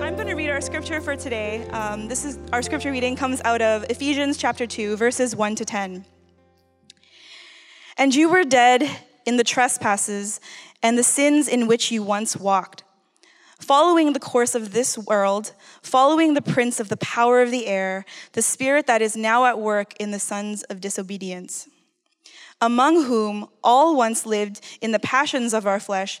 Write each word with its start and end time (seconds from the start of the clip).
I'm 0.00 0.14
going 0.14 0.26
to 0.26 0.34
read 0.34 0.50
our 0.50 0.60
scripture 0.60 1.00
for 1.00 1.16
today. 1.16 1.68
Um, 1.68 2.08
this 2.08 2.24
is 2.24 2.38
our 2.52 2.62
scripture 2.62 2.90
reading 2.90 3.16
comes 3.16 3.40
out 3.44 3.60
of 3.60 3.84
Ephesians 3.90 4.36
chapter 4.36 4.66
2, 4.66 4.96
verses 4.96 5.36
1 5.36 5.56
to 5.56 5.64
10. 5.64 6.04
And 7.98 8.14
you 8.14 8.28
were 8.28 8.44
dead 8.44 8.88
in 9.26 9.36
the 9.36 9.44
trespasses 9.44 10.40
and 10.82 10.96
the 10.96 11.02
sins 11.02 11.48
in 11.48 11.66
which 11.66 11.90
you 11.90 12.02
once 12.02 12.36
walked, 12.36 12.84
following 13.58 14.12
the 14.12 14.20
course 14.20 14.54
of 14.54 14.72
this 14.72 14.96
world, 14.96 15.52
following 15.82 16.34
the 16.34 16.42
prince 16.42 16.80
of 16.80 16.88
the 16.88 16.96
power 16.96 17.42
of 17.42 17.50
the 17.50 17.66
air, 17.66 18.04
the 18.32 18.42
spirit 18.42 18.86
that 18.86 19.02
is 19.02 19.16
now 19.16 19.44
at 19.44 19.58
work 19.58 19.94
in 20.00 20.10
the 20.10 20.18
sons 20.18 20.62
of 20.64 20.80
disobedience 20.80 21.68
among 22.62 23.02
whom 23.06 23.48
all 23.64 23.96
once 23.96 24.24
lived 24.24 24.60
in 24.80 24.92
the 24.92 25.00
passions 25.00 25.52
of 25.52 25.66
our 25.66 25.80
flesh, 25.80 26.20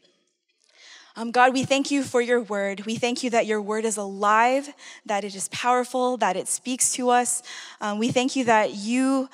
Um, 1.15 1.31
God, 1.31 1.53
we 1.53 1.63
thank 1.63 1.91
you 1.91 2.03
for 2.03 2.21
your 2.21 2.41
word. 2.41 2.85
We 2.85 2.95
thank 2.95 3.21
you 3.21 3.29
that 3.31 3.45
your 3.45 3.61
word 3.61 3.83
is 3.83 3.97
alive, 3.97 4.73
that 5.05 5.23
it 5.23 5.35
is 5.35 5.49
powerful, 5.49 6.15
that 6.17 6.37
it 6.37 6.47
speaks 6.47 6.93
to 6.93 7.09
us. 7.09 7.43
Um, 7.81 7.99
we 7.99 8.11
thank 8.11 8.35
you 8.35 8.45
that 8.45 8.75
you 8.75 9.27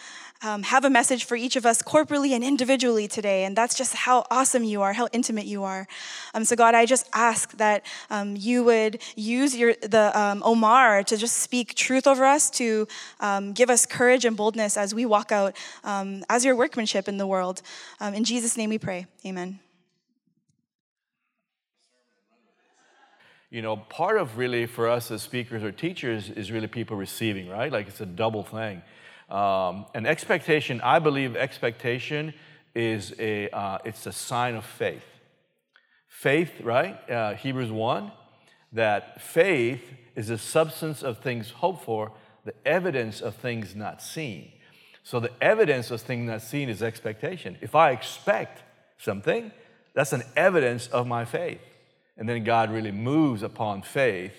um, 0.44 0.64
have 0.64 0.86
a 0.86 0.90
message 0.90 1.26
for 1.26 1.36
each 1.36 1.56
of 1.56 1.66
us 1.66 1.82
corporally 1.82 2.34
and 2.34 2.44
individually 2.44 3.08
today. 3.08 3.44
And 3.44 3.56
that's 3.56 3.76
just 3.76 3.94
how 3.96 4.26
awesome 4.32 4.64
you 4.64 4.82
are, 4.82 4.94
how 4.94 5.08
intimate 5.12 5.46
you 5.46 5.64
are. 5.64 5.88
Um, 6.34 6.46
so, 6.46 6.56
God, 6.56 6.74
I 6.74 6.86
just 6.86 7.08
ask 7.14 7.56
that 7.58 7.86
um, 8.10 8.36
you 8.36 8.64
would 8.64 9.02
use 9.16 9.56
your, 9.56 9.76
the 9.82 10.12
um, 10.20 10.42
Omar 10.44 11.04
to 11.04 11.18
just 11.18 11.38
speak 11.38 11.76
truth 11.76 12.08
over 12.08 12.26
us, 12.26 12.50
to 12.52 12.88
give 13.54 13.70
us 13.70 13.86
courage 13.86 14.26
and 14.26 14.36
boldness 14.36 14.78
as 14.78 14.96
we 14.96 15.06
walk 15.06 15.32
out 15.32 15.56
as 15.84 16.46
your 16.46 16.56
workmanship 16.56 17.08
in 17.08 17.18
the 17.18 17.28
world. 17.28 17.62
in 18.02 18.24
Jesus' 18.24 18.58
name 18.58 18.70
we 18.70 18.78
pray. 18.78 19.06
Amen. 19.26 19.60
You 23.58 23.64
know, 23.64 23.76
part 23.76 24.20
of 24.20 24.38
really 24.38 24.68
for 24.68 24.88
us 24.88 25.10
as 25.10 25.24
speakers 25.24 25.64
or 25.64 25.72
teachers 25.72 26.30
is 26.30 26.52
really 26.52 26.68
people 26.68 26.96
receiving, 26.96 27.50
right? 27.50 27.72
Like 27.72 27.88
it's 27.88 28.02
a 28.02 28.06
double 28.06 28.44
thing. 28.44 28.84
Um, 29.32 29.88
and 29.96 30.06
expectation, 30.06 30.80
I 30.82 31.00
believe 31.00 31.36
expectation 31.36 32.36
is 32.76 33.16
a, 33.18 33.50
uh, 33.50 33.80
it's 33.84 34.06
a 34.06 34.12
sign 34.12 34.54
of 34.54 34.64
faith. 34.64 35.08
Faith, 36.08 36.52
right? 36.62 37.10
Uh, 37.10 37.34
Hebrews 37.34 37.72
1, 37.72 38.12
that 38.74 39.24
faith 39.24 39.82
is 40.16 40.28
the 40.28 40.38
substance 40.38 41.02
of 41.02 41.18
things 41.18 41.50
hoped 41.50 41.84
for, 41.84 42.12
the 42.46 42.54
evidence 42.64 43.22
of 43.22 43.38
things 43.38 43.76
not 43.76 44.04
seen. 44.04 44.52
So 45.02 45.20
the 45.20 45.32
evidence 45.42 45.90
of 45.90 46.00
things 46.02 46.28
not 46.28 46.44
seen 46.44 46.70
is 46.70 46.84
expectation. 46.84 47.58
If 47.62 47.74
I 47.74 47.90
expect 47.90 48.62
something, 49.00 49.52
that's 49.96 50.14
an 50.14 50.22
evidence 50.36 50.86
of 50.86 51.08
my 51.08 51.26
faith 51.26 51.62
and 52.18 52.28
then 52.28 52.44
God 52.44 52.72
really 52.72 52.92
moves 52.92 53.44
upon 53.44 53.82
faith. 53.82 54.34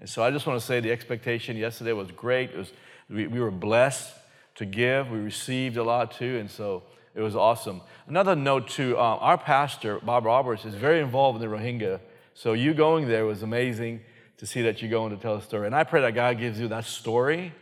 And 0.00 0.08
so 0.08 0.22
I 0.22 0.30
just 0.30 0.46
want 0.46 0.60
to 0.60 0.66
say 0.66 0.80
the 0.80 0.92
expectation 0.92 1.56
yesterday 1.56 1.92
was 1.92 2.10
great. 2.10 2.50
It 2.50 2.58
was, 2.58 2.72
we, 3.08 3.26
we 3.26 3.40
were 3.40 3.50
blessed 3.50 4.12
to 4.56 4.64
give. 4.64 5.10
We 5.10 5.18
received 5.18 5.76
a 5.76 5.84
lot 5.84 6.12
too, 6.12 6.38
and 6.38 6.50
so 6.50 6.82
it 7.14 7.20
was 7.20 7.36
awesome. 7.36 7.80
Another 8.06 8.34
note 8.34 8.68
too, 8.68 8.98
um, 8.98 9.18
our 9.20 9.38
pastor, 9.38 10.00
Bob 10.00 10.24
Roberts, 10.24 10.64
is 10.64 10.74
very 10.74 11.00
involved 11.00 11.42
in 11.42 11.48
the 11.48 11.56
Rohingya. 11.56 12.00
So 12.34 12.52
you 12.52 12.74
going 12.74 13.08
there 13.08 13.24
was 13.24 13.42
amazing 13.42 14.00
to 14.38 14.46
see 14.46 14.62
that 14.62 14.82
you're 14.82 14.90
going 14.90 15.10
to 15.14 15.16
tell 15.16 15.36
a 15.36 15.42
story. 15.42 15.66
And 15.66 15.74
I 15.74 15.84
pray 15.84 16.00
that 16.00 16.14
God 16.14 16.38
gives 16.38 16.58
you 16.58 16.68
that 16.68 16.84
story 16.84 17.52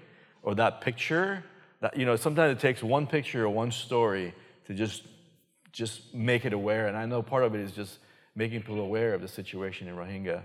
or 0.42 0.54
that 0.54 0.80
picture. 0.80 1.44
That, 1.80 1.96
you 1.96 2.06
know, 2.06 2.16
sometimes 2.16 2.56
it 2.56 2.60
takes 2.60 2.82
one 2.82 3.06
picture 3.06 3.44
or 3.44 3.50
one 3.50 3.70
story 3.70 4.34
to 4.66 4.74
just, 4.74 5.04
just 5.72 6.14
make 6.14 6.44
it 6.44 6.52
aware. 6.52 6.88
And 6.88 6.96
I 6.96 7.04
know 7.04 7.22
part 7.22 7.44
of 7.44 7.54
it 7.54 7.60
is 7.60 7.72
just 7.72 7.98
making 8.34 8.60
people 8.60 8.80
aware 8.80 9.14
of 9.14 9.20
the 9.20 9.28
situation 9.28 9.88
in 9.88 9.96
Rohingya. 9.96 10.42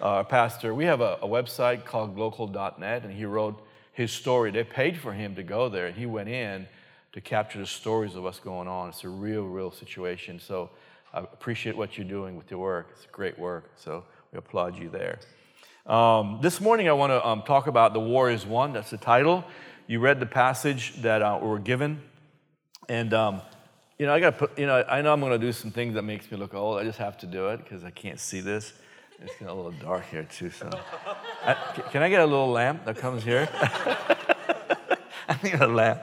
Our 0.00 0.24
pastor, 0.24 0.74
we 0.74 0.84
have 0.84 1.00
a, 1.00 1.18
a 1.22 1.26
website 1.26 1.84
called 1.84 2.16
glocal.net, 2.16 3.04
and 3.04 3.12
he 3.12 3.24
wrote 3.24 3.60
his 3.92 4.12
story. 4.12 4.50
They 4.50 4.64
paid 4.64 4.96
for 4.98 5.12
him 5.12 5.34
to 5.34 5.42
go 5.42 5.68
there, 5.68 5.86
and 5.86 5.96
he 5.96 6.06
went 6.06 6.28
in 6.28 6.68
to 7.12 7.20
capture 7.20 7.58
the 7.58 7.66
stories 7.66 8.14
of 8.14 8.22
what's 8.22 8.38
going 8.38 8.68
on. 8.68 8.90
It's 8.90 9.04
a 9.04 9.08
real, 9.08 9.44
real 9.44 9.70
situation. 9.70 10.38
So 10.38 10.70
I 11.12 11.20
appreciate 11.20 11.76
what 11.76 11.96
you're 11.96 12.06
doing 12.06 12.36
with 12.36 12.50
your 12.50 12.60
work. 12.60 12.90
It's 12.92 13.06
great 13.06 13.38
work. 13.38 13.72
So 13.76 14.04
we 14.32 14.38
applaud 14.38 14.78
you 14.78 14.88
there. 14.88 15.18
Um, 15.86 16.38
this 16.42 16.60
morning, 16.60 16.88
I 16.88 16.92
want 16.92 17.10
to 17.10 17.26
um, 17.26 17.42
talk 17.42 17.66
about 17.66 17.94
The 17.94 18.00
War 18.00 18.30
is 18.30 18.44
Won. 18.44 18.72
That's 18.72 18.90
the 18.90 18.98
title. 18.98 19.42
You 19.86 20.00
read 20.00 20.20
the 20.20 20.26
passage 20.26 21.00
that 21.00 21.22
uh, 21.22 21.38
we 21.40 21.48
were 21.48 21.58
given. 21.58 22.02
And 22.88 23.14
um, 23.14 23.42
you 23.98 24.06
know, 24.06 24.14
I 24.14 24.20
got 24.20 24.38
to 24.38 24.50
you 24.56 24.66
know, 24.66 24.84
I 24.88 25.02
know 25.02 25.12
I'm 25.12 25.20
going 25.20 25.32
to 25.32 25.38
do 25.38 25.52
some 25.52 25.72
things 25.72 25.94
that 25.94 26.02
makes 26.02 26.30
me 26.30 26.38
look 26.38 26.54
old. 26.54 26.78
I 26.78 26.84
just 26.84 26.98
have 26.98 27.18
to 27.18 27.26
do 27.26 27.48
it 27.48 27.58
because 27.58 27.82
I 27.82 27.90
can't 27.90 28.20
see 28.20 28.40
this. 28.40 28.72
It's 29.20 29.32
getting 29.32 29.48
a 29.48 29.54
little 29.54 29.72
dark 29.72 30.06
here 30.08 30.22
too. 30.22 30.50
So, 30.50 30.70
I, 31.44 31.54
can 31.90 32.04
I 32.04 32.08
get 32.08 32.20
a 32.20 32.26
little 32.26 32.48
lamp 32.48 32.84
that 32.84 32.96
comes 32.96 33.24
here? 33.24 33.48
I 35.28 35.38
need 35.42 35.54
a 35.54 35.66
lamp. 35.66 36.00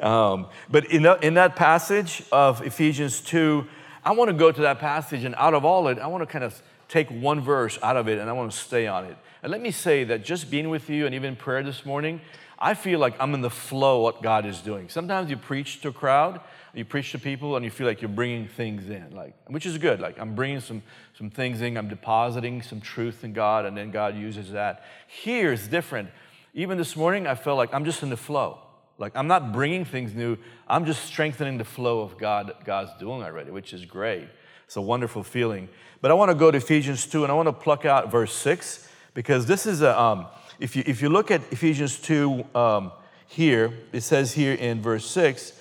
Um, 0.00 0.48
but 0.68 0.90
in, 0.90 1.02
the, 1.04 1.18
in 1.24 1.34
that 1.34 1.54
passage 1.54 2.24
of 2.32 2.66
Ephesians 2.66 3.20
2, 3.20 3.64
I 4.04 4.12
want 4.12 4.28
to 4.28 4.34
go 4.34 4.50
to 4.50 4.60
that 4.62 4.80
passage, 4.80 5.22
and 5.22 5.34
out 5.36 5.54
of 5.54 5.64
all 5.64 5.86
it, 5.88 6.00
I 6.00 6.08
want 6.08 6.22
to 6.22 6.26
kind 6.26 6.44
of 6.44 6.60
take 6.88 7.08
one 7.10 7.40
verse 7.40 7.78
out 7.82 7.96
of 7.96 8.08
it, 8.08 8.18
and 8.18 8.28
I 8.28 8.32
want 8.32 8.50
to 8.50 8.58
stay 8.58 8.88
on 8.88 9.04
it. 9.04 9.16
And 9.42 9.52
let 9.52 9.60
me 9.60 9.70
say 9.70 10.02
that 10.04 10.24
just 10.24 10.50
being 10.50 10.68
with 10.68 10.90
you 10.90 11.06
and 11.06 11.14
even 11.14 11.36
prayer 11.36 11.62
this 11.62 11.86
morning, 11.86 12.20
I 12.58 12.74
feel 12.74 12.98
like 12.98 13.14
I'm 13.20 13.34
in 13.34 13.42
the 13.42 13.50
flow 13.50 13.98
of 13.98 14.02
what 14.02 14.22
God 14.22 14.46
is 14.46 14.60
doing. 14.60 14.88
Sometimes 14.88 15.30
you 15.30 15.36
preach 15.36 15.80
to 15.82 15.88
a 15.88 15.92
crowd, 15.92 16.40
you 16.76 16.84
preach 16.84 17.12
to 17.12 17.18
people 17.18 17.56
and 17.56 17.64
you 17.64 17.70
feel 17.70 17.86
like 17.86 18.02
you're 18.02 18.08
bringing 18.08 18.46
things 18.46 18.90
in, 18.90 19.16
like, 19.16 19.34
which 19.46 19.64
is 19.64 19.78
good. 19.78 19.98
Like, 19.98 20.18
I'm 20.18 20.34
bringing 20.34 20.60
some, 20.60 20.82
some 21.16 21.30
things 21.30 21.62
in, 21.62 21.76
I'm 21.78 21.88
depositing 21.88 22.60
some 22.60 22.82
truth 22.82 23.24
in 23.24 23.32
God, 23.32 23.64
and 23.64 23.76
then 23.76 23.90
God 23.90 24.14
uses 24.14 24.52
that. 24.52 24.84
Here 25.08 25.52
is 25.52 25.68
different. 25.68 26.10
Even 26.52 26.76
this 26.76 26.94
morning, 26.94 27.26
I 27.26 27.34
felt 27.34 27.56
like 27.56 27.72
I'm 27.72 27.86
just 27.86 28.02
in 28.02 28.10
the 28.10 28.16
flow. 28.16 28.58
Like, 28.98 29.16
I'm 29.16 29.26
not 29.26 29.52
bringing 29.52 29.84
things 29.86 30.14
new, 30.14 30.36
I'm 30.68 30.84
just 30.84 31.04
strengthening 31.04 31.56
the 31.56 31.64
flow 31.64 32.00
of 32.00 32.18
God 32.18 32.52
God's 32.64 32.90
doing 32.98 33.22
already, 33.22 33.50
which 33.50 33.72
is 33.72 33.84
great. 33.84 34.28
It's 34.66 34.76
a 34.76 34.82
wonderful 34.82 35.22
feeling. 35.22 35.68
But 36.02 36.10
I 36.10 36.14
want 36.14 36.30
to 36.30 36.34
go 36.34 36.50
to 36.50 36.58
Ephesians 36.58 37.06
2, 37.06 37.22
and 37.22 37.32
I 37.32 37.34
want 37.34 37.46
to 37.46 37.52
pluck 37.52 37.86
out 37.86 38.10
verse 38.10 38.34
6, 38.34 38.86
because 39.14 39.46
this 39.46 39.64
is 39.64 39.80
a, 39.80 39.98
um, 39.98 40.26
if, 40.60 40.76
you, 40.76 40.82
if 40.86 41.00
you 41.00 41.08
look 41.08 41.30
at 41.30 41.40
Ephesians 41.50 41.98
2 42.00 42.44
um, 42.54 42.92
here, 43.26 43.72
it 43.92 44.02
says 44.02 44.32
here 44.32 44.54
in 44.54 44.82
verse 44.82 45.06
6, 45.06 45.52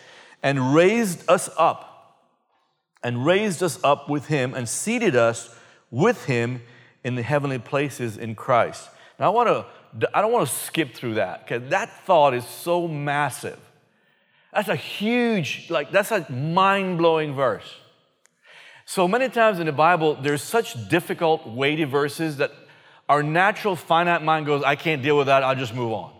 and 0.45 0.75
raised 0.75 1.27
us 1.27 1.49
up, 1.57 2.21
and 3.01 3.25
raised 3.25 3.63
us 3.63 3.83
up 3.83 4.07
with 4.07 4.27
him, 4.27 4.53
and 4.53 4.69
seated 4.69 5.15
us 5.15 5.49
with 5.89 6.25
him 6.25 6.61
in 7.03 7.15
the 7.15 7.23
heavenly 7.23 7.57
places 7.57 8.15
in 8.15 8.35
Christ. 8.35 8.87
Now, 9.19 9.25
I 9.25 9.29
want 9.29 9.49
to, 9.49 10.09
I 10.15 10.21
don't 10.21 10.31
want 10.31 10.47
to 10.47 10.53
skip 10.53 10.93
through 10.93 11.15
that 11.15 11.47
because 11.47 11.71
that 11.71 12.05
thought 12.05 12.35
is 12.35 12.45
so 12.45 12.87
massive. 12.87 13.59
That's 14.53 14.69
a 14.69 14.75
huge, 14.75 15.71
like, 15.71 15.91
that's 15.91 16.11
a 16.11 16.31
mind 16.31 16.99
blowing 16.99 17.33
verse. 17.33 17.77
So 18.85 19.07
many 19.07 19.29
times 19.29 19.59
in 19.59 19.65
the 19.65 19.71
Bible, 19.71 20.13
there's 20.13 20.43
such 20.43 20.89
difficult, 20.89 21.47
weighty 21.47 21.85
verses 21.85 22.37
that 22.37 22.51
our 23.09 23.23
natural 23.23 23.75
finite 23.75 24.21
mind 24.21 24.45
goes, 24.45 24.61
I 24.61 24.75
can't 24.75 25.01
deal 25.01 25.17
with 25.17 25.25
that, 25.25 25.41
I'll 25.41 25.55
just 25.55 25.73
move 25.73 25.91
on. 25.91 26.13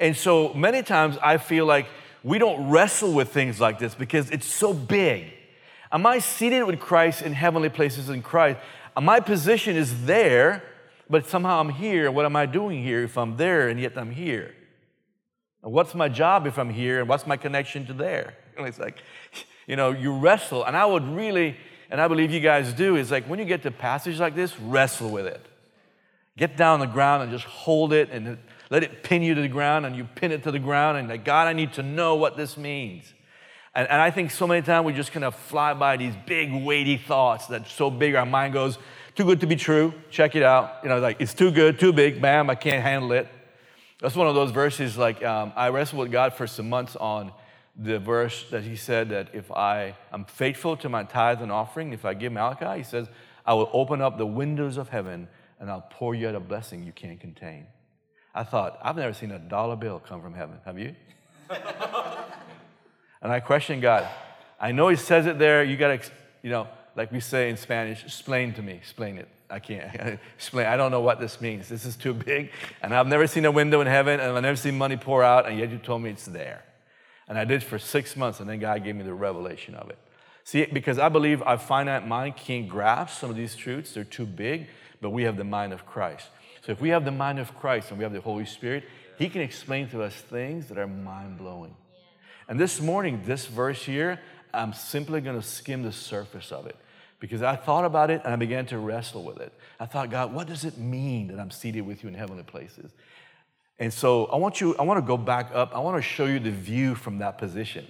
And 0.00 0.16
so 0.16 0.52
many 0.52 0.82
times 0.82 1.16
I 1.22 1.36
feel 1.36 1.64
like 1.64 1.86
we 2.24 2.38
don't 2.38 2.70
wrestle 2.70 3.12
with 3.12 3.28
things 3.28 3.60
like 3.60 3.78
this 3.78 3.94
because 3.94 4.30
it's 4.30 4.46
so 4.46 4.72
big. 4.72 5.26
Am 5.92 6.06
I 6.06 6.18
seated 6.18 6.64
with 6.64 6.80
Christ 6.80 7.22
in 7.22 7.34
heavenly 7.34 7.68
places 7.68 8.08
in 8.08 8.22
Christ? 8.22 8.58
My 9.00 9.20
position 9.20 9.76
is 9.76 10.06
there, 10.06 10.62
but 11.08 11.26
somehow 11.26 11.60
I'm 11.60 11.68
here. 11.68 12.10
What 12.10 12.24
am 12.24 12.34
I 12.34 12.46
doing 12.46 12.82
here 12.82 13.02
if 13.02 13.18
I'm 13.18 13.36
there 13.36 13.68
and 13.68 13.78
yet 13.78 13.96
I'm 13.98 14.10
here? 14.10 14.54
What's 15.60 15.94
my 15.94 16.08
job 16.08 16.46
if 16.46 16.58
I'm 16.58 16.70
here 16.70 17.00
and 17.00 17.08
what's 17.08 17.26
my 17.26 17.36
connection 17.36 17.86
to 17.86 17.92
there? 17.92 18.34
And 18.56 18.66
it's 18.66 18.78
like, 18.78 19.02
you 19.66 19.76
know, 19.76 19.90
you 19.90 20.16
wrestle. 20.16 20.64
And 20.64 20.76
I 20.76 20.86
would 20.86 21.06
really, 21.06 21.56
and 21.90 22.00
I 22.00 22.08
believe 22.08 22.30
you 22.30 22.40
guys 22.40 22.72
do, 22.72 22.96
is 22.96 23.10
like 23.10 23.26
when 23.26 23.38
you 23.38 23.44
get 23.44 23.62
to 23.64 23.70
passages 23.70 24.18
like 24.18 24.34
this, 24.34 24.58
wrestle 24.58 25.10
with 25.10 25.26
it. 25.26 25.44
Get 26.38 26.56
down 26.56 26.74
on 26.74 26.80
the 26.80 26.92
ground 26.92 27.22
and 27.22 27.30
just 27.30 27.44
hold 27.44 27.92
it 27.92 28.08
and 28.10 28.38
let 28.70 28.82
it 28.82 29.02
pin 29.02 29.22
you 29.22 29.34
to 29.34 29.40
the 29.40 29.48
ground 29.48 29.86
and 29.86 29.96
you 29.96 30.04
pin 30.04 30.32
it 30.32 30.42
to 30.44 30.52
the 30.52 30.58
ground 30.58 30.98
and 30.98 31.08
like, 31.08 31.24
God, 31.24 31.48
I 31.48 31.52
need 31.52 31.74
to 31.74 31.82
know 31.82 32.14
what 32.14 32.36
this 32.36 32.56
means. 32.56 33.12
And, 33.74 33.88
and 33.88 34.00
I 34.00 34.10
think 34.10 34.30
so 34.30 34.46
many 34.46 34.62
times 34.62 34.86
we 34.86 34.92
just 34.92 35.12
kind 35.12 35.24
of 35.24 35.34
fly 35.34 35.74
by 35.74 35.96
these 35.96 36.14
big, 36.26 36.52
weighty 36.52 36.96
thoughts 36.96 37.46
that 37.48 37.66
so 37.66 37.90
big 37.90 38.14
our 38.14 38.26
mind 38.26 38.54
goes, 38.54 38.78
too 39.14 39.24
good 39.24 39.40
to 39.40 39.46
be 39.46 39.56
true, 39.56 39.94
check 40.10 40.34
it 40.34 40.42
out. 40.42 40.80
You 40.82 40.88
know, 40.88 40.98
like 40.98 41.20
it's 41.20 41.34
too 41.34 41.50
good, 41.50 41.78
too 41.78 41.92
big, 41.92 42.20
bam, 42.20 42.50
I 42.50 42.54
can't 42.54 42.82
handle 42.82 43.12
it. 43.12 43.28
That's 44.00 44.16
one 44.16 44.26
of 44.26 44.34
those 44.34 44.50
verses 44.50 44.96
like 44.96 45.24
um, 45.24 45.52
I 45.56 45.68
wrestled 45.68 46.00
with 46.00 46.12
God 46.12 46.34
for 46.34 46.46
some 46.46 46.68
months 46.68 46.96
on 46.96 47.32
the 47.76 47.98
verse 47.98 48.44
that 48.50 48.62
he 48.62 48.76
said 48.76 49.08
that 49.10 49.28
if 49.32 49.50
I 49.50 49.96
am 50.12 50.24
faithful 50.24 50.76
to 50.78 50.88
my 50.88 51.04
tithe 51.04 51.42
and 51.42 51.50
offering, 51.50 51.92
if 51.92 52.04
I 52.04 52.14
give 52.14 52.32
Malachi, 52.32 52.78
he 52.78 52.84
says, 52.84 53.08
I 53.46 53.54
will 53.54 53.70
open 53.72 54.00
up 54.00 54.18
the 54.18 54.26
windows 54.26 54.76
of 54.76 54.88
heaven 54.88 55.28
and 55.58 55.70
I'll 55.70 55.86
pour 55.90 56.14
you 56.14 56.28
out 56.28 56.34
a 56.34 56.40
blessing 56.40 56.84
you 56.84 56.92
can't 56.92 57.20
contain. 57.20 57.66
I 58.34 58.42
thought, 58.42 58.78
I've 58.82 58.96
never 58.96 59.14
seen 59.14 59.30
a 59.30 59.38
dollar 59.38 59.76
bill 59.76 60.00
come 60.00 60.20
from 60.20 60.34
heaven. 60.34 60.58
Have 60.64 60.78
you? 60.78 60.94
and 61.50 63.32
I 63.32 63.40
questioned 63.40 63.82
God. 63.82 64.08
I 64.60 64.72
know 64.72 64.88
He 64.88 64.96
says 64.96 65.26
it 65.26 65.38
there. 65.38 65.62
You 65.62 65.76
got 65.76 66.02
to, 66.02 66.10
you 66.42 66.50
know, 66.50 66.68
like 66.96 67.12
we 67.12 67.20
say 67.20 67.50
in 67.50 67.56
Spanish, 67.56 68.02
explain 68.04 68.54
to 68.54 68.62
me, 68.62 68.72
explain 68.72 69.18
it. 69.18 69.28
I 69.50 69.58
can't 69.60 70.18
explain. 70.36 70.66
I 70.66 70.76
don't 70.76 70.90
know 70.90 71.00
what 71.00 71.20
this 71.20 71.40
means. 71.40 71.68
This 71.68 71.84
is 71.84 71.96
too 71.96 72.14
big. 72.14 72.50
And 72.82 72.94
I've 72.94 73.06
never 73.06 73.26
seen 73.26 73.44
a 73.44 73.50
window 73.50 73.80
in 73.80 73.86
heaven, 73.86 74.18
and 74.20 74.36
I've 74.36 74.42
never 74.42 74.56
seen 74.56 74.76
money 74.76 74.96
pour 74.96 75.22
out, 75.22 75.46
and 75.46 75.58
yet 75.58 75.70
you 75.70 75.78
told 75.78 76.02
me 76.02 76.10
it's 76.10 76.26
there. 76.26 76.64
And 77.28 77.38
I 77.38 77.44
did 77.44 77.62
for 77.62 77.78
six 77.78 78.16
months, 78.16 78.40
and 78.40 78.48
then 78.48 78.58
God 78.58 78.82
gave 78.84 78.96
me 78.96 79.04
the 79.04 79.14
revelation 79.14 79.74
of 79.74 79.90
it. 79.90 79.98
See, 80.44 80.66
because 80.66 80.98
I 80.98 81.08
believe 81.08 81.40
our 81.42 81.56
finite 81.56 82.06
mind 82.06 82.36
can't 82.36 82.68
grasp 82.68 83.18
some 83.18 83.30
of 83.30 83.36
these 83.36 83.56
truths, 83.56 83.94
they're 83.94 84.04
too 84.04 84.26
big, 84.26 84.66
but 85.00 85.10
we 85.10 85.22
have 85.22 85.36
the 85.36 85.44
mind 85.44 85.72
of 85.72 85.86
Christ. 85.86 86.28
So 86.64 86.72
if 86.72 86.80
we 86.80 86.88
have 86.90 87.04
the 87.04 87.10
mind 87.10 87.38
of 87.38 87.54
Christ 87.54 87.90
and 87.90 87.98
we 87.98 88.04
have 88.04 88.12
the 88.12 88.22
Holy 88.22 88.46
Spirit, 88.46 88.84
He 89.18 89.28
can 89.28 89.42
explain 89.42 89.88
to 89.90 90.02
us 90.02 90.14
things 90.14 90.68
that 90.68 90.78
are 90.78 90.86
mind 90.86 91.36
blowing. 91.36 91.76
And 92.48 92.58
this 92.58 92.80
morning, 92.80 93.22
this 93.24 93.46
verse 93.46 93.84
here, 93.84 94.20
I'm 94.52 94.72
simply 94.72 95.20
going 95.20 95.38
to 95.38 95.46
skim 95.46 95.82
the 95.82 95.92
surface 95.92 96.52
of 96.52 96.66
it 96.66 96.76
because 97.20 97.42
I 97.42 97.56
thought 97.56 97.84
about 97.84 98.10
it 98.10 98.22
and 98.24 98.32
I 98.32 98.36
began 98.36 98.64
to 98.66 98.78
wrestle 98.78 99.24
with 99.24 99.40
it. 99.40 99.52
I 99.78 99.86
thought, 99.86 100.10
God, 100.10 100.32
what 100.32 100.46
does 100.46 100.64
it 100.64 100.78
mean 100.78 101.28
that 101.28 101.38
I'm 101.38 101.50
seated 101.50 101.82
with 101.82 102.02
you 102.02 102.08
in 102.08 102.14
heavenly 102.14 102.44
places? 102.44 102.92
And 103.78 103.92
so 103.92 104.26
I 104.26 104.36
want 104.36 104.60
you, 104.60 104.74
I 104.76 104.82
want 104.82 104.98
to 104.98 105.06
go 105.06 105.16
back 105.16 105.50
up. 105.52 105.74
I 105.74 105.80
want 105.80 105.96
to 105.96 106.02
show 106.02 106.26
you 106.26 106.38
the 106.38 106.50
view 106.50 106.94
from 106.94 107.18
that 107.18 107.36
position. 107.36 107.86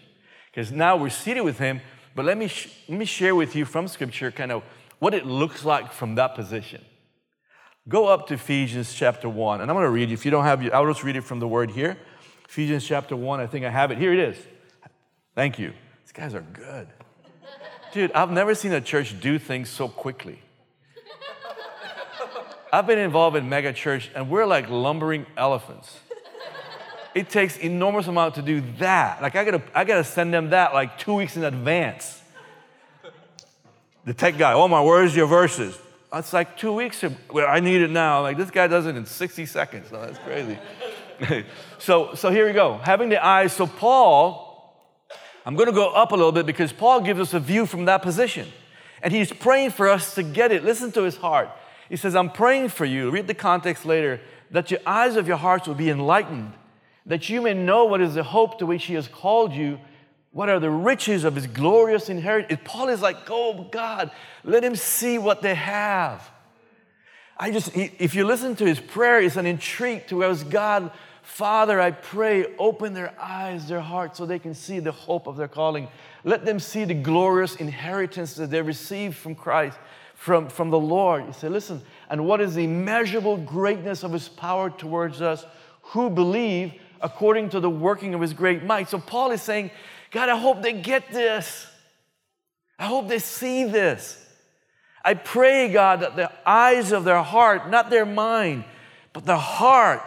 Because 0.50 0.72
now 0.72 0.96
we're 0.96 1.10
seated 1.10 1.42
with 1.42 1.58
him, 1.58 1.80
but 2.14 2.24
let 2.24 2.38
me, 2.38 2.48
sh- 2.48 2.70
let 2.88 2.98
me 2.98 3.04
share 3.04 3.34
with 3.34 3.54
you 3.54 3.64
from 3.64 3.86
scripture 3.86 4.30
kind 4.30 4.50
of 4.50 4.62
what 4.98 5.14
it 5.14 5.26
looks 5.26 5.64
like 5.64 5.92
from 5.92 6.14
that 6.14 6.34
position. 6.34 6.84
Go 7.86 8.06
up 8.06 8.28
to 8.28 8.34
Ephesians 8.34 8.94
chapter 8.94 9.28
1, 9.28 9.60
and 9.60 9.70
I'm 9.70 9.74
going 9.74 9.84
to 9.84 9.90
read 9.90 10.08
you. 10.08 10.14
If 10.14 10.24
you 10.24 10.30
don't 10.30 10.44
have 10.44 10.64
it, 10.64 10.72
I'll 10.72 10.86
just 10.86 11.04
read 11.04 11.16
it 11.16 11.20
from 11.20 11.38
the 11.38 11.46
word 11.46 11.70
here. 11.70 11.98
Ephesians 12.48 12.86
chapter 12.86 13.14
1, 13.14 13.40
I 13.40 13.46
think 13.46 13.66
I 13.66 13.70
have 13.70 13.90
it. 13.90 13.98
Here 13.98 14.12
it 14.12 14.20
is. 14.20 14.38
Thank 15.34 15.58
you. 15.58 15.72
These 16.02 16.12
guys 16.12 16.34
are 16.34 16.40
good. 16.40 16.88
Dude, 17.92 18.10
I've 18.12 18.30
never 18.30 18.54
seen 18.54 18.72
a 18.72 18.80
church 18.80 19.20
do 19.20 19.38
things 19.38 19.68
so 19.68 19.88
quickly. 19.88 20.40
I've 22.72 22.86
been 22.86 22.98
involved 22.98 23.36
in 23.36 23.48
mega 23.50 23.72
church, 23.72 24.10
and 24.14 24.30
we're 24.30 24.46
like 24.46 24.70
lumbering 24.70 25.26
elephants. 25.36 26.00
It 27.14 27.28
takes 27.28 27.58
enormous 27.58 28.06
amount 28.08 28.36
to 28.36 28.42
do 28.42 28.62
that. 28.78 29.20
Like 29.20 29.36
I 29.36 29.44
gotta, 29.44 29.62
I 29.74 29.84
gotta 29.84 30.04
send 30.04 30.32
them 30.32 30.50
that 30.50 30.72
like 30.72 30.98
two 30.98 31.14
weeks 31.14 31.36
in 31.36 31.44
advance. 31.44 32.22
The 34.04 34.14
tech 34.14 34.38
guy, 34.38 34.54
oh 34.54 34.66
my, 34.68 34.80
where's 34.80 35.14
your 35.14 35.26
verses? 35.26 35.78
It's 36.18 36.32
like 36.32 36.56
two 36.56 36.72
weeks. 36.72 37.04
Well, 37.32 37.46
I 37.48 37.60
need 37.60 37.80
it 37.80 37.90
now. 37.90 38.22
Like 38.22 38.36
this 38.36 38.50
guy 38.50 38.66
does 38.66 38.86
it 38.86 38.96
in 38.96 39.04
60 39.04 39.46
seconds. 39.46 39.90
No, 39.90 40.00
that's 40.00 40.18
crazy. 40.18 40.58
so, 41.78 42.14
so 42.14 42.30
here 42.30 42.46
we 42.46 42.52
go. 42.52 42.78
Having 42.78 43.08
the 43.08 43.24
eyes. 43.24 43.52
So 43.52 43.66
Paul, 43.66 44.76
I'm 45.44 45.56
going 45.56 45.66
to 45.68 45.74
go 45.74 45.90
up 45.90 46.12
a 46.12 46.14
little 46.14 46.32
bit 46.32 46.46
because 46.46 46.72
Paul 46.72 47.00
gives 47.00 47.20
us 47.20 47.34
a 47.34 47.40
view 47.40 47.66
from 47.66 47.86
that 47.86 48.02
position, 48.02 48.48
and 49.02 49.12
he's 49.12 49.32
praying 49.32 49.70
for 49.70 49.88
us 49.88 50.14
to 50.14 50.22
get 50.22 50.52
it. 50.52 50.64
Listen 50.64 50.92
to 50.92 51.02
his 51.02 51.16
heart. 51.16 51.50
He 51.88 51.96
says, 51.96 52.14
"I'm 52.14 52.30
praying 52.30 52.68
for 52.68 52.84
you." 52.84 53.10
Read 53.10 53.26
the 53.26 53.34
context 53.34 53.84
later. 53.84 54.20
That 54.50 54.70
your 54.70 54.80
eyes 54.86 55.16
of 55.16 55.26
your 55.26 55.36
hearts 55.36 55.66
will 55.66 55.74
be 55.74 55.90
enlightened, 55.90 56.52
that 57.06 57.28
you 57.28 57.42
may 57.42 57.54
know 57.54 57.86
what 57.86 58.00
is 58.00 58.14
the 58.14 58.22
hope 58.22 58.58
to 58.60 58.66
which 58.66 58.84
he 58.84 58.94
has 58.94 59.08
called 59.08 59.52
you 59.52 59.80
what 60.34 60.48
are 60.48 60.58
the 60.58 60.68
riches 60.68 61.22
of 61.22 61.36
his 61.36 61.46
glorious 61.46 62.08
inheritance? 62.08 62.60
Paul 62.64 62.88
is 62.88 63.00
like, 63.00 63.16
oh 63.30 63.68
God, 63.70 64.10
let 64.42 64.64
him 64.64 64.74
see 64.74 65.16
what 65.16 65.42
they 65.42 65.54
have. 65.54 66.28
I 67.36 67.52
just, 67.52 67.70
if 67.76 68.16
you 68.16 68.26
listen 68.26 68.56
to 68.56 68.66
his 68.66 68.80
prayer, 68.80 69.20
it's 69.20 69.36
an 69.36 69.46
intrigue 69.46 70.08
to 70.08 70.24
us. 70.24 70.42
God, 70.42 70.90
Father, 71.22 71.80
I 71.80 71.92
pray, 71.92 72.46
open 72.58 72.94
their 72.94 73.14
eyes, 73.18 73.68
their 73.68 73.80
hearts, 73.80 74.18
so 74.18 74.26
they 74.26 74.40
can 74.40 74.54
see 74.54 74.80
the 74.80 74.90
hope 74.90 75.28
of 75.28 75.36
their 75.36 75.46
calling. 75.46 75.86
Let 76.24 76.44
them 76.44 76.58
see 76.58 76.84
the 76.84 76.94
glorious 76.94 77.54
inheritance 77.54 78.34
that 78.34 78.50
they 78.50 78.60
received 78.60 79.16
from 79.16 79.36
Christ, 79.36 79.78
from, 80.16 80.48
from 80.48 80.70
the 80.70 80.80
Lord. 80.80 81.26
You 81.26 81.32
say, 81.32 81.48
listen, 81.48 81.80
and 82.10 82.26
what 82.26 82.40
is 82.40 82.56
the 82.56 82.64
immeasurable 82.64 83.36
greatness 83.36 84.02
of 84.02 84.12
his 84.12 84.28
power 84.28 84.68
towards 84.68 85.22
us 85.22 85.46
who 85.80 86.10
believe 86.10 86.72
according 87.00 87.50
to 87.50 87.60
the 87.60 87.70
working 87.70 88.14
of 88.14 88.20
his 88.20 88.32
great 88.32 88.64
might? 88.64 88.88
So 88.88 88.98
Paul 88.98 89.30
is 89.30 89.40
saying, 89.42 89.70
God, 90.14 90.28
I 90.28 90.38
hope 90.38 90.62
they 90.62 90.72
get 90.72 91.10
this. 91.10 91.66
I 92.78 92.86
hope 92.86 93.08
they 93.08 93.18
see 93.18 93.64
this. 93.64 94.24
I 95.04 95.14
pray, 95.14 95.72
God, 95.72 96.00
that 96.00 96.14
the 96.14 96.30
eyes 96.46 96.92
of 96.92 97.02
their 97.02 97.20
heart, 97.20 97.68
not 97.68 97.90
their 97.90 98.06
mind, 98.06 98.64
but 99.12 99.26
their 99.26 99.36
heart 99.36 100.00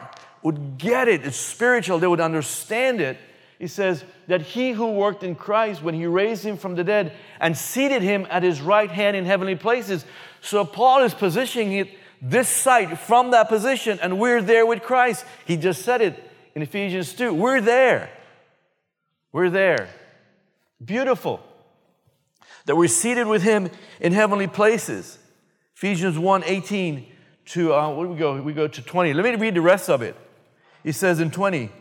would 0.44 0.78
get 0.78 1.10
it. 1.10 1.26
It's 1.26 1.36
spiritual. 1.36 2.00
They 2.00 2.08
would 2.08 2.22
understand 2.22 3.02
it. 3.02 3.18
He 3.60 3.68
says 3.68 4.06
that 4.28 4.42
he 4.42 4.72
who 4.72 4.94
worked 4.94 5.24
in 5.24 5.36
Christ 5.36 5.84
when 5.84 5.94
he 5.94 6.06
raised 6.06 6.46
him 6.46 6.56
from 6.56 6.76
the 6.76 6.86
dead 6.86 7.12
and 7.42 7.58
seated 7.58 8.02
him 8.02 8.26
at 8.30 8.44
his 8.44 8.62
right 8.62 8.90
hand 8.90 9.18
in 9.18 9.26
heavenly 9.26 9.56
places. 9.56 10.06
So 10.40 10.64
Paul 10.64 11.04
is 11.04 11.14
positioning 11.14 11.74
it 11.74 11.90
this 12.22 12.48
side 12.48 12.98
from 12.98 13.32
that 13.32 13.50
position, 13.50 14.00
and 14.02 14.22
we're 14.22 14.42
there 14.42 14.66
with 14.66 14.84
Christ. 14.84 15.26
He 15.46 15.58
just 15.58 15.82
said 15.82 16.02
it 16.02 16.32
in 16.56 16.62
Ephesians 16.62 17.14
2. 17.14 17.34
We're 17.34 17.60
there. 17.60 18.10
We're 19.38 19.52
there. 19.52 19.88
Beautiful. 20.84 21.44
That 22.66 22.76
we're 22.76 22.88
seated 22.88 23.28
with 23.28 23.44
him 23.44 23.70
in 24.00 24.12
heavenly 24.12 24.48
places. 24.48 25.20
Ephesians 25.76 26.18
1 26.18 26.44
18 26.44 27.06
to, 27.46 27.72
uh, 27.72 27.94
where 27.94 28.08
do 28.08 28.14
we 28.14 28.18
go? 28.18 28.42
We 28.42 28.54
go 28.54 28.68
to 28.68 28.82
20. 28.82 29.14
Let 29.14 29.24
me 29.24 29.36
read 29.36 29.54
the 29.54 29.62
rest 29.62 29.92
of 29.92 30.02
it. 30.02 30.16
He 30.84 30.92
says 30.92 31.20
in 31.20 31.30
20, 31.30 31.72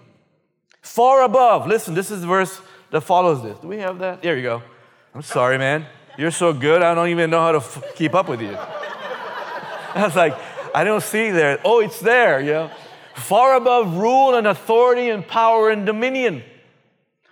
far 0.82 1.22
above. 1.22 1.66
Listen, 1.66 1.94
this 1.94 2.10
is 2.10 2.20
the 2.20 2.26
verse 2.26 2.60
that 2.90 3.00
follows 3.00 3.42
this. 3.42 3.58
Do 3.60 3.68
we 3.68 3.78
have 3.78 4.00
that? 4.00 4.20
There 4.20 4.36
you 4.36 4.42
go. 4.42 4.62
I'm 5.14 5.22
sorry, 5.22 5.56
man. 5.56 5.86
You're 6.18 6.32
so 6.32 6.52
good, 6.52 6.82
I 6.82 6.94
don't 6.94 7.08
even 7.08 7.30
know 7.30 7.40
how 7.40 7.52
to 7.52 7.58
f- 7.58 7.94
keep 7.94 8.14
up 8.14 8.28
with 8.28 8.42
you. 8.42 8.54
I 9.94 10.02
was 10.04 10.14
like, 10.14 10.36
I 10.74 10.84
don't 10.84 11.02
see 11.02 11.30
there. 11.30 11.58
Oh, 11.64 11.80
it's 11.80 12.00
there, 12.00 12.38
you 12.38 12.52
know. 12.52 12.70
Far 13.14 13.56
above 13.56 13.96
rule 13.96 14.34
and 14.34 14.46
authority 14.46 15.08
and 15.08 15.26
power 15.26 15.70
and 15.70 15.86
dominion 15.86 16.42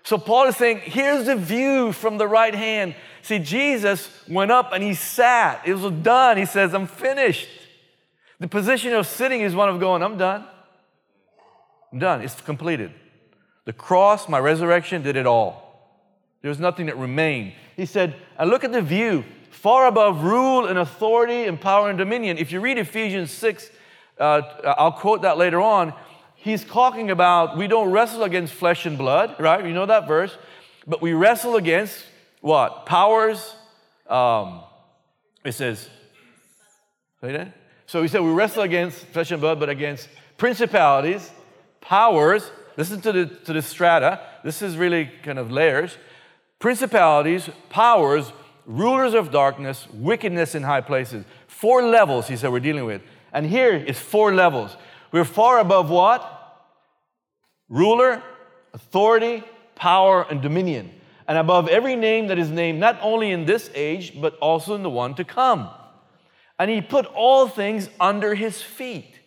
so 0.04 0.18
Paul 0.18 0.48
is 0.48 0.56
saying, 0.56 0.80
here's 0.84 1.26
the 1.26 1.34
view 1.34 1.90
from 1.92 2.18
the 2.18 2.28
right 2.28 2.54
hand. 2.54 2.94
See, 3.22 3.38
Jesus 3.38 4.10
went 4.28 4.50
up 4.50 4.72
and 4.72 4.82
he 4.84 4.92
sat. 4.92 5.66
It 5.66 5.74
was 5.74 5.90
done. 6.02 6.36
He 6.36 6.44
says, 6.44 6.74
I'm 6.74 6.86
finished. 6.86 7.48
The 8.38 8.46
position 8.46 8.92
of 8.92 9.06
sitting 9.06 9.40
is 9.40 9.54
one 9.54 9.70
of 9.70 9.80
going, 9.80 10.02
I'm 10.02 10.18
done. 10.18 10.44
I'm 11.90 11.98
done. 11.98 12.20
It's 12.20 12.38
completed. 12.42 12.92
The 13.64 13.72
cross, 13.72 14.28
my 14.28 14.38
resurrection, 14.38 15.00
did 15.00 15.16
it 15.16 15.26
all. 15.26 15.64
There 16.42 16.50
was 16.50 16.60
nothing 16.60 16.86
that 16.86 16.98
remained. 16.98 17.54
He 17.74 17.86
said, 17.86 18.14
and 18.38 18.50
look 18.50 18.62
at 18.62 18.72
the 18.72 18.82
view, 18.82 19.24
far 19.50 19.86
above 19.86 20.22
rule 20.22 20.66
and 20.66 20.78
authority 20.78 21.44
and 21.44 21.58
power 21.58 21.88
and 21.88 21.96
dominion. 21.96 22.36
If 22.36 22.52
you 22.52 22.60
read 22.60 22.76
Ephesians 22.76 23.30
6, 23.30 23.70
uh, 24.18 24.42
I'll 24.76 24.92
quote 24.92 25.22
that 25.22 25.38
later 25.38 25.62
on 25.62 25.94
he's 26.44 26.62
talking 26.62 27.10
about 27.10 27.56
we 27.56 27.66
don't 27.66 27.90
wrestle 27.90 28.22
against 28.22 28.52
flesh 28.52 28.84
and 28.84 28.98
blood, 28.98 29.34
right? 29.40 29.64
You 29.64 29.72
know 29.72 29.86
that 29.86 30.06
verse. 30.06 30.36
But 30.86 31.00
we 31.00 31.14
wrestle 31.14 31.56
against 31.56 32.04
what? 32.42 32.84
Powers. 32.84 33.56
Um, 34.06 34.60
it 35.42 35.52
says, 35.52 35.88
say 37.22 37.32
that? 37.32 37.56
So 37.86 38.02
he 38.02 38.08
said 38.08 38.20
we 38.20 38.30
wrestle 38.30 38.62
against 38.62 38.98
flesh 39.06 39.30
and 39.30 39.40
blood, 39.40 39.58
but 39.58 39.70
against 39.70 40.08
principalities, 40.36 41.30
powers. 41.80 42.50
Listen 42.76 43.00
to 43.00 43.12
the, 43.12 43.26
to 43.26 43.52
the 43.54 43.62
strata. 43.62 44.20
This 44.42 44.60
is 44.60 44.76
really 44.76 45.10
kind 45.22 45.38
of 45.38 45.50
layers. 45.50 45.96
Principalities, 46.58 47.48
powers, 47.70 48.32
rulers 48.66 49.14
of 49.14 49.30
darkness, 49.30 49.86
wickedness 49.92 50.54
in 50.54 50.62
high 50.64 50.80
places. 50.80 51.24
Four 51.46 51.84
levels, 51.84 52.28
he 52.28 52.36
said, 52.36 52.50
we're 52.50 52.60
dealing 52.60 52.84
with. 52.84 53.00
And 53.32 53.46
here 53.46 53.74
is 53.74 53.98
four 53.98 54.34
levels. 54.34 54.76
We're 55.12 55.24
far 55.24 55.60
above 55.60 55.90
what? 55.90 56.33
Ruler, 57.74 58.22
authority, 58.72 59.42
power, 59.74 60.24
and 60.30 60.40
dominion. 60.40 60.92
And 61.26 61.36
above 61.36 61.66
every 61.66 61.96
name 61.96 62.28
that 62.28 62.38
is 62.38 62.48
named, 62.48 62.78
not 62.78 63.00
only 63.02 63.32
in 63.32 63.46
this 63.46 63.68
age, 63.74 64.20
but 64.20 64.38
also 64.38 64.76
in 64.76 64.84
the 64.84 64.90
one 64.90 65.16
to 65.16 65.24
come. 65.24 65.68
And 66.56 66.70
he 66.70 66.80
put 66.80 67.04
all 67.06 67.48
things 67.48 67.90
under 67.98 68.36
his 68.36 68.62
feet 68.62 69.18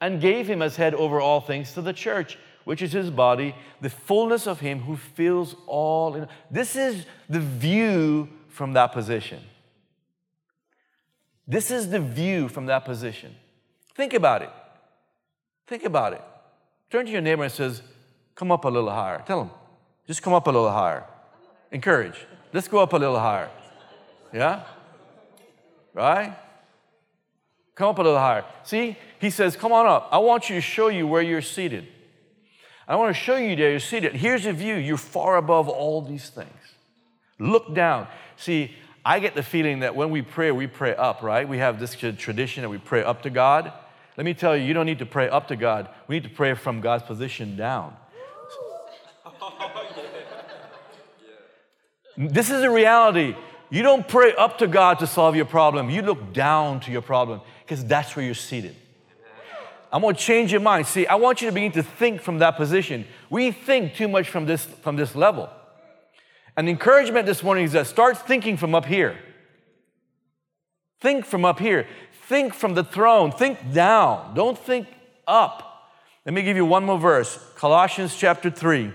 and 0.00 0.20
gave 0.20 0.48
him 0.48 0.62
as 0.62 0.74
head 0.74 0.94
over 0.94 1.20
all 1.20 1.40
things 1.40 1.74
to 1.74 1.80
the 1.80 1.92
church, 1.92 2.36
which 2.64 2.82
is 2.82 2.90
his 2.90 3.08
body, 3.08 3.54
the 3.80 3.88
fullness 3.88 4.48
of 4.48 4.58
him 4.58 4.80
who 4.80 4.96
fills 4.96 5.54
all 5.68 6.16
in. 6.16 6.26
This 6.50 6.74
is 6.74 7.06
the 7.28 7.38
view 7.38 8.28
from 8.48 8.72
that 8.72 8.88
position. 8.88 9.40
This 11.46 11.70
is 11.70 11.90
the 11.90 12.00
view 12.00 12.48
from 12.48 12.66
that 12.66 12.84
position. 12.84 13.32
Think 13.94 14.12
about 14.12 14.42
it. 14.42 14.50
Think 15.68 15.84
about 15.84 16.14
it. 16.14 16.22
Turn 16.94 17.06
to 17.06 17.10
your 17.10 17.22
neighbor 17.22 17.42
and 17.42 17.52
says, 17.52 17.82
"Come 18.36 18.52
up 18.52 18.64
a 18.64 18.68
little 18.68 18.88
higher." 18.88 19.20
Tell 19.26 19.40
him, 19.40 19.50
"Just 20.06 20.22
come 20.22 20.32
up 20.32 20.46
a 20.46 20.50
little 20.52 20.70
higher." 20.70 21.02
Encourage. 21.72 22.24
Let's 22.52 22.68
go 22.68 22.78
up 22.78 22.92
a 22.92 22.96
little 22.96 23.18
higher. 23.18 23.50
Yeah? 24.32 24.62
Right? 25.92 26.32
Come 27.74 27.88
up 27.88 27.98
a 27.98 28.02
little 28.02 28.20
higher. 28.20 28.44
See, 28.62 28.96
he 29.18 29.28
says, 29.28 29.56
Come 29.56 29.72
on 29.72 29.86
up. 29.86 30.08
I 30.12 30.18
want 30.18 30.48
you 30.48 30.54
to 30.54 30.60
show 30.60 30.86
you 30.86 31.08
where 31.08 31.20
you're 31.20 31.42
seated. 31.42 31.88
I 32.86 32.94
want 32.94 33.12
to 33.16 33.20
show 33.20 33.34
you 33.34 33.56
there 33.56 33.70
you're 33.70 33.80
seated. 33.80 34.12
Here's 34.12 34.46
a 34.46 34.52
view. 34.52 34.76
You're 34.76 34.96
far 34.96 35.36
above 35.36 35.68
all 35.68 36.00
these 36.00 36.30
things. 36.30 36.48
Look 37.40 37.74
down. 37.74 38.06
See, 38.36 38.72
I 39.04 39.18
get 39.18 39.34
the 39.34 39.42
feeling 39.42 39.80
that 39.80 39.96
when 39.96 40.10
we 40.10 40.22
pray, 40.22 40.52
we 40.52 40.68
pray 40.68 40.94
up, 40.94 41.24
right? 41.24 41.48
We 41.48 41.58
have 41.58 41.80
this 41.80 41.96
tradition 41.96 42.62
that 42.62 42.68
we 42.68 42.78
pray 42.78 43.02
up 43.02 43.22
to 43.22 43.30
God. 43.30 43.72
Let 44.16 44.24
me 44.24 44.34
tell 44.34 44.56
you, 44.56 44.64
you 44.64 44.74
don't 44.74 44.86
need 44.86 45.00
to 45.00 45.06
pray 45.06 45.28
up 45.28 45.48
to 45.48 45.56
God. 45.56 45.88
We 46.06 46.16
need 46.16 46.24
to 46.24 46.30
pray 46.30 46.54
from 46.54 46.80
God's 46.80 47.02
position 47.02 47.56
down. 47.56 47.96
This 52.16 52.50
is 52.50 52.62
a 52.62 52.70
reality. 52.70 53.34
You 53.70 53.82
don't 53.82 54.06
pray 54.06 54.32
up 54.34 54.58
to 54.58 54.68
God 54.68 55.00
to 55.00 55.06
solve 55.06 55.34
your 55.34 55.46
problem. 55.46 55.90
You 55.90 56.02
look 56.02 56.32
down 56.32 56.78
to 56.80 56.92
your 56.92 57.02
problem 57.02 57.40
because 57.64 57.84
that's 57.84 58.14
where 58.14 58.24
you're 58.24 58.34
seated. 58.34 58.76
I'm 59.92 60.00
going 60.00 60.14
to 60.14 60.20
change 60.20 60.52
your 60.52 60.60
mind. 60.60 60.86
See, 60.86 61.06
I 61.06 61.16
want 61.16 61.40
you 61.40 61.48
to 61.48 61.52
begin 61.52 61.72
to 61.72 61.82
think 61.82 62.20
from 62.20 62.38
that 62.38 62.56
position. 62.56 63.06
We 63.30 63.50
think 63.50 63.94
too 63.94 64.08
much 64.08 64.28
from 64.28 64.46
this, 64.46 64.64
from 64.64 64.96
this 64.96 65.14
level. 65.14 65.48
And 66.56 66.68
the 66.68 66.72
encouragement 66.72 67.26
this 67.26 67.42
morning 67.42 67.64
is 67.64 67.72
that 67.72 67.86
start 67.86 68.18
thinking 68.18 68.56
from 68.56 68.74
up 68.74 68.86
here. 68.86 69.18
Think 71.00 71.24
from 71.24 71.44
up 71.44 71.58
here. 71.58 71.86
Think 72.28 72.54
from 72.54 72.74
the 72.74 72.84
throne. 72.84 73.32
Think 73.32 73.72
down. 73.72 74.34
Don't 74.34 74.58
think 74.58 74.88
up. 75.26 75.90
Let 76.24 76.34
me 76.34 76.42
give 76.42 76.56
you 76.56 76.64
one 76.64 76.84
more 76.84 76.98
verse 76.98 77.38
Colossians 77.56 78.16
chapter 78.16 78.50
3. 78.50 78.92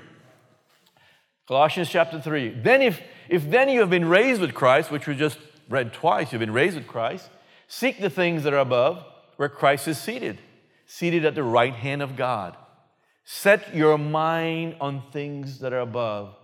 Colossians 1.48 1.90
chapter 1.90 2.22
3. 2.22 2.62
Then, 2.62 2.82
if, 2.82 3.02
if 3.28 3.50
then 3.50 3.70
you 3.70 3.80
have 3.82 3.90
been 3.90 4.08
raised 4.08 4.42
with 4.42 4.54
Christ, 4.54 4.92
which 4.92 5.08
we 5.08 5.16
just 5.16 5.40
read 5.68 5.94
twice, 5.94 6.32
you've 6.32 6.40
been 6.40 6.54
raised 6.54 6.76
with 6.76 6.88
Christ, 6.88 7.30
seek 7.68 8.00
the 8.00 8.10
things 8.10 8.44
that 8.44 8.54
are 8.54 8.60
above 8.60 9.04
where 9.38 9.50
Christ 9.50 9.88
is 9.88 9.98
seated, 9.98 10.40
seated 10.86 11.26
at 11.26 11.36
the 11.36 11.44
right 11.44 11.74
hand 11.74 12.02
of 12.02 12.16
God. 12.16 12.56
Set 13.26 13.76
your 13.76 13.98
mind 13.98 14.76
on 14.82 15.04
things 15.12 15.60
that 15.60 15.72
are 15.72 15.80
above, 15.80 16.36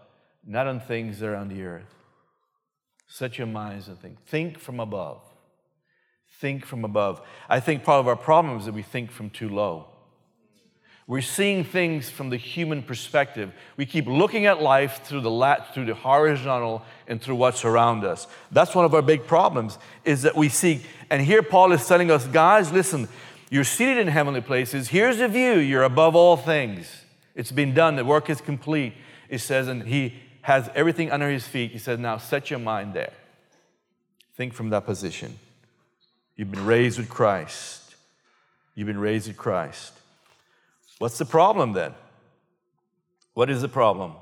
not 0.45 0.67
on 0.67 0.79
things 0.79 1.19
that 1.19 1.29
are 1.29 1.35
on 1.35 1.49
the 1.49 1.63
earth. 1.63 1.93
Set 3.07 3.37
your 3.37 3.47
minds 3.47 3.89
on 3.89 3.97
things. 3.97 4.19
Think 4.27 4.59
from 4.59 4.79
above. 4.79 5.21
Think 6.45 6.63
from 6.63 6.85
above. 6.85 7.23
I 7.49 7.59
think 7.59 7.83
part 7.83 7.99
of 7.99 8.07
our 8.07 8.15
problem 8.15 8.59
is 8.59 8.65
that 8.65 8.75
we 8.75 8.83
think 8.83 9.09
from 9.09 9.31
too 9.31 9.49
low. 9.49 9.87
We're 11.07 11.23
seeing 11.23 11.63
things 11.63 12.07
from 12.07 12.29
the 12.29 12.37
human 12.37 12.83
perspective. 12.83 13.51
We 13.77 13.87
keep 13.87 14.05
looking 14.05 14.45
at 14.45 14.61
life 14.61 15.01
through 15.05 15.21
the 15.21 15.31
lat- 15.31 15.73
through 15.73 15.85
the 15.85 15.95
horizontal 15.95 16.83
and 17.07 17.19
through 17.19 17.37
what's 17.37 17.65
around 17.65 18.05
us. 18.05 18.27
That's 18.51 18.75
one 18.75 18.85
of 18.85 18.93
our 18.93 19.01
big 19.01 19.25
problems 19.25 19.79
is 20.03 20.21
that 20.21 20.35
we 20.35 20.49
see 20.49 20.81
and 21.09 21.19
here 21.19 21.41
Paul 21.41 21.71
is 21.71 21.87
telling 21.87 22.11
us, 22.11 22.27
guys, 22.27 22.71
listen, 22.71 23.07
you're 23.49 23.63
seated 23.63 23.97
in 23.97 24.07
heavenly 24.07 24.41
places. 24.41 24.89
Here's 24.89 25.17
the 25.17 25.27
view. 25.27 25.53
You're 25.53 25.81
above 25.81 26.15
all 26.15 26.37
things. 26.37 27.05
It's 27.33 27.51
been 27.51 27.73
done. 27.73 27.95
The 27.95 28.05
work 28.05 28.29
is 28.29 28.39
complete. 28.39 28.93
It 29.29 29.39
says 29.39 29.67
and 29.67 29.81
he 29.81 30.13
has 30.41 30.69
everything 30.75 31.09
under 31.09 31.27
his 31.27 31.47
feet. 31.47 31.71
He 31.71 31.79
says, 31.79 31.97
now 31.97 32.19
set 32.19 32.51
your 32.51 32.59
mind 32.59 32.93
there. 32.93 33.13
Think 34.35 34.53
from 34.53 34.69
that 34.69 34.85
position. 34.85 35.39
You've 36.35 36.51
been 36.51 36.65
raised 36.65 36.97
with 36.97 37.09
Christ. 37.09 37.95
You've 38.73 38.87
been 38.87 38.99
raised 38.99 39.27
with 39.27 39.37
Christ. 39.37 39.93
What's 40.97 41.17
the 41.17 41.25
problem 41.25 41.73
then? 41.73 41.93
What 43.33 43.49
is 43.49 43.61
the 43.61 43.69
problem? 43.69 44.13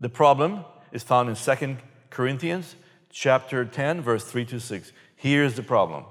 The 0.00 0.08
problem 0.08 0.64
is 0.92 1.02
found 1.02 1.28
in 1.28 1.34
2 1.34 1.76
Corinthians 2.10 2.76
chapter 3.10 3.64
10, 3.64 4.02
verse 4.02 4.24
3 4.24 4.44
to 4.46 4.60
6. 4.60 4.92
Here's 5.16 5.54
the 5.54 5.62
problem. 5.62 6.04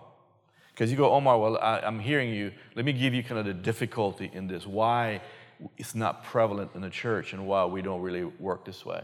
Because 0.73 0.91
you 0.91 0.97
go, 0.97 1.11
Omar, 1.11 1.39
well, 1.39 1.57
I, 1.57 1.79
am 1.79 1.99
hearing 1.99 2.29
you. 2.29 2.51
Let 2.75 2.85
me 2.85 2.93
give 2.93 3.13
you 3.13 3.23
kind 3.23 3.39
of 3.39 3.45
the 3.45 3.53
difficulty 3.53 4.29
in 4.33 4.47
this, 4.47 4.67
why 4.67 5.21
it's 5.77 5.95
not 5.95 6.23
prevalent 6.23 6.71
in 6.75 6.81
the 6.81 6.89
church 6.89 7.33
and 7.33 7.47
why 7.47 7.65
we 7.65 7.81
don't 7.81 8.01
really 8.01 8.25
work 8.25 8.65
this 8.65 8.85
way. 8.85 9.03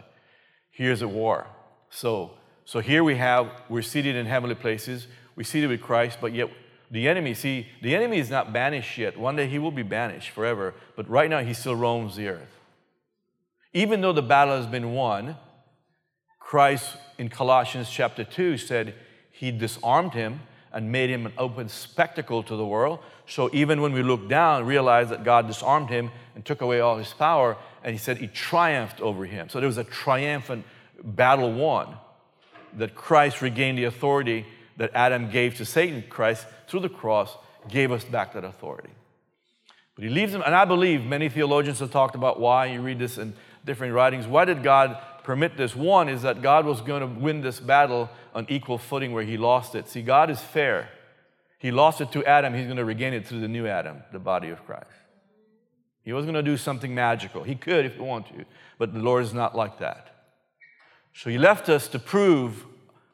Here's 0.72 1.02
a 1.02 1.08
war. 1.08 1.48
So, 1.90 2.32
so 2.66 2.80
here 2.80 3.04
we 3.04 3.16
have, 3.16 3.50
we're 3.70 3.82
seated 3.82 4.16
in 4.16 4.26
heavenly 4.26 4.56
places, 4.56 5.08
we're 5.36 5.44
seated 5.44 5.70
with 5.70 5.82
Christ, 5.82 6.20
but 6.22 6.34
yet 6.34 6.50
the 6.92 7.08
enemy, 7.08 7.34
see, 7.34 7.68
the 7.82 7.96
enemy 7.96 8.20
is 8.20 8.30
not 8.30 8.54
banished 8.54 8.98
yet. 8.98 9.18
One 9.18 9.36
day 9.36 9.48
he 9.48 9.58
will 9.58 9.72
be 9.72 9.84
banished 9.84 10.30
forever, 10.30 10.74
but 10.96 11.10
right 11.10 11.30
now 11.30 11.40
he 11.40 11.54
still 11.54 11.76
roams 11.76 12.16
the 12.16 12.28
earth. 12.28 12.60
Even 13.74 14.02
though 14.02 14.14
the 14.14 14.22
battle 14.22 14.56
has 14.56 14.68
been 14.68 14.94
won, 14.94 15.36
Christ 16.40 16.98
in 17.18 17.30
Colossians 17.30 17.90
chapter 17.90 18.24
2 18.24 18.58
said 18.58 18.94
he 19.32 19.50
disarmed 19.50 20.14
him 20.14 20.42
and 20.72 20.92
made 20.92 21.10
him 21.10 21.26
an 21.26 21.34
open 21.38 21.70
spectacle 21.70 22.44
to 22.44 22.56
the 22.56 22.66
world. 22.66 23.00
So 23.28 23.50
even 23.54 23.82
when 23.82 23.94
we 23.94 24.04
look 24.04 24.30
down, 24.30 24.66
realize 24.66 25.10
that 25.10 25.24
God 25.24 25.48
disarmed 25.48 25.90
him 25.90 26.12
and 26.36 26.46
took 26.46 26.62
away 26.62 26.80
all 26.80 26.98
his 26.98 27.14
power, 27.14 27.58
and 27.84 27.92
he 27.94 27.98
said 27.98 28.18
he 28.18 28.28
triumphed 28.28 29.02
over 29.02 29.26
him. 29.26 29.50
So 29.50 29.60
there 29.60 29.68
was 29.68 29.78
a 29.78 29.84
triumphant 29.84 30.66
battle 31.04 31.52
won 31.52 31.96
that 32.78 32.96
Christ 32.96 33.42
regained 33.42 33.78
the 33.78 33.86
authority 33.86 34.46
that 34.78 34.92
Adam 34.94 35.30
gave 35.30 35.56
to 35.56 35.66
Satan, 35.66 36.04
Christ, 36.10 36.46
through 36.68 36.82
the 36.82 36.90
cross, 36.90 37.38
gave 37.70 37.92
us 37.92 38.04
back 38.04 38.34
that 38.34 38.44
authority. 38.44 38.90
But 39.96 40.04
he 40.04 40.10
leaves 40.10 40.32
them, 40.32 40.42
and 40.46 40.56
I 40.56 40.66
believe 40.66 41.06
many 41.06 41.30
theologians 41.30 41.80
have 41.80 41.92
talked 41.92 42.16
about 42.16 42.40
why. 42.40 42.66
You 42.68 42.82
read 42.82 43.00
this 43.00 43.18
in 43.18 43.34
different 43.64 43.94
writings. 43.94 44.26
Why 44.26 44.46
did 44.46 44.64
God 44.64 44.98
permit 45.24 45.56
this? 45.56 45.76
One 45.76 46.10
is 46.10 46.24
that 46.24 46.42
God 46.42 46.66
was 46.66 46.82
going 46.82 47.02
to 47.02 47.20
win 47.20 47.42
this 47.42 47.60
battle 47.60 48.10
on 48.34 48.48
equal 48.50 48.78
footing 48.78 49.14
where 49.14 49.24
he 49.24 49.38
lost 49.38 49.76
it. 49.76 49.88
See, 49.88 50.02
God 50.02 50.30
is 50.30 50.40
fair. 50.40 50.90
He 51.60 51.72
lost 51.72 52.02
it 52.02 52.12
to 52.12 52.26
Adam, 52.26 52.54
he's 52.54 52.66
going 52.66 52.78
to 52.78 52.86
regain 52.86 53.14
it 53.14 53.26
through 53.26 53.40
the 53.40 53.48
new 53.48 53.68
Adam, 53.68 54.04
the 54.12 54.20
body 54.20 54.50
of 54.50 54.66
Christ. 54.66 54.90
He 56.04 56.12
was 56.12 56.26
going 56.26 56.36
to 56.36 56.44
do 56.44 56.58
something 56.58 56.94
magical. 56.94 57.44
He 57.44 57.56
could 57.56 57.86
if 57.86 57.96
he 57.96 58.02
wanted 58.02 58.40
to, 58.40 58.46
but 58.78 58.94
the 58.94 59.00
Lord 59.00 59.24
is 59.24 59.34
not 59.34 59.56
like 59.56 59.80
that. 59.80 60.10
So 61.14 61.30
he 61.30 61.38
left 61.38 61.70
us 61.70 61.88
to 61.90 62.00
prove 62.00 62.66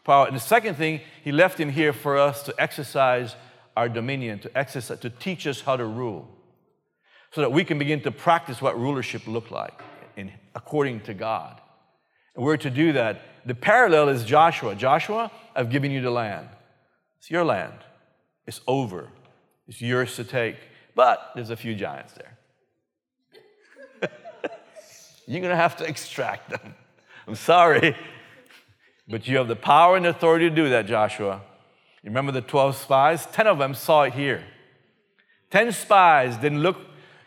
power. 0.10 0.26
And 0.26 0.36
the 0.36 0.42
second 0.42 0.76
thing, 0.76 1.02
he 1.24 1.32
left 1.32 1.60
him 1.60 1.70
here 1.70 1.94
for 1.94 2.18
us 2.18 2.42
to 2.44 2.56
exercise 2.58 3.36
our 3.78 3.88
dominion, 3.88 4.40
to 4.40 4.58
exercise, 4.58 5.00
to 5.00 5.10
teach 5.10 5.46
us 5.46 5.62
how 5.62 5.78
to 5.78 5.86
rule, 5.86 6.28
so 7.32 7.42
that 7.42 7.52
we 7.52 7.64
can 7.64 7.78
begin 7.78 8.02
to 8.02 8.12
practice 8.12 8.60
what 8.60 8.80
rulership 8.80 9.28
looked 9.28 9.52
like 9.52 9.80
in, 10.18 10.32
according 10.56 11.02
to 11.02 11.14
God. 11.14 11.62
And 12.36 12.44
we're 12.44 12.58
to 12.58 12.72
do 12.72 12.94
that. 12.94 13.22
The 13.46 13.54
parallel 13.54 14.10
is 14.10 14.24
Joshua. 14.26 14.74
Joshua, 14.74 15.32
I've 15.56 15.70
given 15.70 15.92
you 15.92 16.02
the 16.02 16.10
land. 16.10 16.50
It's 17.20 17.30
your 17.30 17.46
land. 17.46 17.80
It's 18.48 18.62
over. 18.66 19.10
It's 19.68 19.80
yours 19.80 20.16
to 20.16 20.24
take. 20.24 20.56
But 20.96 21.34
there's 21.36 21.52
a 21.52 21.56
few 21.56 21.76
giants 21.76 22.14
there. 22.14 22.38
You're 25.28 25.42
going 25.42 25.52
to 25.52 25.56
have 25.56 25.78
to 25.78 25.88
extract 25.88 26.50
them. 26.50 26.74
I'm 27.28 27.36
sorry. 27.36 27.96
But 29.10 29.28
you 29.28 29.38
have 29.38 29.48
the 29.48 29.56
power 29.56 29.98
and 29.98 30.06
authority 30.06 30.50
to 30.50 30.56
do 30.56 30.70
that, 30.70 30.86
Joshua. 30.86 31.42
You 32.04 32.10
remember 32.10 32.32
the 32.32 32.42
12 32.42 32.76
spies? 32.76 33.26
10 33.26 33.48
of 33.48 33.58
them 33.58 33.74
saw 33.74 34.04
it 34.04 34.14
here. 34.14 34.44
10 35.50 35.72
spies 35.72 36.38
didn't 36.38 36.62
look 36.62 36.78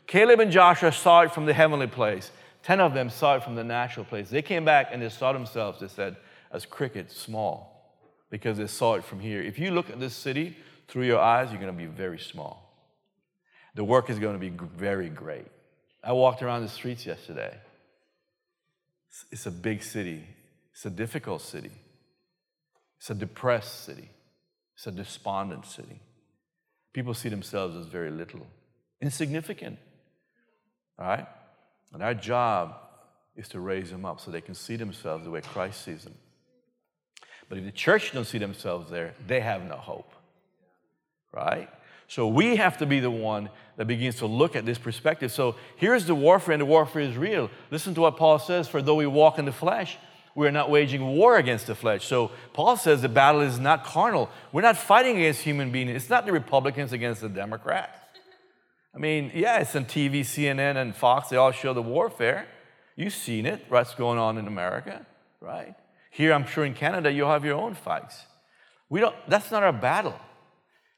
Caleb 0.06 0.40
and 0.40 0.52
Joshua 0.52 0.92
saw 0.92 1.22
it 1.22 1.32
from 1.32 1.46
the 1.46 1.54
heavenly 1.54 1.86
place. 1.86 2.30
Ten 2.62 2.80
of 2.80 2.94
them 2.94 3.10
saw 3.10 3.36
it 3.36 3.42
from 3.42 3.54
the 3.54 3.64
natural 3.64 4.04
place. 4.04 4.28
They 4.28 4.42
came 4.42 4.62
back 4.62 4.88
and 4.92 5.02
they 5.02 5.08
saw 5.08 5.32
themselves, 5.32 5.80
they 5.80 5.88
said, 5.88 6.16
as 6.52 6.66
crickets, 6.66 7.16
small, 7.16 7.96
because 8.28 8.58
they 8.58 8.66
saw 8.66 8.94
it 8.94 9.04
from 9.04 9.20
here. 9.20 9.40
If 9.40 9.58
you 9.58 9.70
look 9.70 9.88
at 9.88 9.98
this 9.98 10.14
city 10.14 10.56
through 10.86 11.04
your 11.04 11.18
eyes, 11.18 11.50
you're 11.50 11.60
going 11.60 11.72
to 11.72 11.78
be 11.78 11.86
very 11.86 12.18
small. 12.18 12.76
The 13.74 13.84
work 13.84 14.10
is 14.10 14.18
going 14.18 14.34
to 14.34 14.38
be 14.38 14.50
very 14.76 15.08
great. 15.08 15.46
I 16.04 16.12
walked 16.12 16.42
around 16.42 16.62
the 16.62 16.68
streets 16.68 17.06
yesterday. 17.06 17.56
It's 19.30 19.46
a 19.46 19.50
big 19.50 19.82
city, 19.82 20.24
it's 20.82 20.86
a 20.86 20.90
difficult 20.90 21.40
city, 21.40 21.70
it's 22.98 23.08
a 23.08 23.14
depressed 23.14 23.84
city, 23.84 24.10
it's 24.74 24.84
a 24.88 24.90
despondent 24.90 25.64
city. 25.64 26.00
People 26.92 27.14
see 27.14 27.28
themselves 27.28 27.76
as 27.76 27.86
very 27.86 28.10
little, 28.10 28.44
insignificant. 29.00 29.78
All 30.98 31.06
right? 31.06 31.28
And 31.92 32.02
our 32.02 32.14
job 32.14 32.74
is 33.36 33.46
to 33.50 33.60
raise 33.60 33.92
them 33.92 34.04
up 34.04 34.18
so 34.18 34.32
they 34.32 34.40
can 34.40 34.56
see 34.56 34.74
themselves 34.74 35.22
the 35.22 35.30
way 35.30 35.40
Christ 35.40 35.84
sees 35.84 36.02
them. 36.02 36.16
But 37.48 37.58
if 37.58 37.64
the 37.64 37.70
church 37.70 38.10
don't 38.10 38.26
see 38.26 38.38
themselves 38.38 38.90
there, 38.90 39.14
they 39.24 39.38
have 39.38 39.62
no 39.62 39.76
hope. 39.76 40.12
Right? 41.32 41.68
So 42.08 42.26
we 42.26 42.56
have 42.56 42.78
to 42.78 42.86
be 42.86 42.98
the 42.98 43.08
one 43.08 43.50
that 43.76 43.86
begins 43.86 44.16
to 44.16 44.26
look 44.26 44.56
at 44.56 44.66
this 44.66 44.78
perspective. 44.78 45.30
So 45.30 45.54
here's 45.76 46.06
the 46.06 46.16
warfare, 46.16 46.54
and 46.54 46.60
the 46.60 46.66
warfare 46.66 47.02
is 47.02 47.16
real. 47.16 47.50
Listen 47.70 47.94
to 47.94 48.00
what 48.00 48.16
Paul 48.16 48.40
says 48.40 48.66
For 48.66 48.82
though 48.82 48.96
we 48.96 49.06
walk 49.06 49.38
in 49.38 49.44
the 49.44 49.52
flesh, 49.52 49.96
we 50.34 50.46
are 50.46 50.52
not 50.52 50.70
waging 50.70 51.06
war 51.06 51.36
against 51.36 51.66
the 51.66 51.74
flesh. 51.74 52.06
So 52.06 52.30
Paul 52.52 52.76
says 52.76 53.02
the 53.02 53.08
battle 53.08 53.42
is 53.42 53.58
not 53.58 53.84
carnal. 53.84 54.30
We're 54.50 54.62
not 54.62 54.76
fighting 54.76 55.16
against 55.16 55.42
human 55.42 55.70
beings. 55.70 55.90
It's 55.90 56.10
not 56.10 56.24
the 56.24 56.32
Republicans 56.32 56.92
against 56.92 57.20
the 57.20 57.28
Democrats. 57.28 57.98
I 58.94 58.98
mean, 58.98 59.30
yeah, 59.34 59.58
it's 59.58 59.74
on 59.74 59.86
TV, 59.86 60.20
CNN, 60.20 60.76
and 60.76 60.94
Fox. 60.94 61.28
They 61.28 61.36
all 61.36 61.52
show 61.52 61.72
the 61.72 61.82
warfare. 61.82 62.46
You've 62.96 63.14
seen 63.14 63.46
it, 63.46 63.64
what's 63.68 63.94
going 63.94 64.18
on 64.18 64.36
in 64.36 64.46
America, 64.46 65.06
right? 65.40 65.74
Here, 66.10 66.32
I'm 66.34 66.46
sure 66.46 66.64
in 66.64 66.74
Canada, 66.74 67.10
you'll 67.10 67.30
have 67.30 67.44
your 67.44 67.58
own 67.58 67.74
fights. 67.74 68.26
We 68.90 69.00
don't, 69.00 69.16
that's 69.28 69.50
not 69.50 69.62
our 69.62 69.72
battle. 69.72 70.18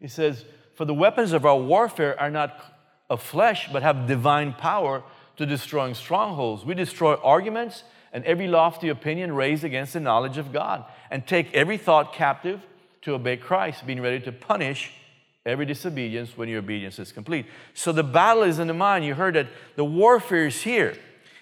He 0.00 0.08
says, 0.08 0.44
For 0.74 0.84
the 0.84 0.94
weapons 0.94 1.32
of 1.32 1.46
our 1.46 1.56
warfare 1.56 2.18
are 2.20 2.30
not 2.30 2.60
of 3.08 3.22
flesh, 3.22 3.68
but 3.72 3.82
have 3.82 4.08
divine 4.08 4.54
power 4.54 5.04
to 5.36 5.46
destroying 5.46 5.94
strongholds. 5.94 6.64
We 6.64 6.74
destroy 6.74 7.14
arguments 7.14 7.84
and 8.14 8.24
every 8.24 8.48
lofty 8.48 8.88
opinion 8.88 9.34
raised 9.34 9.64
against 9.64 9.92
the 9.92 10.00
knowledge 10.00 10.38
of 10.38 10.52
God, 10.52 10.84
and 11.10 11.26
take 11.26 11.52
every 11.52 11.76
thought 11.76 12.14
captive 12.14 12.62
to 13.02 13.12
obey 13.12 13.36
Christ, 13.36 13.86
being 13.86 14.00
ready 14.00 14.20
to 14.20 14.32
punish 14.32 14.92
every 15.44 15.66
disobedience 15.66 16.38
when 16.38 16.48
your 16.48 16.60
obedience 16.60 16.98
is 16.98 17.12
complete. 17.12 17.44
So 17.74 17.92
the 17.92 18.02
battle 18.02 18.44
is 18.44 18.58
in 18.58 18.66
the 18.66 18.72
mind. 18.72 19.04
You 19.04 19.12
heard 19.12 19.34
that 19.34 19.48
the 19.76 19.84
warfare 19.84 20.46
is 20.46 20.62
here. 20.62 20.96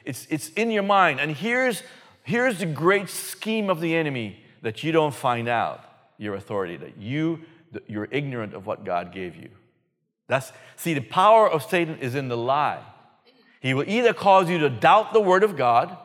It's, 0.04 0.26
it's 0.28 0.48
in 0.50 0.72
your 0.72 0.82
mind. 0.82 1.20
And 1.20 1.30
here's, 1.30 1.84
here's 2.24 2.58
the 2.58 2.66
great 2.66 3.08
scheme 3.08 3.70
of 3.70 3.80
the 3.80 3.94
enemy 3.94 4.42
that 4.62 4.82
you 4.82 4.90
don't 4.90 5.14
find 5.14 5.48
out 5.48 5.84
your 6.18 6.34
authority, 6.34 6.76
that 6.78 6.98
you, 6.98 7.40
you're 7.86 8.08
ignorant 8.10 8.54
of 8.54 8.66
what 8.66 8.84
God 8.84 9.12
gave 9.12 9.36
you. 9.36 9.50
That's, 10.26 10.50
see, 10.76 10.94
the 10.94 11.00
power 11.00 11.48
of 11.48 11.62
Satan 11.62 11.98
is 11.98 12.14
in 12.14 12.28
the 12.28 12.36
lie. 12.36 12.82
He 13.60 13.74
will 13.74 13.88
either 13.88 14.12
cause 14.12 14.50
you 14.50 14.58
to 14.58 14.70
doubt 14.70 15.12
the 15.12 15.20
word 15.20 15.44
of 15.44 15.56
God, 15.56 15.96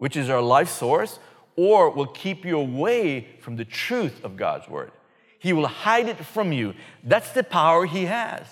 which 0.00 0.16
is 0.16 0.30
our 0.30 0.40
life 0.40 0.70
source, 0.70 1.18
or 1.56 1.90
will 1.90 2.06
keep 2.06 2.44
you 2.44 2.58
away 2.58 3.28
from 3.40 3.56
the 3.56 3.66
truth 3.66 4.24
of 4.24 4.34
God's 4.34 4.66
word. 4.66 4.90
He 5.38 5.52
will 5.52 5.66
hide 5.66 6.08
it 6.08 6.16
from 6.24 6.52
you. 6.52 6.74
That's 7.04 7.32
the 7.32 7.44
power 7.44 7.84
he 7.84 8.06
has. 8.06 8.46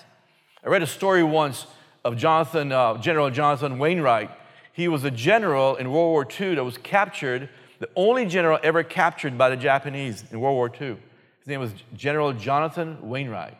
I 0.63 0.69
read 0.69 0.83
a 0.83 0.87
story 0.87 1.23
once 1.23 1.65
of 2.05 2.17
Jonathan, 2.17 2.71
uh, 2.71 2.99
General 2.99 3.31
Jonathan 3.31 3.79
Wainwright. 3.79 4.29
He 4.73 4.87
was 4.87 5.03
a 5.03 5.11
general 5.11 5.75
in 5.75 5.91
World 5.91 6.11
War 6.11 6.27
II 6.39 6.55
that 6.55 6.63
was 6.63 6.77
captured, 6.77 7.49
the 7.79 7.89
only 7.95 8.27
general 8.27 8.59
ever 8.61 8.83
captured 8.83 9.35
by 9.35 9.49
the 9.49 9.57
Japanese 9.57 10.23
in 10.31 10.39
World 10.39 10.55
War 10.55 10.69
II. 10.69 10.97
His 11.39 11.47
name 11.47 11.61
was 11.61 11.73
General 11.95 12.31
Jonathan 12.33 13.09
Wainwright. 13.09 13.57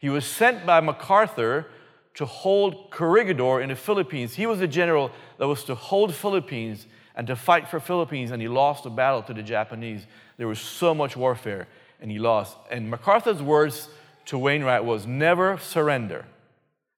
He 0.00 0.10
was 0.10 0.24
sent 0.24 0.64
by 0.64 0.80
MacArthur 0.80 1.66
to 2.14 2.24
hold 2.24 2.92
Corregidor 2.92 3.60
in 3.60 3.70
the 3.70 3.76
Philippines. 3.76 4.34
He 4.34 4.46
was 4.46 4.60
the 4.60 4.68
general 4.68 5.10
that 5.38 5.48
was 5.48 5.64
to 5.64 5.74
hold 5.74 6.14
Philippines 6.14 6.86
and 7.14 7.26
to 7.26 7.36
fight 7.36 7.68
for 7.68 7.80
Philippines, 7.80 8.30
and 8.30 8.40
he 8.40 8.48
lost 8.48 8.84
the 8.84 8.90
battle 8.90 9.22
to 9.24 9.34
the 9.34 9.42
Japanese. 9.42 10.06
There 10.38 10.48
was 10.48 10.60
so 10.60 10.94
much 10.94 11.16
warfare 11.16 11.68
and 12.02 12.10
he 12.10 12.18
lost. 12.18 12.56
And 12.70 12.90
MacArthur's 12.90 13.40
words 13.40 13.88
to 14.26 14.36
Wainwright 14.36 14.84
was 14.84 15.06
never 15.06 15.56
surrender, 15.58 16.26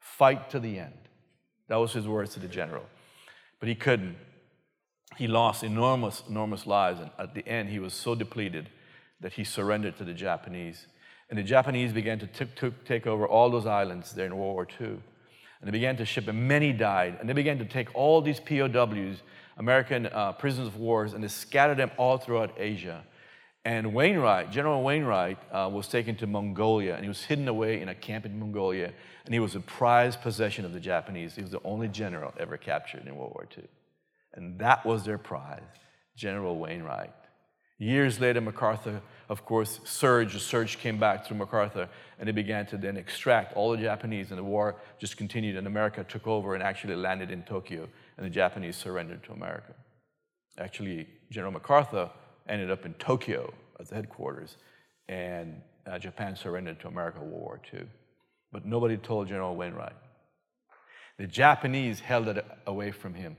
fight 0.01 0.51
to 0.51 0.59
the 0.59 0.79
end. 0.79 0.95
That 1.69 1.77
was 1.77 1.93
his 1.93 2.09
words 2.09 2.33
to 2.35 2.41
the 2.41 2.49
general. 2.49 2.85
But 3.61 3.69
he 3.69 3.75
couldn't. 3.75 4.17
He 5.17 5.29
lost 5.29 5.63
enormous, 5.63 6.23
enormous 6.29 6.67
lives. 6.67 7.01
And 7.01 7.11
at 7.19 7.35
the 7.35 7.47
end, 7.47 7.69
he 7.69 7.79
was 7.79 7.93
so 7.93 8.15
depleted 8.15 8.69
that 9.21 9.35
he 9.35 9.45
surrendered 9.45 9.97
to 9.99 10.05
the 10.05 10.15
Japanese. 10.15 10.87
And 11.31 11.39
the 11.39 11.43
Japanese 11.43 11.93
began 11.93 12.19
to 12.19 12.27
t- 12.27 12.47
t- 12.57 12.75
take 12.85 13.07
over 13.07 13.27
all 13.27 13.51
those 13.51 13.67
islands 13.67 14.13
there 14.13 14.27
in 14.27 14.37
World 14.37 14.55
War 14.55 14.67
II. 14.81 14.87
And 14.89 15.03
they 15.63 15.71
began 15.71 15.97
to 15.99 16.05
ship, 16.05 16.29
and 16.29 16.49
many 16.49 16.73
died. 16.73 17.19
And 17.21 17.29
they 17.29 17.33
began 17.33 17.59
to 17.59 17.65
take 17.65 17.95
all 17.95 18.21
these 18.21 18.41
POWs, 18.41 19.23
American 19.57 20.07
uh, 20.07 20.33
prisoners 20.33 20.69
of 20.69 20.77
war, 20.77 21.05
and 21.05 21.23
they 21.23 21.29
scattered 21.29 21.77
them 21.77 21.91
all 21.97 22.19
throughout 22.19 22.55
Asia. 22.59 23.05
And 23.67 23.95
Wainwright, 23.95 24.51
General 24.51 24.83
Wainwright, 24.83 25.39
uh, 25.51 25.71
was 25.73 25.89
taken 25.89 26.17
to 26.17 26.27
Mongolia 26.27 26.95
and 26.95 27.03
he 27.03 27.09
was 27.09 27.23
hidden 27.23 27.49
away 27.49 27.81
in 27.81 27.89
a 27.89 27.95
camp 27.95 28.27
in 28.27 28.39
Mongolia. 28.39 28.93
And 29.25 29.33
he 29.33 29.41
was 29.41 29.55
a 29.55 29.61
prized 29.61 30.21
possession 30.21 30.67
of 30.67 30.75
the 30.75 30.81
Japanese. 30.81 31.35
He 31.35 31.41
was 31.41 31.51
the 31.51 31.63
only 31.65 31.89
general 31.89 32.35
ever 32.39 32.59
captured 32.59 33.07
in 33.07 33.17
World 33.17 33.33
War 33.35 33.49
II. 33.57 33.65
And 34.35 34.59
that 34.59 34.85
was 34.85 35.05
their 35.05 35.17
prize, 35.17 35.63
General 36.15 36.59
Wainwright. 36.59 37.15
Years 37.79 38.21
later, 38.21 38.41
MacArthur, 38.41 39.01
of 39.29 39.45
course, 39.45 39.81
surge, 39.85 40.35
the 40.35 40.41
surge 40.41 40.79
came 40.79 40.99
back 40.99 41.27
through 41.27 41.39
MacArthur, 41.39 41.89
and 42.19 42.29
they 42.29 42.33
began 42.33 42.67
to 42.67 42.77
then 42.77 42.97
extract 42.97 43.57
all 43.57 43.73
the 43.73 43.79
Japanese, 43.79 44.31
and 44.31 44.39
the 44.39 44.45
war 44.45 44.77
just 44.99 45.17
continued, 45.17 45.57
and 45.57 45.67
America 45.67 46.05
took 46.05 46.27
over 46.27 46.55
and 46.55 46.63
actually 46.63 46.95
landed 46.95 47.33
in 47.33 47.43
Tokyo, 47.43 47.89
and 48.17 48.27
the 48.27 48.31
Japanese 48.31 48.77
surrendered 48.77 49.25
to 49.25 49.33
America. 49.33 49.75
Actually, 50.59 51.09
General 51.31 51.53
MacArthur 51.53 52.11
ended 52.49 52.71
up 52.71 52.87
in 52.87 52.95
Tokyo 52.95 53.53
as 53.81 53.89
the 53.89 53.97
headquarters, 53.97 54.57
and 55.09 55.61
uh, 55.87 55.99
Japan 55.99 56.37
surrendered 56.37 56.81
to 56.81 56.89
America 56.89 57.19
in 57.21 57.31
World 57.31 57.43
War 57.43 57.61
II. 57.73 57.87
But 58.53 58.65
nobody 58.65 58.97
told 58.97 59.29
General 59.29 59.57
Wainwright. 59.57 59.97
The 61.19 61.27
Japanese 61.27 62.01
held 62.01 62.29
it 62.29 62.45
away 62.67 62.91
from 62.91 63.15
him 63.15 63.37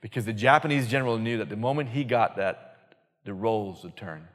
because 0.00 0.24
the 0.24 0.32
Japanese 0.32 0.88
general 0.88 1.18
knew 1.18 1.38
that 1.38 1.48
the 1.48 1.56
moment 1.56 1.90
he 1.90 2.04
got 2.04 2.36
that, 2.36 2.96
the 3.24 3.32
roles 3.32 3.82
would 3.82 3.96
turn. 3.96 4.28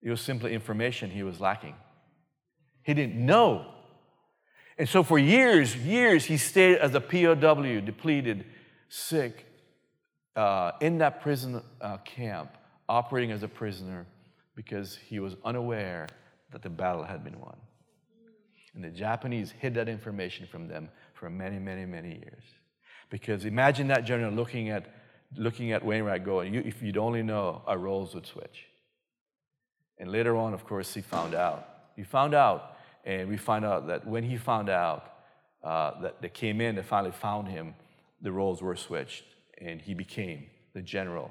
It 0.00 0.10
was 0.10 0.20
simply 0.20 0.54
information 0.54 1.10
he 1.10 1.22
was 1.22 1.40
lacking. 1.40 1.74
He 2.82 2.94
didn't 2.94 3.14
know. 3.14 3.72
And 4.78 4.88
so 4.88 5.02
for 5.02 5.18
years, 5.18 5.76
years, 5.76 6.24
he 6.24 6.36
stayed 6.36 6.78
as 6.78 6.94
a 6.94 7.00
POW, 7.00 7.80
depleted, 7.80 8.44
sick, 8.88 9.46
uh, 10.34 10.72
in 10.80 10.98
that 10.98 11.20
prison 11.20 11.62
uh, 11.80 11.98
camp, 11.98 12.56
operating 12.88 13.30
as 13.30 13.42
a 13.42 13.48
prisoner 13.48 14.06
because 14.54 14.96
he 14.96 15.18
was 15.20 15.36
unaware 15.44 16.06
that 16.52 16.62
the 16.62 16.70
battle 16.70 17.02
had 17.02 17.24
been 17.24 17.38
won. 17.38 17.56
And 18.74 18.82
the 18.82 18.90
Japanese 18.90 19.50
hid 19.50 19.74
that 19.74 19.88
information 19.88 20.46
from 20.46 20.68
them 20.68 20.88
for 21.14 21.28
many, 21.28 21.58
many, 21.58 21.84
many 21.84 22.08
years. 22.08 22.44
Because 23.10 23.44
imagine 23.44 23.88
that 23.88 24.04
general 24.04 24.32
looking 24.32 24.70
at, 24.70 24.86
looking 25.36 25.72
at 25.72 25.84
Wainwright 25.84 26.24
going, 26.24 26.54
you, 26.54 26.62
if 26.64 26.82
you'd 26.82 26.96
only 26.96 27.22
know, 27.22 27.62
our 27.66 27.76
roles 27.76 28.14
would 28.14 28.26
switch. 28.26 28.66
And 29.98 30.10
later 30.10 30.36
on, 30.36 30.54
of 30.54 30.66
course, 30.66 30.94
he 30.94 31.02
found 31.02 31.34
out. 31.34 31.68
He 31.96 32.02
found 32.02 32.34
out, 32.34 32.76
and 33.04 33.28
we 33.28 33.36
find 33.36 33.64
out 33.64 33.86
that 33.88 34.06
when 34.06 34.22
he 34.22 34.36
found 34.36 34.68
out 34.68 35.12
uh, 35.62 36.00
that 36.00 36.22
they 36.22 36.28
came 36.28 36.60
in, 36.60 36.76
they 36.76 36.82
finally 36.82 37.12
found 37.12 37.48
him, 37.48 37.74
the 38.20 38.32
roles 38.32 38.62
were 38.62 38.76
switched 38.76 39.24
and 39.58 39.80
he 39.80 39.94
became 39.94 40.46
the 40.74 40.82
general. 40.82 41.30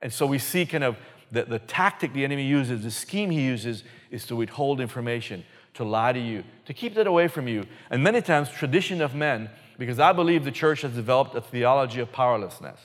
And 0.00 0.12
so 0.12 0.26
we 0.26 0.38
see 0.38 0.66
kind 0.66 0.84
of 0.84 0.96
the, 1.30 1.44
the 1.44 1.58
tactic 1.58 2.12
the 2.12 2.24
enemy 2.24 2.44
uses, 2.44 2.82
the 2.82 2.90
scheme 2.90 3.30
he 3.30 3.40
uses 3.42 3.84
is 4.10 4.26
to 4.26 4.36
withhold 4.36 4.80
information, 4.80 5.44
to 5.74 5.84
lie 5.84 6.12
to 6.12 6.20
you, 6.20 6.44
to 6.66 6.74
keep 6.74 6.94
that 6.94 7.06
away 7.06 7.28
from 7.28 7.48
you. 7.48 7.66
And 7.90 8.02
many 8.02 8.20
times, 8.20 8.50
tradition 8.50 9.00
of 9.00 9.14
men, 9.14 9.48
because 9.78 9.98
I 9.98 10.12
believe 10.12 10.44
the 10.44 10.52
church 10.52 10.82
has 10.82 10.92
developed 10.92 11.34
a 11.34 11.40
theology 11.40 12.00
of 12.00 12.12
powerlessness. 12.12 12.78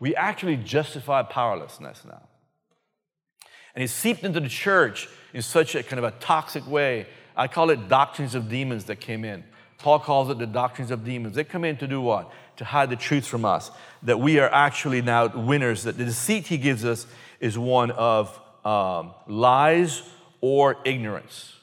We 0.00 0.14
actually 0.16 0.56
justify 0.56 1.22
powerlessness 1.22 2.04
now. 2.04 2.27
And 3.78 3.84
it's 3.84 3.92
seeped 3.92 4.24
into 4.24 4.40
the 4.40 4.48
church 4.48 5.08
in 5.32 5.40
such 5.40 5.76
a 5.76 5.84
kind 5.84 6.00
of 6.00 6.04
a 6.04 6.10
toxic 6.18 6.66
way. 6.66 7.06
I 7.36 7.46
call 7.46 7.70
it 7.70 7.88
doctrines 7.88 8.34
of 8.34 8.48
demons 8.48 8.86
that 8.86 8.96
came 8.96 9.24
in. 9.24 9.44
Paul 9.78 10.00
calls 10.00 10.30
it 10.30 10.38
the 10.38 10.48
doctrines 10.48 10.90
of 10.90 11.04
demons. 11.04 11.36
They 11.36 11.44
come 11.44 11.64
in 11.64 11.76
to 11.76 11.86
do 11.86 12.00
what? 12.00 12.28
To 12.56 12.64
hide 12.64 12.90
the 12.90 12.96
truth 12.96 13.24
from 13.24 13.44
us. 13.44 13.70
That 14.02 14.18
we 14.18 14.40
are 14.40 14.52
actually 14.52 15.00
now 15.00 15.28
winners, 15.28 15.84
that 15.84 15.96
the 15.96 16.04
deceit 16.04 16.48
he 16.48 16.58
gives 16.58 16.84
us 16.84 17.06
is 17.38 17.56
one 17.56 17.92
of 17.92 18.36
um, 18.64 19.14
lies 19.28 20.02
or 20.40 20.78
ignorance. 20.84 21.54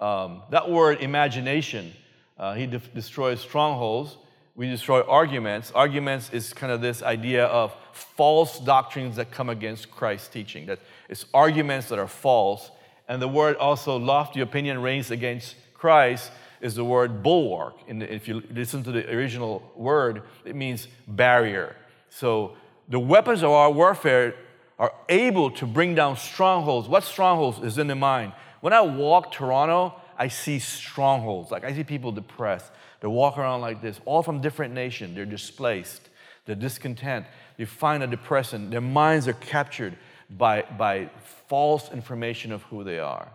Um, 0.00 0.44
that 0.48 0.70
word 0.70 1.02
imagination 1.02 1.92
Uh, 2.38 2.54
he 2.54 2.66
de- 2.66 2.78
destroys 2.94 3.40
strongholds. 3.40 4.16
We 4.56 4.68
destroy 4.68 5.02
arguments. 5.02 5.72
Arguments 5.72 6.30
is 6.32 6.52
kind 6.52 6.72
of 6.72 6.80
this 6.80 7.02
idea 7.02 7.46
of 7.46 7.74
false 7.92 8.58
doctrines 8.58 9.16
that 9.16 9.30
come 9.30 9.48
against 9.50 9.90
Christ's 9.90 10.28
teaching. 10.28 10.66
That 10.66 10.80
it's 11.08 11.26
arguments 11.34 11.88
that 11.88 11.98
are 11.98 12.08
false. 12.08 12.70
And 13.08 13.20
the 13.20 13.28
word 13.28 13.56
also, 13.56 13.96
lofty 13.96 14.40
opinion 14.40 14.80
raised 14.80 15.10
against 15.10 15.56
Christ, 15.74 16.30
is 16.60 16.74
the 16.74 16.84
word 16.84 17.22
bulwark. 17.22 17.74
And 17.88 18.02
if 18.02 18.26
you 18.26 18.42
listen 18.50 18.82
to 18.84 18.92
the 18.92 19.08
original 19.14 19.70
word, 19.76 20.22
it 20.44 20.56
means 20.56 20.88
barrier. 21.06 21.76
So 22.08 22.56
the 22.88 22.98
weapons 22.98 23.42
of 23.42 23.50
our 23.50 23.70
warfare 23.70 24.34
are 24.78 24.92
able 25.08 25.50
to 25.52 25.66
bring 25.66 25.94
down 25.94 26.16
strongholds. 26.16 26.88
What 26.88 27.04
strongholds 27.04 27.58
is 27.58 27.78
in 27.78 27.86
the 27.86 27.94
mind? 27.94 28.32
When 28.60 28.72
I 28.72 28.80
walk 28.80 29.32
Toronto, 29.32 29.94
I 30.18 30.28
see 30.28 30.58
strongholds. 30.58 31.50
Like 31.50 31.64
I 31.64 31.74
see 31.74 31.84
people 31.84 32.12
depressed. 32.12 32.72
They 33.00 33.08
walk 33.08 33.36
around 33.36 33.60
like 33.60 33.82
this, 33.82 34.00
all 34.06 34.22
from 34.22 34.40
different 34.40 34.72
nations. 34.72 35.14
They're 35.14 35.26
displaced. 35.26 36.08
They're 36.46 36.56
discontent. 36.56 37.26
They 37.58 37.66
find 37.66 38.02
a 38.02 38.06
depression. 38.06 38.70
Their 38.70 38.80
minds 38.80 39.28
are 39.28 39.34
captured 39.34 39.96
by, 40.36 40.62
by 40.62 41.10
false 41.48 41.90
information 41.92 42.52
of 42.52 42.62
who 42.64 42.84
they 42.84 42.98
are. 42.98 43.28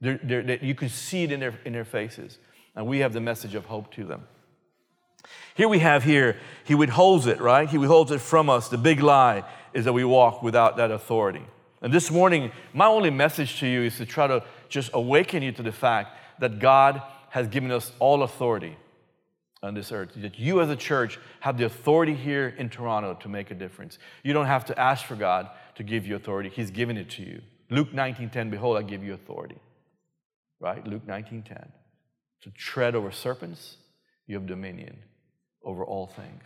They're, 0.00 0.20
they're, 0.22 0.42
they, 0.42 0.58
you 0.62 0.74
can 0.74 0.88
see 0.88 1.24
it 1.24 1.32
in 1.32 1.40
their, 1.40 1.58
in 1.64 1.72
their 1.72 1.84
faces. 1.84 2.38
And 2.74 2.86
we 2.86 3.00
have 3.00 3.12
the 3.12 3.20
message 3.20 3.54
of 3.54 3.66
hope 3.66 3.92
to 3.94 4.04
them. 4.04 4.26
Here 5.54 5.68
we 5.68 5.80
have 5.80 6.04
here, 6.04 6.38
he 6.64 6.74
withholds 6.74 7.26
it, 7.26 7.40
right? 7.40 7.68
He 7.68 7.76
withholds 7.76 8.10
it 8.10 8.20
from 8.20 8.48
us. 8.48 8.68
The 8.68 8.78
big 8.78 9.02
lie 9.02 9.44
is 9.74 9.84
that 9.84 9.92
we 9.92 10.04
walk 10.04 10.42
without 10.42 10.76
that 10.78 10.90
authority. 10.90 11.44
And 11.82 11.92
this 11.92 12.10
morning, 12.10 12.52
my 12.72 12.86
only 12.86 13.10
message 13.10 13.58
to 13.60 13.66
you 13.66 13.82
is 13.82 13.96
to 13.98 14.06
try 14.06 14.26
to 14.26 14.42
just 14.68 14.90
awaken 14.94 15.42
you 15.42 15.52
to 15.52 15.62
the 15.62 15.72
fact 15.72 16.16
that 16.40 16.58
God 16.58 17.02
has 17.30 17.48
given 17.48 17.70
us 17.70 17.92
all 17.98 18.22
authority 18.22 18.76
on 19.62 19.74
this 19.74 19.92
earth. 19.92 20.12
That 20.16 20.38
you 20.38 20.60
as 20.60 20.70
a 20.70 20.76
church 20.76 21.18
have 21.40 21.58
the 21.58 21.64
authority 21.64 22.14
here 22.14 22.54
in 22.56 22.70
Toronto 22.70 23.14
to 23.20 23.28
make 23.28 23.50
a 23.50 23.54
difference. 23.54 23.98
You 24.22 24.32
don't 24.32 24.46
have 24.46 24.64
to 24.66 24.78
ask 24.78 25.04
for 25.04 25.16
God 25.16 25.48
to 25.80 25.84
give 25.84 26.06
you 26.06 26.14
authority. 26.14 26.50
He's 26.54 26.70
given 26.70 26.98
it 26.98 27.08
to 27.12 27.22
you. 27.22 27.40
Luke 27.70 27.94
19:10, 27.94 28.50
behold, 28.50 28.76
I 28.76 28.82
give 28.82 29.02
you 29.02 29.14
authority. 29.14 29.56
Right? 30.60 30.86
Luke 30.86 31.06
19:10. 31.06 31.72
To 32.42 32.50
tread 32.50 32.94
over 32.94 33.10
serpents, 33.10 33.78
you 34.26 34.34
have 34.34 34.46
dominion 34.46 34.98
over 35.64 35.82
all 35.82 36.06
things. 36.06 36.44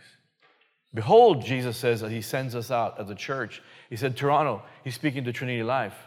Behold, 0.93 1.43
Jesus 1.43 1.75
says 1.75 1.99
that 1.99 2.11
He 2.11 2.21
sends 2.21 2.55
us 2.55 2.71
out 2.71 2.97
as 2.97 3.09
a 3.09 3.15
church. 3.15 3.61
He 3.89 3.97
said, 3.97 4.15
Toronto, 4.15 4.63
He's 4.85 4.95
speaking 4.95 5.25
to 5.25 5.33
Trinity 5.33 5.63
Life. 5.63 5.97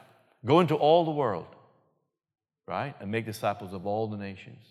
Go 0.47 0.61
into 0.61 0.75
all 0.75 1.05
the 1.05 1.11
world, 1.11 1.49
right? 2.67 2.95
And 2.99 3.11
make 3.11 3.27
disciples 3.27 3.75
of 3.75 3.87
all 3.87 4.07
the 4.07 4.17
nations. 4.17 4.65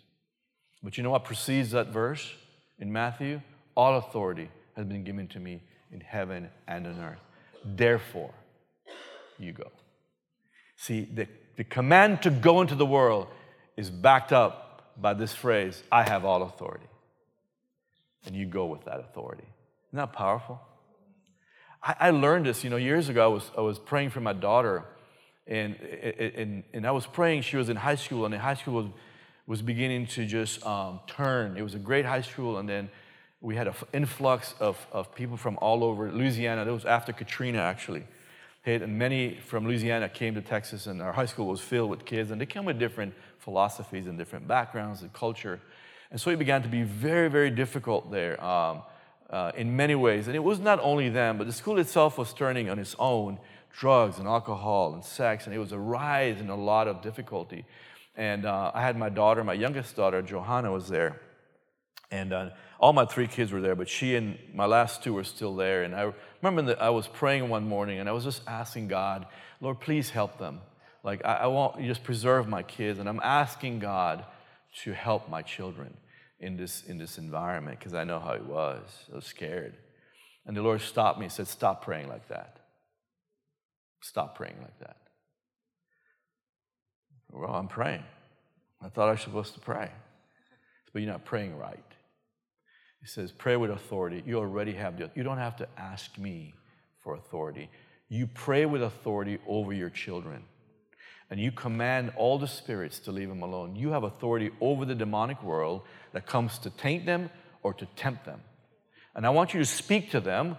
But 0.82 0.98
you 0.98 1.04
know 1.04 1.12
what 1.12 1.26
precedes 1.26 1.70
that 1.72 1.90
verse 1.90 2.34
in 2.80 2.92
Matthew? 2.92 3.40
All 3.76 3.98
authority 3.98 4.50
has 4.76 4.88
been 4.88 5.04
given 5.04 5.28
to 5.28 5.40
me 5.40 5.62
in 5.92 6.02
heaven 6.02 6.50
and 6.68 6.88
on 6.88 7.00
earth. 7.00 7.22
Therefore, 7.64 8.34
you 9.40 9.54
go. 9.54 9.72
See, 10.78 11.08
the, 11.12 11.28
the 11.56 11.64
command 11.64 12.22
to 12.24 12.30
go 12.30 12.62
into 12.62 12.76
the 12.76 12.86
world 12.86 13.28
is 13.76 13.90
backed 13.90 14.32
up 14.32 14.94
by 15.00 15.14
this 15.14 15.34
phrase 15.34 15.82
I 15.92 16.04
have 16.04 16.26
all 16.26 16.44
authority. 16.44 16.88
And 18.26 18.36
you 18.36 18.46
go 18.46 18.66
with 18.66 18.86
that 18.86 19.00
authority. 19.00 19.46
Isn't 19.90 19.98
that 19.98 20.14
powerful? 20.14 20.60
I, 21.82 21.96
I 22.00 22.10
learned 22.10 22.46
this, 22.46 22.64
you 22.64 22.70
know, 22.70 22.78
years 22.78 23.10
ago. 23.10 23.24
I 23.24 23.34
was, 23.34 23.52
I 23.58 23.62
was 23.62 23.80
praying 23.80 24.10
for 24.10 24.20
my 24.20 24.34
daughter, 24.34 24.84
and, 25.46 25.76
and, 25.76 26.64
and 26.74 26.86
I 26.86 26.92
was 26.92 27.06
praying. 27.06 27.44
She 27.44 27.58
was 27.58 27.70
in 27.70 27.78
high 27.78 27.96
school, 27.96 28.26
and 28.26 28.34
the 28.34 28.40
high 28.40 28.56
school 28.56 28.74
was, 28.74 28.88
was 29.46 29.62
beginning 29.62 30.08
to 30.08 30.26
just 30.26 30.66
um, 30.66 31.00
turn. 31.08 31.58
It 31.58 31.62
was 31.62 31.74
a 31.74 31.80
great 31.80 32.06
high 32.06 32.22
school, 32.22 32.58
and 32.58 32.68
then 32.68 32.90
we 33.40 33.56
had 33.56 33.68
an 33.68 33.76
influx 33.94 34.56
of, 34.60 34.86
of 34.92 35.14
people 35.16 35.38
from 35.38 35.58
all 35.62 35.84
over 35.84 36.12
Louisiana. 36.12 36.66
That 36.66 36.74
was 36.74 36.86
after 36.86 37.14
Katrina, 37.14 37.60
actually. 37.60 38.04
Hit, 38.68 38.82
and 38.82 39.00
many 39.00 39.36
from 39.36 39.66
Louisiana 39.66 40.10
came 40.10 40.36
to 40.36 40.42
Texas, 40.42 40.88
and 40.88 41.02
our 41.02 41.14
high 41.14 41.26
school 41.26 41.48
was 41.48 41.62
filled 41.62 41.90
with 41.90 42.04
kids, 42.04 42.32
and 42.32 42.42
they 42.42 42.46
came 42.46 42.66
with 42.66 42.78
different 42.78 43.14
philosophies 43.40 44.08
and 44.08 44.18
different 44.18 44.46
backgrounds 44.46 45.04
and 45.04 45.14
culture. 45.14 45.62
And 46.12 46.20
so 46.20 46.32
it 46.32 46.38
began 46.38 46.64
to 46.64 46.68
be 46.68 46.84
very, 46.84 47.30
very 47.30 47.50
difficult 47.50 48.12
there. 48.12 48.44
Um, 48.44 48.82
uh, 49.30 49.52
in 49.56 49.76
many 49.76 49.96
ways. 49.96 50.28
And 50.28 50.36
it 50.36 50.44
was 50.44 50.60
not 50.60 50.80
only 50.82 51.08
them, 51.08 51.38
but 51.38 51.48
the 51.48 51.54
school 51.54 51.80
itself 51.80 52.18
was 52.18 52.34
turning 52.34 52.70
on 52.70 52.78
its 52.78 52.94
own 53.00 53.40
drugs 53.72 54.20
and 54.20 54.28
alcohol 54.28 54.94
and 54.94 55.04
sex, 55.04 55.46
and 55.46 55.56
it 55.56 55.60
was 55.60 55.72
a 55.72 55.80
rise 55.80 56.42
in 56.42 56.50
a 56.50 56.56
lot 56.56 56.90
of 56.90 57.02
difficulty. 57.02 57.66
And 58.16 58.46
uh, 58.46 58.72
I 58.74 58.82
had 58.82 58.98
my 58.98 59.10
daughter, 59.10 59.44
my 59.44 59.54
youngest 59.54 59.96
daughter, 59.96 60.22
Johanna, 60.22 60.72
was 60.72 60.90
there. 60.90 61.22
And 62.10 62.34
uh, 62.34 62.50
all 62.80 62.94
my 62.94 63.06
three 63.06 63.28
kids 63.28 63.52
were 63.52 63.62
there, 63.62 63.76
but 63.76 63.90
she 63.90 64.16
and 64.16 64.38
my 64.54 64.66
last 64.66 65.04
two 65.04 65.14
were 65.14 65.24
still 65.24 65.56
there. 65.56 65.84
And 65.84 65.96
I 65.96 66.14
remember 66.42 66.74
that 66.74 66.82
I 66.82 66.90
was 66.90 67.08
praying 67.08 67.50
one 67.50 67.68
morning 67.68 68.00
and 68.00 68.08
I 68.08 68.12
was 68.12 68.24
just 68.24 68.42
asking 68.48 68.88
God, 68.88 69.26
Lord, 69.62 69.80
please 69.80 70.10
help 70.10 70.38
them. 70.38 70.62
Like, 71.04 71.26
I, 71.26 71.36
I 71.36 71.48
want 71.48 71.80
you 71.80 71.88
just 71.88 72.04
preserve 72.04 72.48
my 72.48 72.64
kids. 72.64 73.00
And 73.00 73.08
I'm 73.08 73.22
asking 73.24 73.80
God 73.80 74.26
to 74.84 74.94
help 74.94 75.30
my 75.30 75.42
children 75.42 75.96
in 76.40 76.58
this, 76.58 76.84
in 76.84 76.98
this 76.98 77.18
environment 77.18 77.80
because 77.80 77.94
I 77.94 78.04
know 78.04 78.20
how 78.20 78.34
it 78.34 78.46
was. 78.46 78.84
I 79.12 79.16
was 79.16 79.26
scared. 79.26 79.76
And 80.46 80.56
the 80.56 80.62
Lord 80.62 80.82
stopped 80.82 81.20
me 81.20 81.26
and 81.26 81.32
said, 81.32 81.48
Stop 81.48 81.84
praying 81.84 82.08
like 82.08 82.28
that. 82.30 82.58
Stop 84.02 84.36
praying 84.36 84.58
like 84.62 84.80
that. 84.80 84.98
Well, 87.32 87.54
I'm 87.54 87.68
praying. 87.68 88.04
I 88.82 88.90
thought 88.90 89.10
I 89.10 89.12
was 89.12 89.22
supposed 89.22 89.54
to 89.56 89.60
pray. 89.60 89.92
But 90.94 91.02
you're 91.02 91.12
not 91.12 91.26
praying 91.26 91.58
right. 91.58 91.84
He 93.08 93.12
says, 93.12 93.32
Pray 93.32 93.56
with 93.56 93.72
authority. 93.72 94.22
You 94.26 94.38
already 94.38 94.74
have 94.74 94.98
the 94.98 95.10
You 95.16 95.24
don't 95.24 95.38
have 95.38 95.56
to 95.58 95.68
ask 95.78 96.18
me 96.18 96.54
for 97.00 97.16
authority. 97.16 97.70
You 98.10 98.28
pray 98.28 98.66
with 98.66 98.84
authority 98.84 99.38
over 99.48 99.72
your 99.72 99.90
children 99.90 100.44
and 101.32 101.40
you 101.40 101.54
command 101.54 102.12
all 102.18 102.38
the 102.38 102.50
spirits 102.50 103.00
to 103.00 103.14
leave 103.14 103.30
them 103.30 103.44
alone. 103.44 103.78
You 103.78 103.92
have 103.92 104.04
authority 104.04 104.52
over 104.60 104.84
the 104.84 104.94
demonic 104.94 105.42
world 105.42 105.84
that 106.12 106.26
comes 106.26 106.60
to 106.60 106.70
taint 106.70 107.06
them 107.06 107.30
or 107.64 107.74
to 107.76 107.86
tempt 107.96 108.26
them. 108.26 108.42
And 109.16 109.26
I 109.26 109.30
want 109.30 109.54
you 109.54 109.62
to 109.62 109.66
speak 109.66 110.12
to 110.12 110.20
them 110.20 110.58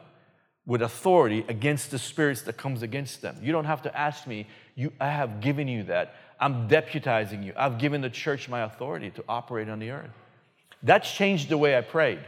with 0.64 0.80
authority 0.80 1.44
against 1.48 1.90
the 1.90 1.98
spirits 1.98 2.40
that 2.42 2.56
comes 2.56 2.80
against 2.80 3.20
them. 3.20 3.36
You 3.42 3.52
don't 3.52 3.66
have 3.66 3.82
to 3.82 3.94
ask 3.94 4.26
me. 4.26 4.46
You, 4.74 4.90
I 4.98 5.10
have 5.10 5.42
given 5.42 5.68
you 5.68 5.82
that. 5.82 6.14
I'm 6.40 6.66
deputizing 6.66 7.44
you. 7.44 7.52
I've 7.58 7.76
given 7.76 8.00
the 8.00 8.08
church 8.08 8.48
my 8.48 8.62
authority 8.62 9.10
to 9.10 9.24
operate 9.28 9.68
on 9.68 9.80
the 9.80 9.90
earth. 9.90 10.12
That's 10.82 11.12
changed 11.12 11.50
the 11.50 11.58
way 11.58 11.76
I 11.76 11.82
prayed. 11.82 12.20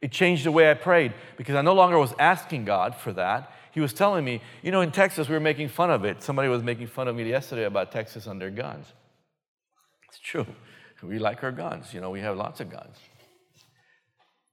It 0.00 0.12
changed 0.12 0.44
the 0.44 0.52
way 0.52 0.70
I 0.70 0.74
prayed 0.74 1.12
because 1.36 1.54
I 1.54 1.62
no 1.62 1.74
longer 1.74 1.98
was 1.98 2.14
asking 2.18 2.64
God 2.64 2.94
for 2.94 3.12
that 3.12 3.52
he 3.72 3.80
was 3.80 3.92
telling 3.92 4.24
me, 4.24 4.40
you 4.62 4.72
know, 4.72 4.80
in 4.80 4.90
Texas, 4.90 5.28
we 5.28 5.34
were 5.34 5.40
making 5.40 5.68
fun 5.68 5.90
of 5.90 6.04
it. 6.04 6.22
Somebody 6.22 6.48
was 6.48 6.62
making 6.62 6.88
fun 6.88 7.08
of 7.08 7.14
me 7.14 7.28
yesterday 7.28 7.64
about 7.64 7.92
Texas 7.92 8.26
and 8.26 8.40
their 8.40 8.50
guns. 8.50 8.86
It's 10.08 10.18
true. 10.18 10.46
We 11.02 11.18
like 11.18 11.42
our 11.42 11.50
guns. 11.50 11.94
You 11.94 12.02
know, 12.02 12.10
we 12.10 12.20
have 12.20 12.36
lots 12.36 12.60
of 12.60 12.68
guns. 12.68 12.94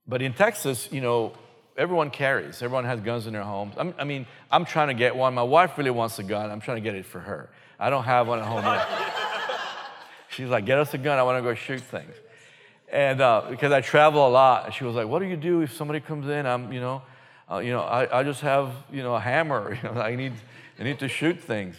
But 0.07 0.21
in 0.21 0.31
Texas, 0.31 0.87
you 0.93 1.01
know, 1.01 1.33
everyone 1.75 2.09
carries. 2.09 2.61
Everyone 2.61 2.85
has 2.85 3.01
guns 3.01 3.27
in 3.27 3.33
their 3.33 3.43
homes. 3.43 3.75
I'm, 3.77 3.93
i 3.99 4.05
mean, 4.05 4.25
I'm 4.49 4.63
trying 4.63 4.87
to 4.87 4.93
get 4.93 5.13
one. 5.13 5.33
My 5.33 5.43
wife 5.43 5.77
really 5.77 5.91
wants 5.91 6.19
a 6.19 6.23
gun. 6.23 6.49
I'm 6.49 6.61
trying 6.61 6.77
to 6.77 6.81
get 6.81 6.95
it 6.95 7.05
for 7.05 7.19
her. 7.19 7.49
I 7.77 7.89
don't 7.89 8.05
have 8.05 8.29
one 8.29 8.39
at 8.39 8.45
home 8.45 8.63
yet. 8.63 8.87
She's 10.29 10.47
like, 10.47 10.65
get 10.65 10.79
us 10.79 10.93
a 10.93 10.97
gun. 10.97 11.19
I 11.19 11.23
want 11.23 11.37
to 11.37 11.41
go 11.41 11.53
shoot 11.53 11.81
things. 11.81 12.15
And 12.89 13.19
uh, 13.19 13.45
because 13.49 13.71
I 13.71 13.81
travel 13.81 14.25
a 14.25 14.29
lot, 14.29 14.73
she 14.73 14.85
was 14.85 14.95
like, 14.95 15.07
what 15.07 15.19
do 15.19 15.25
you 15.25 15.35
do 15.35 15.61
if 15.61 15.73
somebody 15.73 15.99
comes 15.99 16.27
in? 16.27 16.45
I'm, 16.45 16.71
you 16.71 16.79
know, 16.79 17.01
uh, 17.51 17.57
you 17.57 17.71
know, 17.71 17.81
I, 17.81 18.19
I 18.19 18.23
just 18.23 18.41
have, 18.41 18.73
you 18.91 19.03
know, 19.03 19.15
a 19.15 19.19
hammer. 19.19 19.77
You 19.83 19.89
know, 19.93 20.01
I 20.01 20.15
need, 20.15 20.33
I 20.79 20.83
need 20.83 20.99
to 20.99 21.09
shoot 21.09 21.39
things. 21.39 21.75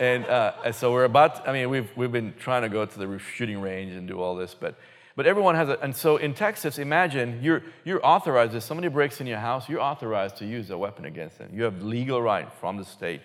and, 0.00 0.24
uh, 0.26 0.52
and 0.64 0.74
so 0.74 0.92
we're 0.92 1.04
about, 1.04 1.36
to, 1.36 1.50
I 1.50 1.52
mean, 1.52 1.68
we've, 1.68 1.90
we've 1.96 2.12
been 2.12 2.34
trying 2.38 2.62
to 2.62 2.68
go 2.68 2.84
to 2.86 2.98
the 2.98 3.18
shooting 3.18 3.60
range 3.60 3.92
and 3.92 4.06
do 4.06 4.20
all 4.20 4.36
this, 4.36 4.54
but, 4.54 4.76
but 5.16 5.26
everyone 5.26 5.56
has 5.56 5.68
it. 5.68 5.80
And 5.82 5.96
so 5.96 6.16
in 6.16 6.32
Texas, 6.34 6.78
imagine 6.78 7.40
you're, 7.42 7.62
you're 7.84 8.04
authorized, 8.06 8.54
if 8.54 8.62
somebody 8.62 8.88
breaks 8.88 9.20
in 9.20 9.26
your 9.26 9.38
house, 9.38 9.68
you're 9.68 9.80
authorized 9.80 10.36
to 10.36 10.46
use 10.46 10.70
a 10.70 10.78
weapon 10.78 11.06
against 11.06 11.38
them. 11.38 11.50
You 11.52 11.64
have 11.64 11.82
legal 11.82 12.22
right 12.22 12.48
from 12.60 12.76
the 12.76 12.84
state 12.84 13.20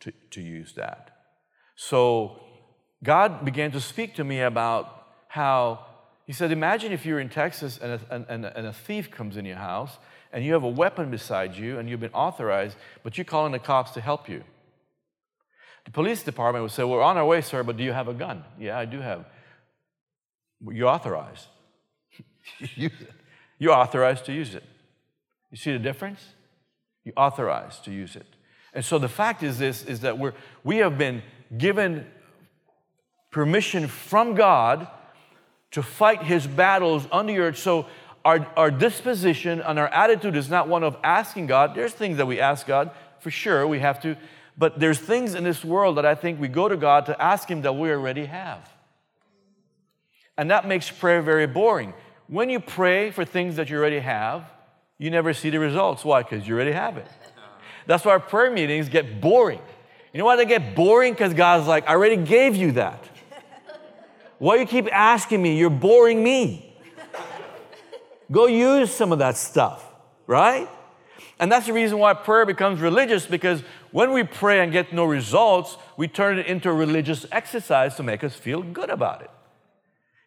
to, 0.00 0.12
to 0.32 0.42
use 0.42 0.74
that. 0.74 1.10
So 1.76 2.40
God 3.02 3.44
began 3.44 3.72
to 3.72 3.80
speak 3.80 4.14
to 4.16 4.24
me 4.24 4.40
about 4.40 5.03
how, 5.34 5.84
He 6.28 6.32
said, 6.32 6.52
imagine 6.52 6.92
if 6.92 7.04
you're 7.04 7.18
in 7.18 7.28
Texas 7.28 7.80
and 7.82 8.00
a, 8.08 8.24
and, 8.32 8.44
and 8.44 8.66
a 8.68 8.72
thief 8.72 9.10
comes 9.10 9.36
in 9.36 9.44
your 9.44 9.56
house 9.56 9.98
and 10.32 10.44
you 10.44 10.52
have 10.52 10.62
a 10.62 10.68
weapon 10.68 11.10
beside 11.10 11.56
you 11.56 11.76
and 11.76 11.90
you've 11.90 11.98
been 11.98 12.12
authorized, 12.12 12.76
but 13.02 13.18
you're 13.18 13.24
calling 13.24 13.50
the 13.50 13.58
cops 13.58 13.90
to 13.92 14.00
help 14.00 14.28
you. 14.28 14.44
The 15.86 15.90
police 15.90 16.22
department 16.22 16.62
would 16.62 16.70
say, 16.70 16.84
We're 16.84 17.02
on 17.02 17.16
our 17.16 17.26
way, 17.26 17.40
sir, 17.40 17.64
but 17.64 17.76
do 17.76 17.82
you 17.82 17.92
have 17.92 18.06
a 18.06 18.14
gun? 18.14 18.44
Yeah, 18.60 18.78
I 18.78 18.84
do 18.84 19.00
have. 19.00 19.24
You're 20.70 20.88
authorized. 20.88 21.48
use 22.76 22.92
it. 23.00 23.10
You're 23.58 23.74
authorized 23.74 24.26
to 24.26 24.32
use 24.32 24.54
it. 24.54 24.62
You 25.50 25.56
see 25.56 25.72
the 25.72 25.80
difference? 25.80 26.20
You're 27.04 27.14
authorized 27.16 27.84
to 27.86 27.90
use 27.90 28.14
it. 28.14 28.26
And 28.72 28.84
so 28.84 29.00
the 29.00 29.08
fact 29.08 29.42
is 29.42 29.58
this 29.58 29.84
is 29.84 30.00
that 30.00 30.16
we're 30.16 30.34
we 30.62 30.76
have 30.76 30.96
been 30.96 31.22
given 31.58 32.06
permission 33.32 33.88
from 33.88 34.36
God 34.36 34.86
to 35.74 35.82
fight 35.82 36.22
his 36.22 36.46
battles 36.46 37.04
on 37.10 37.26
the 37.26 37.36
earth. 37.38 37.58
So 37.58 37.86
our, 38.24 38.46
our 38.56 38.70
disposition 38.70 39.60
and 39.60 39.76
our 39.76 39.88
attitude 39.88 40.36
is 40.36 40.48
not 40.48 40.68
one 40.68 40.84
of 40.84 40.96
asking 41.02 41.48
God. 41.48 41.74
There's 41.74 41.92
things 41.92 42.16
that 42.18 42.26
we 42.26 42.38
ask 42.38 42.64
God, 42.64 42.92
for 43.18 43.32
sure, 43.32 43.66
we 43.66 43.80
have 43.80 44.00
to. 44.02 44.16
But 44.56 44.78
there's 44.78 45.00
things 45.00 45.34
in 45.34 45.42
this 45.42 45.64
world 45.64 45.96
that 45.96 46.06
I 46.06 46.14
think 46.14 46.40
we 46.40 46.46
go 46.46 46.68
to 46.68 46.76
God 46.76 47.06
to 47.06 47.20
ask 47.20 47.50
Him 47.50 47.62
that 47.62 47.72
we 47.72 47.90
already 47.90 48.26
have. 48.26 48.70
And 50.38 50.48
that 50.52 50.68
makes 50.68 50.88
prayer 50.88 51.20
very 51.22 51.48
boring. 51.48 51.92
When 52.28 52.50
you 52.50 52.60
pray 52.60 53.10
for 53.10 53.24
things 53.24 53.56
that 53.56 53.68
you 53.68 53.76
already 53.76 53.98
have, 53.98 54.44
you 54.98 55.10
never 55.10 55.34
see 55.34 55.50
the 55.50 55.58
results. 55.58 56.04
Why? 56.04 56.22
Because 56.22 56.46
you 56.46 56.54
already 56.54 56.70
have 56.70 56.98
it. 56.98 57.08
That's 57.86 58.04
why 58.04 58.12
our 58.12 58.20
prayer 58.20 58.52
meetings 58.52 58.88
get 58.88 59.20
boring. 59.20 59.60
You 60.12 60.20
know 60.20 60.24
why 60.24 60.36
they 60.36 60.44
get 60.44 60.76
boring? 60.76 61.14
Because 61.14 61.34
God's 61.34 61.66
like, 61.66 61.88
I 61.88 61.94
already 61.94 62.16
gave 62.16 62.54
you 62.54 62.72
that. 62.72 63.08
Why 64.38 64.56
you 64.56 64.66
keep 64.66 64.88
asking 64.92 65.42
me? 65.42 65.56
You're 65.56 65.70
boring 65.70 66.22
me. 66.22 66.74
Go 68.30 68.46
use 68.46 68.92
some 68.92 69.12
of 69.12 69.18
that 69.18 69.36
stuff, 69.36 69.84
right? 70.26 70.68
And 71.38 71.50
that's 71.50 71.66
the 71.66 71.72
reason 71.72 71.98
why 71.98 72.14
prayer 72.14 72.46
becomes 72.46 72.80
religious 72.80 73.26
because 73.26 73.62
when 73.90 74.12
we 74.12 74.24
pray 74.24 74.60
and 74.60 74.72
get 74.72 74.92
no 74.92 75.04
results, 75.04 75.76
we 75.96 76.08
turn 76.08 76.38
it 76.38 76.46
into 76.46 76.70
a 76.70 76.72
religious 76.72 77.26
exercise 77.32 77.96
to 77.96 78.02
make 78.02 78.24
us 78.24 78.34
feel 78.34 78.62
good 78.62 78.90
about 78.90 79.22
it. 79.22 79.30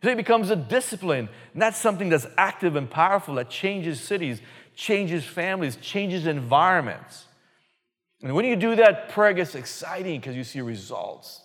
So 0.03 0.09
it 0.09 0.17
becomes 0.17 0.51
a 0.51 0.55
discipline, 0.55 1.27
not 1.53 1.75
something 1.75 2.09
that's 2.09 2.27
active 2.37 2.75
and 2.75 2.89
powerful 2.89 3.35
that 3.35 3.49
changes 3.49 3.99
cities, 3.99 4.41
changes 4.75 5.25
families, 5.25 5.75
changes 5.77 6.27
environments. 6.27 7.25
And 8.21 8.35
when 8.35 8.45
you 8.45 8.55
do 8.55 8.75
that, 8.75 9.09
prayer 9.09 9.33
gets 9.33 9.55
exciting 9.55 10.19
because 10.19 10.35
you 10.35 10.43
see 10.43 10.61
results. 10.61 11.41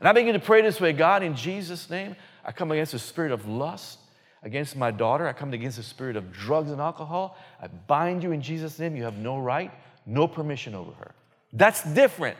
And 0.00 0.08
I 0.08 0.12
begin 0.12 0.32
to 0.32 0.40
pray 0.40 0.62
this 0.62 0.80
way 0.80 0.92
God, 0.92 1.22
in 1.22 1.36
Jesus' 1.36 1.88
name, 1.88 2.16
I 2.44 2.52
come 2.52 2.72
against 2.72 2.92
the 2.92 2.98
spirit 2.98 3.32
of 3.32 3.46
lust, 3.46 3.98
against 4.42 4.74
my 4.74 4.90
daughter. 4.90 5.28
I 5.28 5.32
come 5.32 5.52
against 5.52 5.76
the 5.76 5.82
spirit 5.82 6.16
of 6.16 6.32
drugs 6.32 6.70
and 6.70 6.80
alcohol. 6.80 7.36
I 7.62 7.68
bind 7.68 8.22
you 8.22 8.32
in 8.32 8.40
Jesus' 8.42 8.78
name. 8.78 8.96
You 8.96 9.04
have 9.04 9.18
no 9.18 9.38
right, 9.38 9.70
no 10.06 10.26
permission 10.26 10.74
over 10.74 10.92
her. 10.92 11.14
That's 11.52 11.84
different 11.84 12.38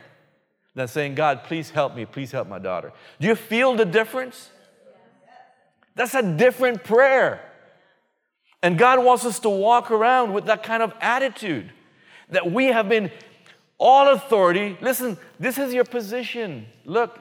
than 0.73 0.87
saying, 0.87 1.15
God, 1.15 1.43
please 1.43 1.69
help 1.69 1.95
me. 1.95 2.05
Please 2.05 2.31
help 2.31 2.47
my 2.47 2.59
daughter. 2.59 2.91
Do 3.19 3.27
you 3.27 3.35
feel 3.35 3.75
the 3.75 3.85
difference? 3.85 4.49
That's 5.95 6.15
a 6.15 6.23
different 6.23 6.83
prayer. 6.83 7.41
And 8.63 8.77
God 8.77 9.03
wants 9.03 9.25
us 9.25 9.39
to 9.39 9.49
walk 9.49 9.91
around 9.91 10.33
with 10.33 10.45
that 10.45 10.63
kind 10.63 10.81
of 10.81 10.93
attitude 11.01 11.71
that 12.29 12.51
we 12.51 12.67
have 12.67 12.87
been 12.87 13.11
all 13.77 14.09
authority. 14.09 14.77
Listen, 14.81 15.17
this 15.39 15.57
is 15.57 15.73
your 15.73 15.83
position. 15.83 16.67
Look, 16.85 17.19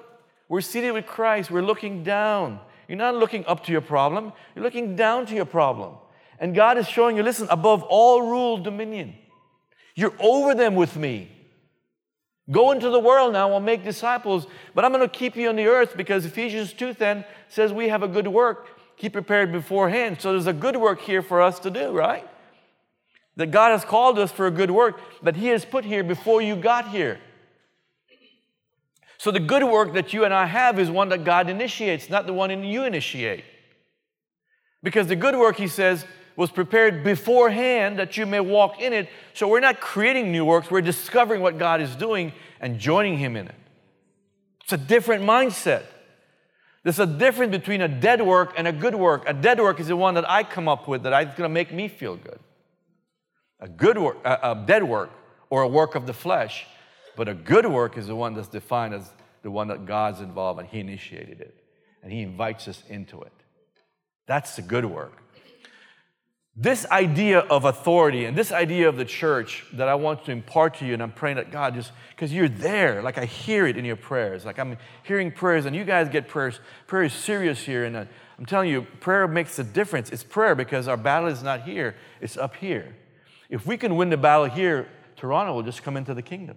we're 0.51 0.61
seated 0.61 0.91
with 0.91 1.07
Christ. 1.07 1.49
We're 1.49 1.63
looking 1.63 2.03
down. 2.03 2.59
You're 2.89 2.99
not 2.99 3.15
looking 3.15 3.47
up 3.47 3.65
to 3.67 3.73
your 3.73 3.81
problem, 3.81 4.33
you're 4.55 4.65
looking 4.65 4.97
down 4.97 5.25
to 5.27 5.35
your 5.35 5.45
problem. 5.45 5.95
And 6.41 6.57
God 6.57 6.77
is 6.77 6.89
showing 6.89 7.17
you, 7.17 7.23
listen, 7.23 7.47
above 7.51 7.85
all 7.85 8.23
rule, 8.23 8.59
dominion. 8.59 9.15
You're 9.95 10.15
over 10.19 10.55
them 10.55 10.75
with 10.75 10.97
me. 10.97 11.31
Go 12.51 12.73
into 12.73 12.91
the 12.91 12.99
world 12.99 13.33
now, 13.33 13.53
I'll 13.53 13.61
make 13.61 13.85
disciples, 13.85 14.49
but 14.75 14.85
I'm 14.85 14.91
going 14.91 15.09
to 15.09 15.09
keep 15.09 15.37
you 15.37 15.49
on 15.49 15.55
the 15.55 15.67
earth 15.67 15.97
because 15.97 16.27
Ephesians 16.27 16.73
2 16.73 16.95
then 16.95 17.25
says 17.49 17.73
we 17.73 17.89
have 17.91 18.03
a 18.03 18.09
good 18.09 18.27
work. 18.27 18.67
Keep 18.97 19.13
prepared 19.13 19.53
beforehand. 19.53 20.21
So 20.21 20.33
there's 20.33 20.49
a 20.49 20.53
good 20.53 20.77
work 20.77 21.01
here 21.01 21.23
for 21.23 21.41
us 21.41 21.61
to 21.61 21.71
do, 21.71 21.93
right? 21.93 22.29
That 23.37 23.53
God 23.53 23.71
has 23.71 23.85
called 23.85 24.19
us 24.19 24.33
for 24.33 24.49
a 24.49 24.51
good 24.51 24.73
work 24.73 25.01
that 25.23 25.37
He 25.37 25.47
has 25.49 25.65
put 25.65 25.85
here 25.85 26.03
before 26.03 26.43
you 26.43 26.57
got 26.57 26.89
here. 26.89 27.21
So 29.21 29.31
the 29.31 29.39
good 29.39 29.65
work 29.65 29.93
that 29.93 30.15
you 30.15 30.25
and 30.25 30.33
I 30.33 30.47
have 30.47 30.79
is 30.79 30.91
one 30.91 31.11
that 31.11 31.25
God 31.25 31.51
initiates, 31.51 32.09
not 32.09 32.27
the 32.27 32.33
one 32.33 32.65
you 32.65 32.85
initiate. 32.85 33.45
Because 34.83 35.09
the 35.09 35.15
good 35.15 35.37
work, 35.37 35.59
he 35.59 35.69
says, 35.69 36.07
was 36.37 36.51
prepared 36.51 37.05
beforehand 37.05 37.99
that 37.99 38.17
you 38.17 38.25
may 38.25 38.41
walk 38.41 38.81
in 38.81 38.95
it. 38.95 39.11
So 39.35 39.47
we're 39.47 39.61
not 39.61 39.79
creating 39.79 40.33
new 40.33 40.47
works, 40.47 40.71
we're 40.71 40.81
discovering 40.81 41.43
what 41.43 41.59
God 41.59 41.83
is 41.83 41.95
doing 41.97 42.33
and 42.63 42.79
joining 42.79 43.19
Him 43.19 43.37
in 43.37 43.49
it. 43.49 43.55
It's 44.63 44.73
a 44.73 44.79
different 44.79 45.23
mindset. 45.23 45.83
There's 46.83 46.99
a 46.99 47.07
difference 47.07 47.51
between 47.51 47.83
a 47.83 47.89
dead 47.89 48.23
work 48.23 48.55
and 48.57 48.67
a 48.67 48.73
good 48.73 48.95
work. 48.95 49.25
A 49.27 49.35
dead 49.35 49.61
work 49.61 49.81
is 49.81 49.89
the 49.89 49.97
one 49.97 50.15
that 50.15 50.27
I 50.31 50.45
come 50.45 50.67
up 50.67 50.89
with 50.89 51.03
that 51.03 51.13
is 51.29 51.35
going 51.35 51.43
to 51.43 51.51
make 51.51 51.75
me 51.75 51.89
feel 51.89 52.17
good. 52.17 52.39
A 53.61 53.69
good 53.69 53.99
work, 53.99 54.17
a, 54.25 54.53
a 54.53 54.65
dead 54.67 54.83
work, 54.83 55.11
or 55.51 55.61
a 55.61 55.69
work 55.69 55.95
of 55.95 56.07
the 56.07 56.15
flesh 56.15 56.65
but 57.21 57.29
a 57.29 57.35
good 57.35 57.67
work 57.67 57.99
is 57.99 58.07
the 58.07 58.17
one 58.17 58.33
that's 58.33 58.49
defined 58.49 58.95
as 58.95 59.13
the 59.43 59.51
one 59.51 59.69
that 59.69 59.85
God's 59.85 60.23
involved 60.23 60.59
and 60.59 60.67
He 60.67 60.81
initiated 60.81 61.43
it. 61.43 61.55
And 62.03 62.11
He 62.11 62.23
invites 62.23 62.67
us 62.67 62.83
into 62.89 63.21
it. 63.21 63.33
That's 64.27 64.57
the 64.57 64.63
good 64.63 64.87
work. 64.87 65.23
This 66.57 66.87
idea 66.87 67.41
of 67.41 67.67
authority 67.67 68.25
and 68.25 68.35
this 68.35 68.53
idea 68.53 68.89
of 68.89 68.97
the 68.97 69.05
church 69.05 69.67
that 69.75 69.87
I 69.87 69.97
want 69.97 70.25
to 70.25 70.33
impart 70.33 70.77
to 70.77 70.87
you, 70.87 70.95
and 70.95 71.03
I'm 71.03 71.13
praying 71.13 71.37
that 71.37 71.53
God 71.53 71.75
just, 71.75 71.93
because 72.09 72.33
you're 72.33 72.49
there, 72.49 73.03
like 73.03 73.19
I 73.19 73.27
hear 73.27 73.67
it 73.67 73.77
in 73.77 73.85
your 73.85 73.97
prayers. 73.97 74.47
Like 74.47 74.59
I'm 74.59 74.79
hearing 75.03 75.31
prayers, 75.31 75.67
and 75.67 75.77
you 75.77 75.85
guys 75.85 76.09
get 76.09 76.27
prayers. 76.27 76.59
Prayer 76.87 77.03
is 77.03 77.13
serious 77.13 77.61
here, 77.61 77.85
and 77.85 77.97
uh, 77.97 78.05
I'm 78.39 78.47
telling 78.47 78.71
you, 78.71 78.87
prayer 79.01 79.29
makes 79.29 79.59
a 79.59 79.65
difference. 79.65 80.09
It's 80.09 80.25
prayer 80.25 80.55
because 80.55 80.89
our 80.89 80.97
battle 80.97 81.29
is 81.29 81.43
not 81.43 81.65
here, 81.65 81.97
it's 82.23 82.39
up 82.39 82.57
here. 82.57 82.97
If 83.51 83.67
we 83.67 83.77
can 83.77 83.97
win 83.97 84.09
the 84.09 84.17
battle 84.17 84.47
here, 84.47 84.89
Toronto 85.17 85.53
will 85.53 85.65
just 85.65 85.83
come 85.83 85.99
into 85.99 86.15
the 86.15 86.23
kingdom. 86.23 86.57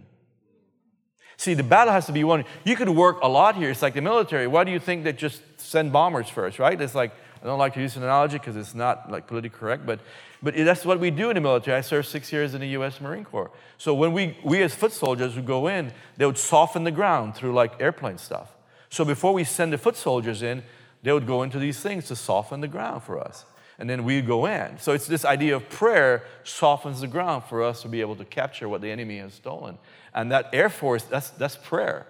See, 1.37 1.53
the 1.53 1.63
battle 1.63 1.93
has 1.93 2.05
to 2.05 2.11
be 2.11 2.23
won. 2.23 2.45
You 2.63 2.75
could 2.75 2.89
work 2.89 3.19
a 3.21 3.27
lot 3.27 3.55
here. 3.55 3.69
It's 3.69 3.81
like 3.81 3.95
the 3.95 4.01
military. 4.01 4.47
Why 4.47 4.63
do 4.63 4.71
you 4.71 4.79
think 4.79 5.03
they 5.03 5.13
just 5.13 5.41
send 5.59 5.91
bombers 5.91 6.29
first, 6.29 6.59
right? 6.59 6.79
It's 6.79 6.95
like, 6.95 7.11
I 7.41 7.45
don't 7.45 7.59
like 7.59 7.73
to 7.73 7.81
use 7.81 7.97
an 7.97 8.03
analogy 8.03 8.37
because 8.37 8.55
it's 8.55 8.73
not 8.73 9.11
like 9.11 9.27
politically 9.27 9.57
correct, 9.57 9.85
but, 9.85 9.99
but 10.41 10.55
that's 10.55 10.85
what 10.85 10.99
we 10.99 11.11
do 11.11 11.29
in 11.29 11.35
the 11.35 11.41
military. 11.41 11.77
I 11.77 11.81
served 11.81 12.07
six 12.07 12.31
years 12.31 12.53
in 12.53 12.61
the 12.61 12.69
U.S. 12.69 13.01
Marine 13.01 13.25
Corps. 13.25 13.51
So 13.77 13.93
when 13.93 14.13
we, 14.13 14.37
we 14.45 14.61
as 14.61 14.73
foot 14.73 14.93
soldiers 14.93 15.35
would 15.35 15.45
go 15.45 15.67
in, 15.67 15.91
they 16.15 16.25
would 16.25 16.37
soften 16.37 16.85
the 16.85 16.91
ground 16.91 17.35
through 17.35 17.53
like 17.53 17.81
airplane 17.81 18.17
stuff. 18.17 18.55
So 18.89 19.03
before 19.03 19.33
we 19.33 19.43
send 19.43 19.73
the 19.73 19.77
foot 19.77 19.97
soldiers 19.97 20.41
in, 20.41 20.63
they 21.01 21.11
would 21.11 21.27
go 21.27 21.43
into 21.43 21.59
these 21.59 21.79
things 21.79 22.07
to 22.07 22.15
soften 22.15 22.61
the 22.61 22.67
ground 22.67 23.03
for 23.03 23.19
us. 23.19 23.45
And 23.77 23.89
then 23.89 24.05
we 24.05 24.21
go 24.21 24.45
in. 24.45 24.77
So 24.77 24.93
it's 24.93 25.07
this 25.07 25.25
idea 25.25 25.55
of 25.55 25.67
prayer 25.67 26.23
softens 26.43 27.01
the 27.01 27.07
ground 27.07 27.43
for 27.45 27.63
us 27.63 27.81
to 27.81 27.87
be 27.89 28.01
able 28.01 28.15
to 28.15 28.25
capture 28.25 28.69
what 28.69 28.81
the 28.81 28.91
enemy 28.91 29.17
has 29.17 29.33
stolen. 29.33 29.77
And 30.13 30.31
that 30.31 30.49
Air 30.53 30.69
Force, 30.69 31.03
that's, 31.03 31.29
that's 31.31 31.55
prayer. 31.55 32.05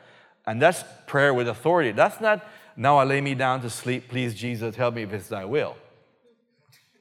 And 0.45 0.61
that's 0.61 0.83
prayer 1.07 1.33
with 1.33 1.47
authority. 1.47 1.91
That's 1.91 2.19
not, 2.19 2.45
now 2.75 2.97
I 2.97 3.03
lay 3.03 3.21
me 3.21 3.35
down 3.35 3.61
to 3.61 3.69
sleep, 3.69 4.09
please 4.09 4.35
Jesus, 4.35 4.75
help 4.75 4.95
me 4.95 5.03
if 5.03 5.13
it's 5.13 5.29
thy 5.29 5.45
will. 5.45 5.75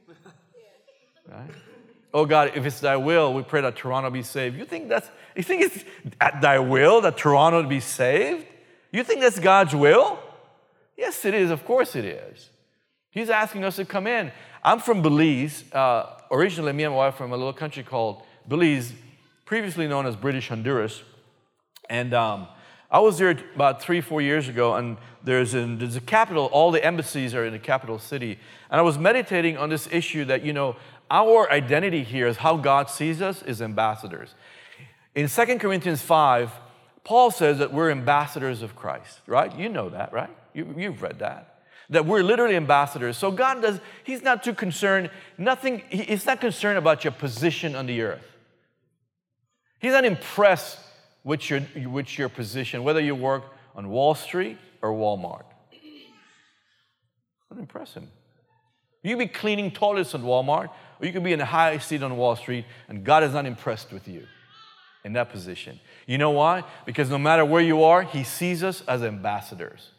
Right? 1.29 1.51
Oh 2.15 2.27
God, 2.27 2.53
if 2.55 2.67
it's 2.67 2.81
thy 2.81 2.97
will, 2.97 3.33
we 3.33 3.43
pray 3.43 3.63
that 3.63 3.77
Toronto 3.77 4.11
be 4.11 4.23
saved. 4.23 4.59
You 4.59 4.67
think 4.67 4.89
that's, 4.89 5.09
you 5.35 5.43
think 5.43 5.63
it's 5.63 5.85
at 6.21 6.43
thy 6.43 6.59
will 6.59 7.01
that 7.01 7.17
Toronto 7.17 7.63
be 7.63 7.81
saved? 7.81 8.47
You 8.91 9.03
think 9.03 9.21
that's 9.21 9.39
God's 9.39 9.75
will? 9.75 10.19
Yes, 10.97 11.25
it 11.25 11.33
is. 11.33 11.51
Of 11.51 11.65
course 11.65 11.97
it 11.97 12.05
is. 12.05 12.51
He's 13.11 13.31
asking 13.31 13.65
us 13.65 13.77
to 13.77 13.85
come 13.85 14.07
in. 14.07 14.31
I'm 14.63 14.79
from 14.79 15.01
Belize. 15.01 15.65
Uh, 15.73 16.07
originally, 16.31 16.73
me 16.73 16.85
and 16.85 16.93
my 16.93 16.99
wife 16.99 17.15
from 17.15 17.33
a 17.33 17.37
little 17.37 17.53
country 17.53 17.83
called 17.83 18.23
Belize 18.47 18.93
previously 19.53 19.87
known 19.87 20.07
as 20.07 20.17
British 20.17 20.49
Honduras. 20.49 21.03
And 21.91 22.15
um, 22.15 22.49
I 22.91 23.01
was 23.01 23.19
there 23.19 23.37
about 23.55 23.83
three, 23.83 24.01
four 24.01 24.23
years 24.23 24.49
ago, 24.49 24.77
and 24.77 24.97
there's, 25.23 25.55
a 25.55 25.67
there's 25.77 25.95
a 25.95 26.01
capital, 26.01 26.47
all 26.47 26.71
the 26.71 26.83
embassies 26.83 27.35
are 27.35 27.45
in 27.45 27.53
the 27.53 27.59
capital 27.59 27.99
city. 27.99 28.39
And 28.71 28.79
I 28.81 28.83
was 28.83 28.97
meditating 28.97 29.59
on 29.59 29.69
this 29.69 29.87
issue 29.93 30.25
that, 30.25 30.43
you 30.43 30.55
know, 30.55 30.77
our 31.11 31.53
identity 31.53 32.03
here 32.03 32.29
is 32.29 32.39
how 32.39 32.57
God 32.57 32.89
sees 32.89 33.21
us 33.21 33.43
is 33.43 33.61
ambassadors. 33.61 34.35
In 35.15 35.29
2 35.29 35.59
Corinthians 35.59 36.01
5, 36.01 36.51
Paul 37.05 37.31
says 37.31 37.59
that 37.59 37.75
we're 37.75 37.91
ambassadors 37.91 38.63
of 38.63 38.75
Christ, 38.75 39.21
right? 39.27 39.55
You 39.55 39.69
know 39.69 39.91
that, 39.91 40.15
right? 40.15 40.31
You, 40.55 40.75
you've 40.79 41.03
read 41.03 41.19
that. 41.19 41.61
That 41.91 42.07
we're 42.07 42.23
literally 42.23 42.57
ambassadors. 42.57 43.19
So 43.19 43.31
God 43.31 43.61
does, 43.61 43.81
He's 44.03 44.23
not 44.23 44.43
too 44.43 44.55
concerned, 44.55 45.11
nothing, 45.37 45.83
He's 45.91 46.25
not 46.25 46.41
concerned 46.41 46.79
about 46.79 47.05
your 47.05 47.13
position 47.13 47.77
on 47.77 47.85
the 47.85 48.01
earth. 48.01 48.32
He's 49.83 49.93
not 49.93 50.05
impressed 50.05 50.79
with 51.25 51.51
your, 51.51 51.61
with 51.87 52.17
your 52.17 52.29
position, 52.29 52.85
whether 52.85 53.01
you 53.01 53.17
work 53.17 53.43
on 53.75 53.89
Wall 53.89 54.15
Street 54.15 54.57
or 54.81 54.93
Walmart. 54.93 55.43
Doesn't 57.51 57.61
impress 57.61 57.93
him. 57.93 58.09
You 59.03 59.17
could 59.17 59.19
be 59.19 59.27
cleaning 59.27 59.73
toilets 59.73 60.15
on 60.15 60.23
Walmart, 60.23 60.71
or 61.01 61.07
you 61.07 61.13
could 61.13 61.25
be 61.25 61.33
in 61.33 61.41
a 61.41 61.45
high 61.45 61.77
seat 61.79 62.03
on 62.05 62.17
Wall 62.17 62.37
Street, 62.37 62.65
and 62.89 63.03
God 63.03 63.25
is 63.25 63.33
not 63.33 63.45
impressed 63.45 63.93
with 63.93 64.07
you 64.07 64.25
in 65.05 65.15
that 65.15 65.31
position. 65.31 65.81
You 66.07 66.17
know 66.17 66.31
why? 66.31 66.63
Because 66.87 67.11
no 67.11 67.19
matter 67.19 67.45
where 67.45 67.61
you 67.61 67.83
are, 67.83 68.03
He 68.03 68.23
sees 68.23 68.63
us 68.63 68.83
as 68.87 69.03
ambassadors. 69.03 69.91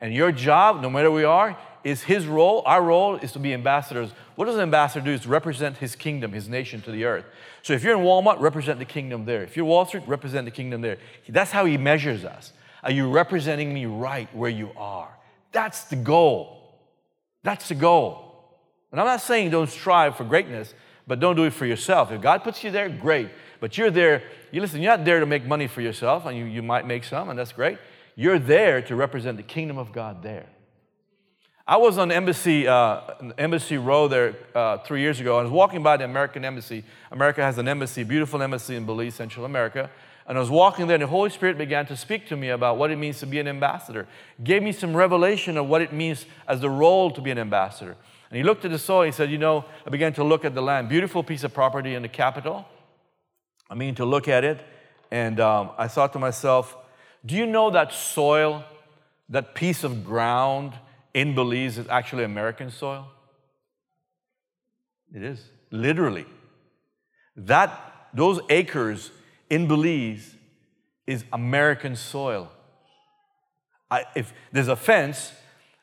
And 0.00 0.14
your 0.14 0.32
job, 0.32 0.80
no 0.80 0.88
matter 0.88 1.10
where 1.10 1.20
we 1.20 1.24
are, 1.24 1.58
is 1.84 2.02
His 2.02 2.26
role. 2.26 2.62
Our 2.66 2.82
role 2.82 3.16
is 3.16 3.32
to 3.32 3.38
be 3.38 3.52
ambassadors. 3.54 4.10
What 4.34 4.46
does 4.46 4.54
an 4.54 4.62
ambassador 4.62 5.04
do? 5.04 5.12
Is 5.12 5.26
represent 5.26 5.78
His 5.78 5.94
kingdom, 5.94 6.32
His 6.32 6.48
nation 6.48 6.80
to 6.82 6.90
the 6.90 7.04
earth. 7.04 7.24
So 7.62 7.72
if 7.72 7.82
you're 7.82 7.96
in 7.96 8.04
Walmart, 8.04 8.40
represent 8.40 8.78
the 8.78 8.84
kingdom 8.84 9.24
there. 9.24 9.42
If 9.42 9.56
you're 9.56 9.66
Wall 9.66 9.84
Street, 9.86 10.04
represent 10.06 10.46
the 10.46 10.50
kingdom 10.50 10.80
there. 10.80 10.98
That's 11.28 11.50
how 11.50 11.64
he 11.66 11.76
measures 11.76 12.24
us. 12.24 12.52
Are 12.82 12.90
you 12.90 13.10
representing 13.10 13.72
me 13.74 13.86
right 13.86 14.34
where 14.34 14.50
you 14.50 14.70
are? 14.76 15.10
That's 15.52 15.84
the 15.84 15.96
goal. 15.96 16.78
That's 17.42 17.68
the 17.68 17.74
goal. 17.74 18.30
And 18.90 19.00
I'm 19.00 19.06
not 19.06 19.20
saying 19.20 19.50
don't 19.50 19.68
strive 19.68 20.16
for 20.16 20.24
greatness, 20.24 20.74
but 21.06 21.20
don't 21.20 21.36
do 21.36 21.44
it 21.44 21.52
for 21.52 21.66
yourself. 21.66 22.10
If 22.10 22.20
God 22.20 22.42
puts 22.42 22.64
you 22.64 22.70
there, 22.70 22.88
great. 22.88 23.28
But 23.60 23.76
you're 23.76 23.90
there, 23.90 24.22
you 24.50 24.60
listen, 24.60 24.80
you're 24.80 24.96
not 24.96 25.04
there 25.04 25.20
to 25.20 25.26
make 25.26 25.44
money 25.44 25.66
for 25.66 25.82
yourself, 25.82 26.24
and 26.24 26.36
you, 26.36 26.44
you 26.46 26.62
might 26.62 26.86
make 26.86 27.04
some, 27.04 27.28
and 27.28 27.38
that's 27.38 27.52
great. 27.52 27.78
You're 28.20 28.38
there 28.38 28.82
to 28.82 28.96
represent 28.96 29.38
the 29.38 29.42
kingdom 29.42 29.78
of 29.78 29.92
God 29.92 30.22
there. 30.22 30.44
I 31.66 31.78
was 31.78 31.96
on 31.96 32.12
Embassy, 32.12 32.68
uh, 32.68 33.00
Embassy 33.38 33.78
Row 33.78 34.08
there 34.08 34.36
uh, 34.54 34.76
three 34.76 35.00
years 35.00 35.20
ago. 35.20 35.38
I 35.38 35.42
was 35.42 35.50
walking 35.50 35.82
by 35.82 35.96
the 35.96 36.04
American 36.04 36.44
Embassy. 36.44 36.84
America 37.10 37.40
has 37.40 37.56
an 37.56 37.66
embassy, 37.66 38.04
beautiful 38.04 38.42
embassy 38.42 38.76
in 38.76 38.84
Belize, 38.84 39.14
Central 39.14 39.46
America. 39.46 39.88
And 40.26 40.36
I 40.36 40.40
was 40.42 40.50
walking 40.50 40.86
there, 40.86 40.96
and 40.96 41.02
the 41.02 41.06
Holy 41.06 41.30
Spirit 41.30 41.56
began 41.56 41.86
to 41.86 41.96
speak 41.96 42.28
to 42.28 42.36
me 42.36 42.50
about 42.50 42.76
what 42.76 42.90
it 42.90 42.96
means 42.96 43.20
to 43.20 43.26
be 43.26 43.38
an 43.38 43.48
ambassador. 43.48 44.06
Gave 44.44 44.62
me 44.62 44.72
some 44.72 44.94
revelation 44.94 45.56
of 45.56 45.66
what 45.66 45.80
it 45.80 45.90
means 45.90 46.26
as 46.46 46.60
the 46.60 46.68
role 46.68 47.10
to 47.12 47.22
be 47.22 47.30
an 47.30 47.38
ambassador. 47.38 47.96
And 48.28 48.36
he 48.36 48.42
looked 48.42 48.66
at 48.66 48.70
the 48.70 48.78
soil. 48.78 49.06
He 49.06 49.12
said, 49.12 49.30
You 49.30 49.38
know, 49.38 49.64
I 49.86 49.88
began 49.88 50.12
to 50.12 50.24
look 50.24 50.44
at 50.44 50.54
the 50.54 50.60
land. 50.60 50.90
Beautiful 50.90 51.22
piece 51.22 51.42
of 51.42 51.54
property 51.54 51.94
in 51.94 52.02
the 52.02 52.08
capital. 52.08 52.68
I 53.70 53.74
mean, 53.76 53.94
to 53.94 54.04
look 54.04 54.28
at 54.28 54.44
it. 54.44 54.60
And 55.10 55.40
um, 55.40 55.70
I 55.78 55.88
thought 55.88 56.12
to 56.12 56.18
myself, 56.18 56.76
Do 57.24 57.36
you 57.36 57.46
know 57.46 57.70
that 57.70 57.92
soil, 57.92 58.64
that 59.28 59.54
piece 59.54 59.84
of 59.84 60.04
ground, 60.04 60.72
in 61.12 61.34
Belize 61.34 61.78
is 61.78 61.88
actually 61.88 62.24
American 62.24 62.70
soil? 62.70 63.08
It 65.14 65.22
is, 65.22 65.44
literally. 65.70 66.26
That, 67.36 68.08
those 68.14 68.40
acres 68.48 69.10
in 69.48 69.66
Belize 69.66 70.34
is 71.06 71.24
American 71.32 71.96
soil. 71.96 72.50
I, 73.90 74.04
if 74.14 74.32
there's 74.52 74.68
a 74.68 74.76
fence, 74.76 75.32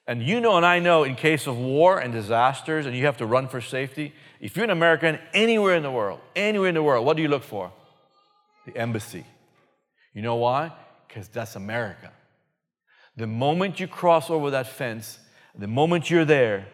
and 0.08 0.24
you 0.24 0.40
know 0.40 0.56
and 0.56 0.66
I 0.66 0.80
know 0.80 1.04
in 1.04 1.16
case 1.16 1.48
of 1.48 1.58
war 1.58 2.00
and 2.00 2.14
disasters 2.14 2.86
and 2.86 2.96
you 2.96 3.06
have 3.06 3.18
to 3.18 3.26
run 3.26 3.50
for 3.50 3.60
safety, 3.60 4.14
if 4.40 4.56
you're 4.56 4.64
an 4.64 4.70
American 4.70 5.20
anywhere 5.34 5.76
in 5.76 5.84
the 5.84 5.92
world, 5.92 6.22
anywhere 6.36 6.70
in 6.70 6.76
the 6.76 6.84
world, 6.84 7.06
what 7.06 7.18
do 7.18 7.24
you 7.24 7.28
look 7.28 7.44
for? 7.44 7.72
The 8.66 8.78
embassy. 8.78 9.26
You 10.14 10.22
know 10.22 10.36
why? 10.36 10.72
Because 11.08 11.28
that's 11.28 11.56
America. 11.56 12.12
The 13.16 13.28
moment 13.28 13.80
you 13.80 13.88
cross 13.88 14.30
over 14.30 14.52
that 14.52 14.68
fence, 14.68 15.20
the 15.58 15.68
moment 15.68 16.10
you're 16.10 16.26
there, 16.26 16.68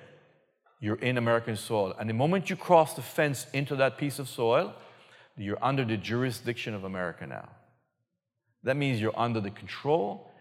you're 0.79 0.97
in 0.97 1.17
American 1.17 1.55
soil. 1.55 1.95
And 1.97 2.09
the 2.09 2.13
moment 2.13 2.49
you 2.49 2.57
cross 2.57 2.93
the 2.93 3.01
fence 3.01 3.47
into 3.53 3.75
that 3.77 3.97
piece 3.97 4.19
of 4.19 4.27
soil, 4.27 4.73
you're 5.37 5.63
under 5.63 5.85
the 5.85 5.97
jurisdiction 5.97 6.73
of 6.73 6.83
America 6.83 7.25
now. 7.25 7.49
That 8.63 8.75
means 8.75 8.99
you're 8.99 9.17
under 9.17 9.39
the 9.39 9.51
control 9.51 10.31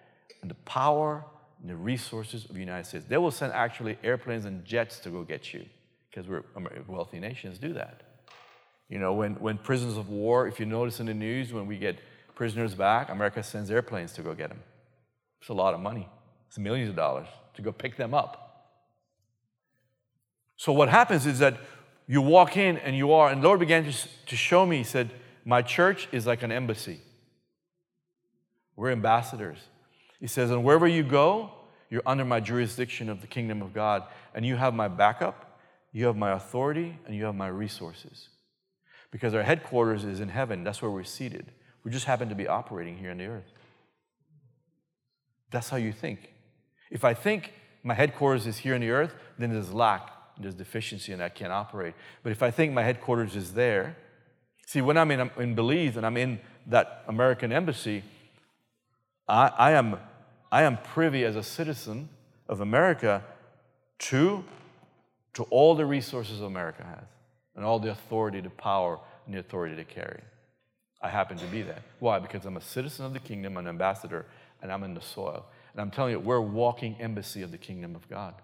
and 0.40 0.50
the 0.50 0.56
power 0.56 1.24
and 1.60 1.70
the 1.70 1.76
resources 1.76 2.44
of 2.44 2.54
the 2.54 2.60
United 2.60 2.86
States. 2.86 3.04
They 3.08 3.18
will 3.18 3.30
send 3.30 3.52
actually 3.52 3.98
airplanes 4.02 4.44
and 4.44 4.64
jets 4.64 4.98
to 5.00 5.10
go 5.10 5.22
get 5.22 5.54
you 5.54 5.64
because 6.10 6.28
we're 6.28 6.42
wealthy 6.88 7.20
nations 7.20 7.58
do 7.58 7.72
that. 7.74 8.02
You 8.88 8.98
know, 8.98 9.14
when, 9.14 9.34
when 9.36 9.58
prisoners 9.58 9.96
of 9.96 10.08
war, 10.10 10.46
if 10.48 10.60
you 10.60 10.66
notice 10.66 11.00
in 11.00 11.06
the 11.06 11.14
news, 11.14 11.52
when 11.52 11.66
we 11.66 11.78
get 11.78 11.98
prisoners 12.42 12.74
back, 12.74 13.08
America 13.08 13.40
sends 13.40 13.70
airplanes 13.70 14.10
to 14.10 14.20
go 14.20 14.34
get 14.34 14.48
them. 14.48 14.58
It's 15.40 15.50
a 15.50 15.54
lot 15.54 15.74
of 15.74 15.80
money. 15.80 16.08
It's 16.48 16.58
millions 16.58 16.90
of 16.90 16.96
dollars 16.96 17.28
to 17.54 17.62
go 17.62 17.70
pick 17.70 17.96
them 17.96 18.12
up. 18.12 18.80
So 20.56 20.72
what 20.72 20.88
happens 20.88 21.24
is 21.24 21.38
that 21.38 21.56
you 22.08 22.20
walk 22.20 22.56
in 22.56 22.78
and 22.78 22.96
you 22.96 23.12
are, 23.12 23.30
and 23.30 23.44
Lord 23.44 23.60
began 23.60 23.84
to, 23.84 23.92
to 24.26 24.34
show 24.34 24.66
me, 24.66 24.78
He 24.78 24.82
said, 24.82 25.12
My 25.44 25.62
church 25.62 26.08
is 26.10 26.26
like 26.26 26.42
an 26.42 26.50
embassy. 26.50 26.98
We're 28.74 28.90
ambassadors. 28.90 29.58
He 30.18 30.26
says, 30.26 30.50
and 30.50 30.64
wherever 30.64 30.88
you 30.88 31.04
go, 31.04 31.52
you're 31.90 32.02
under 32.04 32.24
my 32.24 32.40
jurisdiction 32.40 33.08
of 33.08 33.20
the 33.20 33.28
kingdom 33.28 33.62
of 33.62 33.72
God, 33.72 34.02
and 34.34 34.44
you 34.44 34.56
have 34.56 34.74
my 34.74 34.88
backup, 34.88 35.60
you 35.92 36.06
have 36.06 36.16
my 36.16 36.32
authority, 36.32 36.98
and 37.06 37.14
you 37.14 37.24
have 37.24 37.36
my 37.36 37.46
resources. 37.46 38.30
Because 39.12 39.32
our 39.32 39.44
headquarters 39.44 40.02
is 40.02 40.18
in 40.18 40.28
heaven, 40.28 40.64
that's 40.64 40.82
where 40.82 40.90
we're 40.90 41.04
seated. 41.04 41.52
We 41.84 41.90
just 41.90 42.04
happen 42.06 42.28
to 42.28 42.34
be 42.34 42.46
operating 42.46 42.96
here 42.96 43.10
on 43.10 43.18
the 43.18 43.26
earth. 43.26 43.52
That's 45.50 45.68
how 45.68 45.76
you 45.76 45.92
think. 45.92 46.32
If 46.90 47.04
I 47.04 47.14
think 47.14 47.52
my 47.82 47.94
headquarters 47.94 48.46
is 48.46 48.58
here 48.58 48.74
on 48.74 48.80
the 48.80 48.90
earth, 48.90 49.14
then 49.38 49.50
there's 49.50 49.72
lack, 49.72 50.10
there's 50.38 50.54
deficiency, 50.54 51.12
and 51.12 51.22
I 51.22 51.28
can't 51.28 51.52
operate. 51.52 51.94
But 52.22 52.32
if 52.32 52.42
I 52.42 52.50
think 52.50 52.72
my 52.72 52.82
headquarters 52.82 53.34
is 53.36 53.54
there, 53.54 53.96
see, 54.66 54.80
when 54.80 54.96
I'm 54.96 55.10
in, 55.10 55.30
in 55.38 55.54
Belize 55.54 55.96
and 55.96 56.06
I'm 56.06 56.16
in 56.16 56.40
that 56.66 57.04
American 57.08 57.52
embassy, 57.52 58.04
I, 59.28 59.48
I, 59.58 59.70
am, 59.72 59.98
I 60.50 60.62
am 60.62 60.78
privy 60.78 61.24
as 61.24 61.36
a 61.36 61.42
citizen 61.42 62.08
of 62.48 62.60
America 62.60 63.24
to, 63.98 64.44
to 65.34 65.42
all 65.44 65.74
the 65.74 65.86
resources 65.86 66.40
America 66.40 66.84
has 66.84 67.06
and 67.56 67.64
all 67.64 67.78
the 67.78 67.90
authority, 67.90 68.40
the 68.40 68.50
power, 68.50 68.98
and 69.26 69.34
the 69.34 69.40
authority 69.40 69.76
to 69.76 69.84
carry. 69.84 70.20
I 71.02 71.08
happen 71.08 71.36
to 71.38 71.46
be 71.46 71.62
that. 71.62 71.82
Why? 71.98 72.18
Because 72.18 72.44
I'm 72.44 72.56
a 72.56 72.60
citizen 72.60 73.04
of 73.04 73.12
the 73.12 73.18
kingdom, 73.18 73.56
an 73.56 73.66
ambassador, 73.66 74.26
and 74.62 74.72
I'm 74.72 74.84
in 74.84 74.94
the 74.94 75.00
soil. 75.00 75.44
And 75.72 75.80
I'm 75.80 75.90
telling 75.90 76.12
you, 76.12 76.20
we're 76.20 76.40
walking 76.40 76.96
embassy 77.00 77.42
of 77.42 77.50
the 77.50 77.58
kingdom 77.58 77.96
of 77.96 78.08
God. 78.08 78.34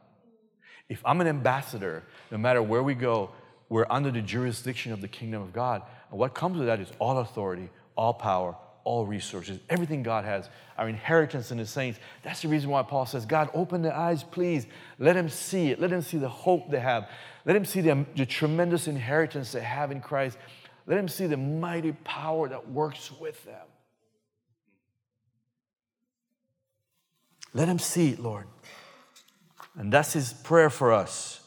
If 0.88 1.03
I'm 1.05 1.21
an 1.21 1.27
ambassador, 1.27 2.03
no 2.31 2.38
matter 2.38 2.62
where 2.62 2.83
we 2.83 2.94
go, 2.94 3.31
we're 3.68 3.87
under 3.90 4.11
the 4.11 4.23
jurisdiction 4.23 4.92
of 4.92 5.01
the 5.01 5.09
kingdom 5.09 5.42
of 5.42 5.53
God. 5.53 5.83
And 6.11 6.18
what 6.18 6.35
comes 6.35 6.59
with 6.59 6.66
that 6.66 6.81
is 6.81 6.88
all 6.99 7.18
authority, 7.18 7.68
all 7.97 8.14
power, 8.14 8.57
all 8.85 9.05
resources, 9.05 9.61
everything 9.68 10.03
God 10.03 10.25
has, 10.25 10.49
our 10.79 10.88
inheritance 10.88 11.51
in 11.51 11.59
the 11.59 11.66
saints. 11.66 11.99
That's 12.23 12.40
the 12.40 12.49
reason 12.49 12.71
why 12.71 12.83
Paul 12.83 13.05
says, 13.05 13.27
God, 13.27 13.51
open 13.53 13.83
their 13.83 13.94
eyes, 13.94 14.25
please. 14.25 14.66
Let 14.99 15.12
them 15.12 15.29
see 15.29 15.71
it. 15.71 15.79
Let 15.79 15.90
them 15.90 16.01
see 16.01 16.16
the 16.16 16.29
hope 16.29 16.71
they 16.71 16.81
have. 16.81 17.11
Let 17.44 17.53
them 17.53 17.66
see 17.66 17.83
the, 17.83 18.07
the 18.16 18.25
tremendous 18.25 18.88
inheritance 18.88 19.53
they 19.53 19.61
have 19.61 19.90
in 19.90 20.01
Christ. 20.01 20.38
Let 20.88 20.96
them 20.96 21.09
see 21.09 21.27
the 21.27 21.37
mighty 21.37 21.92
power 21.92 22.48
that 22.48 22.70
works 22.70 23.12
with 23.20 23.44
them. 23.44 23.66
Let 27.53 27.68
him 27.68 27.79
see 27.79 28.12
it, 28.12 28.18
Lord. 28.18 28.46
And 29.77 29.92
that's 29.92 30.14
his 30.14 30.33
prayer 30.33 30.70
for 30.70 30.92
us 30.92 31.40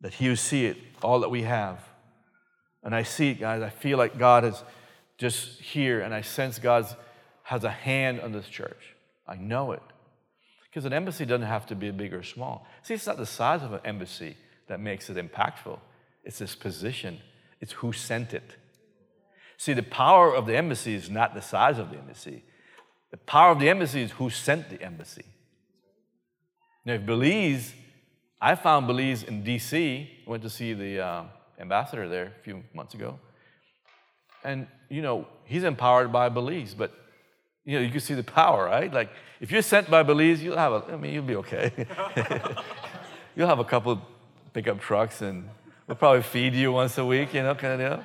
that 0.00 0.12
he 0.12 0.28
will 0.28 0.36
see 0.36 0.66
it, 0.66 0.76
all 1.02 1.20
that 1.20 1.30
we 1.30 1.42
have. 1.42 1.78
And 2.82 2.94
I 2.94 3.04
see 3.04 3.30
it, 3.30 3.40
guys. 3.40 3.62
I 3.62 3.70
feel 3.70 3.96
like 3.96 4.18
God 4.18 4.44
is 4.44 4.62
just 5.16 5.60
here, 5.60 6.00
and 6.00 6.12
I 6.12 6.20
sense 6.20 6.58
God 6.58 6.86
has 7.44 7.62
a 7.62 7.70
hand 7.70 8.20
on 8.20 8.32
this 8.32 8.48
church. 8.48 8.96
I 9.26 9.36
know 9.36 9.70
it. 9.70 9.82
Because 10.64 10.84
an 10.84 10.92
embassy 10.92 11.24
doesn't 11.24 11.46
have 11.46 11.66
to 11.66 11.76
be 11.76 11.92
big 11.92 12.12
or 12.12 12.24
small. 12.24 12.66
See, 12.82 12.94
it's 12.94 13.06
not 13.06 13.18
the 13.18 13.24
size 13.24 13.62
of 13.62 13.72
an 13.72 13.80
embassy 13.84 14.36
that 14.66 14.80
makes 14.80 15.08
it 15.08 15.16
impactful, 15.16 15.78
it's 16.24 16.40
its 16.40 16.56
position, 16.56 17.20
it's 17.64 17.72
who 17.72 17.94
sent 17.94 18.34
it. 18.34 18.56
See, 19.56 19.72
the 19.72 19.82
power 19.82 20.34
of 20.34 20.44
the 20.44 20.54
embassy 20.54 20.94
is 20.94 21.08
not 21.08 21.32
the 21.32 21.40
size 21.40 21.78
of 21.78 21.88
the 21.90 21.96
embassy, 21.96 22.44
the 23.10 23.16
power 23.16 23.52
of 23.52 23.58
the 23.58 23.70
embassy 23.70 24.02
is 24.02 24.10
who 24.10 24.28
sent 24.28 24.68
the 24.68 24.82
embassy. 24.82 25.24
Now, 26.84 26.92
if 26.94 27.06
Belize, 27.06 27.72
I 28.38 28.54
found 28.54 28.86
Belize 28.86 29.22
in 29.22 29.42
DC, 29.42 30.26
went 30.26 30.42
to 30.42 30.50
see 30.50 30.74
the 30.74 31.00
uh, 31.00 31.22
ambassador 31.58 32.06
there 32.06 32.34
a 32.38 32.42
few 32.42 32.62
months 32.74 32.92
ago. 32.92 33.18
And, 34.42 34.66
you 34.90 35.00
know, 35.00 35.26
he's 35.44 35.64
empowered 35.64 36.12
by 36.12 36.28
Belize, 36.28 36.74
but, 36.74 36.92
you 37.64 37.78
know, 37.78 37.82
you 37.82 37.90
can 37.90 38.00
see 38.00 38.14
the 38.14 38.24
power, 38.24 38.66
right? 38.66 38.92
Like, 38.92 39.08
if 39.40 39.50
you're 39.50 39.62
sent 39.62 39.88
by 39.88 40.02
Belize, 40.02 40.42
you'll 40.42 40.58
have 40.58 40.72
a, 40.74 40.92
I 40.92 40.96
mean, 40.96 41.14
you'll 41.14 41.30
be 41.34 41.36
okay. 41.36 41.72
you'll 43.34 43.48
have 43.48 43.60
a 43.60 43.64
couple 43.64 44.02
pickup 44.52 44.80
trucks 44.80 45.22
and 45.22 45.48
we'll 45.86 45.96
probably 45.96 46.22
feed 46.22 46.54
you 46.54 46.72
once 46.72 46.96
a 46.98 47.04
week, 47.04 47.34
you 47.34 47.42
know, 47.42 47.54
kind 47.54 47.80
of 47.80 47.90
deal. 47.90 48.04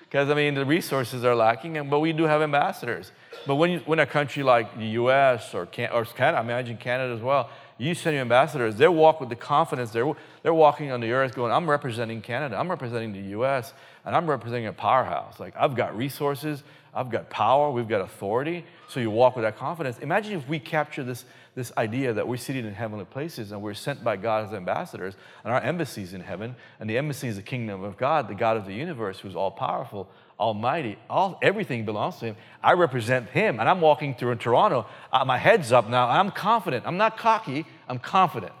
Because, 0.00 0.28
I 0.28 0.34
mean, 0.34 0.54
the 0.54 0.64
resources 0.64 1.24
are 1.24 1.36
lacking, 1.36 1.76
and, 1.76 1.88
but 1.88 2.00
we 2.00 2.12
do 2.12 2.24
have 2.24 2.42
ambassadors. 2.42 3.12
But 3.46 3.54
when, 3.54 3.70
you, 3.70 3.78
when 3.86 4.00
a 4.00 4.06
country 4.06 4.42
like 4.42 4.76
the 4.76 4.86
US 4.86 5.54
or, 5.54 5.66
Can, 5.66 5.90
or 5.92 6.04
Canada, 6.04 6.38
I 6.38 6.40
imagine 6.40 6.76
Canada 6.76 7.14
as 7.14 7.20
well, 7.20 7.48
you 7.78 7.94
send 7.94 8.14
your 8.14 8.22
ambassadors, 8.22 8.74
they 8.76 8.88
walk 8.88 9.20
with 9.20 9.28
the 9.28 9.36
confidence, 9.36 9.90
they're, 9.92 10.12
they're 10.42 10.52
walking 10.52 10.90
on 10.90 11.00
the 11.00 11.12
earth 11.12 11.34
going, 11.34 11.52
I'm 11.52 11.70
representing 11.70 12.20
Canada, 12.20 12.56
I'm 12.56 12.68
representing 12.68 13.12
the 13.12 13.38
US, 13.38 13.72
and 14.04 14.14
I'm 14.14 14.28
representing 14.28 14.66
a 14.66 14.72
powerhouse. 14.72 15.38
Like, 15.38 15.54
I've 15.56 15.76
got 15.76 15.96
resources, 15.96 16.62
I've 16.92 17.10
got 17.10 17.30
power, 17.30 17.70
we've 17.70 17.88
got 17.88 18.00
authority. 18.00 18.64
So 18.88 18.98
you 18.98 19.10
walk 19.10 19.36
with 19.36 19.44
that 19.44 19.56
confidence. 19.56 19.98
Imagine 19.98 20.38
if 20.38 20.48
we 20.48 20.58
capture 20.58 21.04
this, 21.04 21.24
this 21.54 21.72
idea 21.76 22.12
that 22.12 22.26
we're 22.26 22.36
seated 22.36 22.64
in 22.64 22.74
heavenly 22.74 23.04
places 23.04 23.52
and 23.52 23.62
we're 23.62 23.74
sent 23.74 24.02
by 24.02 24.16
God 24.16 24.48
as 24.48 24.52
ambassadors, 24.52 25.14
and 25.44 25.52
our 25.52 25.60
embassy 25.60 26.02
is 26.02 26.14
in 26.14 26.20
heaven, 26.20 26.56
and 26.80 26.90
the 26.90 26.98
embassy 26.98 27.28
is 27.28 27.36
the 27.36 27.42
kingdom 27.42 27.84
of 27.84 27.96
God, 27.96 28.28
the 28.28 28.34
God 28.34 28.56
of 28.56 28.66
the 28.66 28.74
universe, 28.74 29.20
who's 29.20 29.36
all 29.36 29.52
powerful, 29.52 30.08
almighty. 30.38 30.98
All, 31.08 31.38
everything 31.42 31.84
belongs 31.84 32.16
to 32.16 32.26
Him. 32.26 32.36
I 32.62 32.72
represent 32.72 33.30
Him, 33.30 33.60
and 33.60 33.68
I'm 33.68 33.80
walking 33.80 34.14
through 34.16 34.32
in 34.32 34.38
Toronto. 34.38 34.86
Uh, 35.12 35.24
my 35.24 35.38
head's 35.38 35.70
up 35.70 35.88
now, 35.88 36.08
I'm 36.08 36.32
confident. 36.32 36.84
I'm 36.86 36.96
not 36.96 37.16
cocky, 37.16 37.66
I'm 37.88 38.00
confident. 38.00 38.52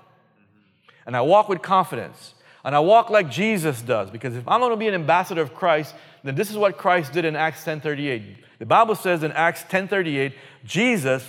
And 1.06 1.16
I 1.16 1.22
walk 1.22 1.48
with 1.48 1.62
confidence. 1.62 2.34
And 2.64 2.74
I 2.74 2.80
walk 2.80 3.10
like 3.10 3.30
Jesus 3.30 3.80
does, 3.80 4.10
because 4.10 4.36
if 4.36 4.46
I'm 4.46 4.60
going 4.60 4.72
to 4.72 4.76
be 4.76 4.88
an 4.88 4.94
ambassador 4.94 5.40
of 5.40 5.54
Christ, 5.54 5.94
then 6.22 6.34
this 6.34 6.50
is 6.50 6.56
what 6.56 6.76
Christ 6.76 7.12
did 7.12 7.24
in 7.24 7.36
Acts 7.36 7.64
10:38. 7.64 8.36
The 8.58 8.66
Bible 8.66 8.94
says 8.94 9.22
in 9.22 9.32
Acts 9.32 9.64
10:38, 9.64 10.34
Jesus, 10.64 11.24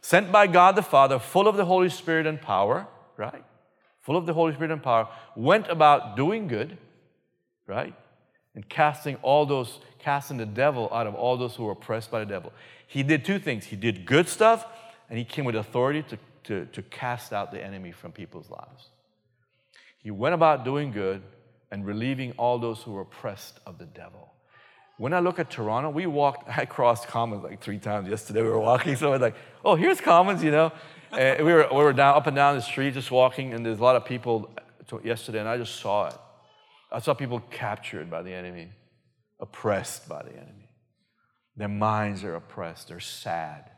sent 0.00 0.30
by 0.30 0.46
God 0.46 0.76
the 0.76 0.82
Father, 0.82 1.18
full 1.18 1.48
of 1.48 1.56
the 1.56 1.64
Holy 1.64 1.88
Spirit 1.88 2.26
and 2.26 2.40
power, 2.40 2.86
right? 3.16 3.44
full 4.06 4.16
of 4.16 4.24
the 4.24 4.32
Holy 4.32 4.54
Spirit 4.54 4.70
and 4.70 4.80
power, 4.80 5.08
went 5.34 5.66
about 5.68 6.14
doing 6.14 6.46
good, 6.46 6.78
right? 7.66 7.92
And 8.54 8.66
casting 8.68 9.16
all 9.16 9.46
those, 9.46 9.80
casting 9.98 10.36
the 10.36 10.46
devil 10.46 10.88
out 10.92 11.08
of 11.08 11.16
all 11.16 11.36
those 11.36 11.56
who 11.56 11.64
were 11.64 11.72
oppressed 11.72 12.12
by 12.12 12.20
the 12.20 12.24
devil. 12.24 12.52
He 12.86 13.02
did 13.02 13.24
two 13.24 13.40
things. 13.40 13.64
He 13.64 13.74
did 13.74 14.06
good 14.06 14.28
stuff, 14.28 14.64
and 15.10 15.18
he 15.18 15.24
came 15.24 15.44
with 15.44 15.56
authority 15.56 16.04
to, 16.04 16.18
to, 16.44 16.66
to 16.66 16.82
cast 16.82 17.32
out 17.32 17.50
the 17.50 17.60
enemy 17.60 17.90
from 17.90 18.12
people's 18.12 18.48
lives. 18.48 18.90
He 20.06 20.12
went 20.12 20.36
about 20.36 20.64
doing 20.64 20.92
good 20.92 21.20
and 21.72 21.84
relieving 21.84 22.32
all 22.38 22.60
those 22.60 22.80
who 22.80 22.92
were 22.92 23.00
oppressed 23.00 23.58
of 23.66 23.76
the 23.76 23.86
devil. 23.86 24.34
When 24.98 25.12
I 25.12 25.18
look 25.18 25.40
at 25.40 25.50
Toronto, 25.50 25.90
we 25.90 26.06
walked, 26.06 26.48
I 26.56 26.64
crossed 26.64 27.08
Commons 27.08 27.42
like 27.42 27.60
three 27.60 27.80
times 27.80 28.08
yesterday. 28.08 28.42
We 28.42 28.50
were 28.50 28.60
walking, 28.60 28.94
so 28.94 29.08
I 29.08 29.10
was 29.10 29.20
like, 29.20 29.34
oh, 29.64 29.74
here's 29.74 30.00
Commons, 30.00 30.44
you 30.44 30.52
know. 30.52 30.70
And 31.10 31.44
we 31.44 31.52
were, 31.52 31.66
we 31.72 31.78
were 31.78 31.92
down, 31.92 32.14
up 32.14 32.28
and 32.28 32.36
down 32.36 32.54
the 32.54 32.62
street 32.62 32.94
just 32.94 33.10
walking, 33.10 33.52
and 33.52 33.66
there's 33.66 33.80
a 33.80 33.82
lot 33.82 33.96
of 33.96 34.04
people 34.04 34.48
yesterday, 35.02 35.40
and 35.40 35.48
I 35.48 35.58
just 35.58 35.74
saw 35.74 36.06
it. 36.06 36.14
I 36.92 37.00
saw 37.00 37.12
people 37.12 37.40
captured 37.50 38.08
by 38.08 38.22
the 38.22 38.32
enemy, 38.32 38.68
oppressed 39.40 40.08
by 40.08 40.22
the 40.22 40.34
enemy. 40.34 40.68
Their 41.56 41.66
minds 41.66 42.22
are 42.22 42.36
oppressed, 42.36 42.88
they're 42.88 43.00
sad, 43.00 43.70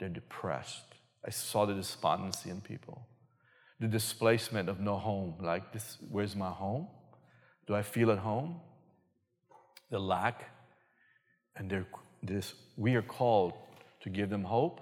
they're 0.00 0.08
depressed. 0.08 0.94
I 1.26 1.30
saw 1.30 1.66
the 1.66 1.74
despondency 1.74 2.48
in 2.48 2.62
people, 2.62 3.06
the 3.80 3.86
displacement 3.86 4.68
of 4.68 4.80
no 4.80 4.96
home. 4.96 5.34
Like, 5.40 5.72
this, 5.72 5.98
where's 6.10 6.34
my 6.34 6.50
home? 6.50 6.88
Do 7.66 7.74
I 7.74 7.82
feel 7.82 8.10
at 8.10 8.18
home? 8.18 8.60
The 9.90 9.98
lack, 9.98 10.44
and 11.56 11.86
this, 12.22 12.54
we 12.76 12.94
are 12.94 13.02
called 13.02 13.52
to 14.02 14.10
give 14.10 14.30
them 14.30 14.44
hope 14.44 14.80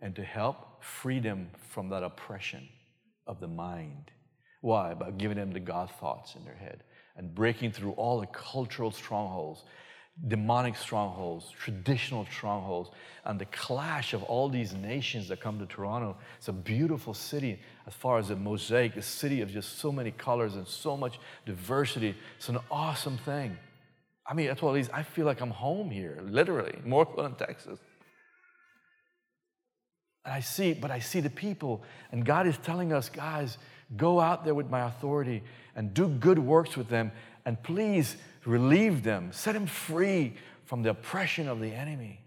and 0.00 0.14
to 0.16 0.22
help 0.22 0.82
free 0.82 1.20
them 1.20 1.50
from 1.70 1.88
that 1.90 2.02
oppression 2.02 2.68
of 3.26 3.40
the 3.40 3.48
mind. 3.48 4.10
Why? 4.60 4.94
By 4.94 5.10
giving 5.10 5.36
them 5.36 5.52
the 5.52 5.60
God 5.60 5.90
thoughts 6.00 6.34
in 6.36 6.44
their 6.44 6.54
head 6.54 6.82
and 7.16 7.34
breaking 7.34 7.72
through 7.72 7.92
all 7.92 8.20
the 8.20 8.26
cultural 8.26 8.90
strongholds, 8.90 9.64
demonic 10.28 10.76
strongholds, 10.76 11.50
traditional 11.50 12.26
strongholds, 12.26 12.90
and 13.24 13.38
the 13.38 13.44
clash 13.46 14.14
of 14.14 14.22
all 14.22 14.48
these 14.48 14.72
nations 14.72 15.28
that 15.28 15.40
come 15.40 15.58
to 15.58 15.66
Toronto. 15.66 16.16
It's 16.38 16.48
a 16.48 16.52
beautiful 16.52 17.12
city 17.12 17.60
as 17.86 17.94
far 17.94 18.18
as 18.18 18.30
a 18.30 18.36
mosaic, 18.36 18.96
a 18.96 19.02
city 19.02 19.42
of 19.42 19.50
just 19.50 19.78
so 19.78 19.92
many 19.92 20.10
colors 20.10 20.56
and 20.56 20.66
so 20.66 20.96
much 20.96 21.18
diversity. 21.44 22.14
It's 22.38 22.48
an 22.48 22.58
awesome 22.70 23.18
thing. 23.18 23.58
I 24.26 24.34
mean, 24.34 24.48
what 24.48 24.74
it 24.74 24.80
is. 24.80 24.90
I 24.90 25.02
feel 25.02 25.26
like 25.26 25.40
I'm 25.40 25.50
home 25.50 25.90
here, 25.90 26.18
literally, 26.24 26.78
more 26.84 27.06
than 27.16 27.34
Texas. 27.34 27.78
And 30.24 30.34
I 30.34 30.40
see, 30.40 30.72
but 30.72 30.90
I 30.90 30.98
see 30.98 31.20
the 31.20 31.30
people, 31.30 31.84
and 32.10 32.24
God 32.24 32.46
is 32.46 32.58
telling 32.58 32.92
us, 32.92 33.08
guys, 33.08 33.58
go 33.96 34.18
out 34.18 34.44
there 34.44 34.54
with 34.54 34.68
my 34.68 34.88
authority 34.88 35.44
and 35.76 35.94
do 35.94 36.08
good 36.08 36.38
works 36.40 36.76
with 36.76 36.88
them, 36.88 37.12
and 37.44 37.62
please 37.62 38.16
relieve 38.46 39.02
them, 39.02 39.30
set 39.32 39.52
them 39.52 39.66
free 39.66 40.34
from 40.64 40.82
the 40.82 40.90
oppression 40.90 41.48
of 41.48 41.60
the 41.60 41.72
enemy. 41.72 42.20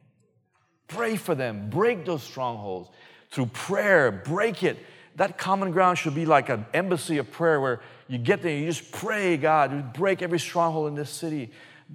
Pray 0.87 1.15
for 1.15 1.35
them, 1.35 1.69
break 1.69 2.05
those 2.05 2.23
strongholds 2.23 2.89
through 3.31 3.47
prayer, 3.47 4.11
break 4.11 4.63
it. 4.63 4.77
That 5.15 5.37
common 5.37 5.71
ground 5.71 5.97
should 5.97 6.15
be 6.15 6.25
like 6.25 6.49
an 6.49 6.65
embassy 6.73 7.17
of 7.17 7.31
prayer 7.31 7.59
where 7.59 7.81
you 8.07 8.17
get 8.17 8.41
there, 8.41 8.55
you 8.55 8.65
just 8.65 8.91
pray, 8.91 9.37
God, 9.37 9.71
you 9.73 9.81
break 9.81 10.21
every 10.21 10.39
stronghold 10.39 10.87
in 10.87 10.95
this 10.95 11.09
city, 11.09 11.51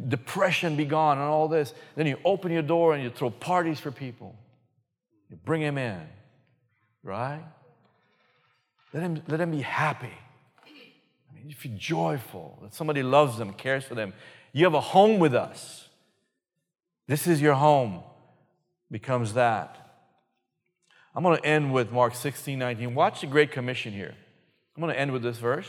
depression 0.09 0.77
be 0.77 0.85
gone, 0.85 1.19
and 1.19 1.27
all 1.27 1.49
this. 1.49 1.75
Then 1.97 2.07
you 2.07 2.19
open 2.25 2.53
your 2.53 2.63
door 2.63 2.95
and 2.95 3.03
you 3.03 3.11
throw 3.11 3.31
parties 3.31 3.81
for 3.81 3.91
people. 3.91 4.37
You 5.31 5.37
bring 5.45 5.63
him 5.63 5.79
in, 5.79 6.01
right? 7.03 7.43
Let 8.93 9.03
him, 9.03 9.23
let 9.27 9.41
him 9.41 9.51
be 9.51 9.63
happy. 9.63 10.13
If 11.49 11.65
you're 11.65 11.77
joyful, 11.77 12.59
that 12.63 12.75
somebody 12.75 13.03
loves 13.03 13.39
them, 13.39 13.53
cares 13.53 13.85
for 13.85 13.95
them, 13.95 14.13
you 14.53 14.65
have 14.65 14.75
a 14.75 14.81
home 14.81 15.19
with 15.19 15.35
us. 15.35 15.89
This 17.07 17.27
is 17.27 17.41
your 17.43 17.55
home, 17.55 18.03
becomes 18.91 19.35
that. 19.35 19.85
I'm 21.15 21.23
going 21.23 21.37
to 21.37 21.45
end 21.45 21.73
with 21.73 21.93
Mark 21.93 22.15
16, 22.15 22.59
19. 22.59 22.95
Watch 22.95 23.21
the 23.21 23.27
Great 23.27 23.53
Commission 23.53 23.93
here. 23.93 24.15
I'm 24.77 24.81
going 24.81 24.93
to 24.93 24.99
end 24.99 25.13
with 25.13 25.23
this 25.23 25.39
verse. 25.39 25.69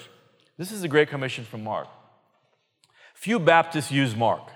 This 0.57 0.71
is 0.71 0.81
the 0.81 0.87
Great 0.87 1.09
Commission 1.09 1.43
from 1.43 1.63
Mark. 1.63 1.87
Few 3.13 3.39
Baptists 3.39 3.91
use 3.91 4.15
Mark. 4.15 4.49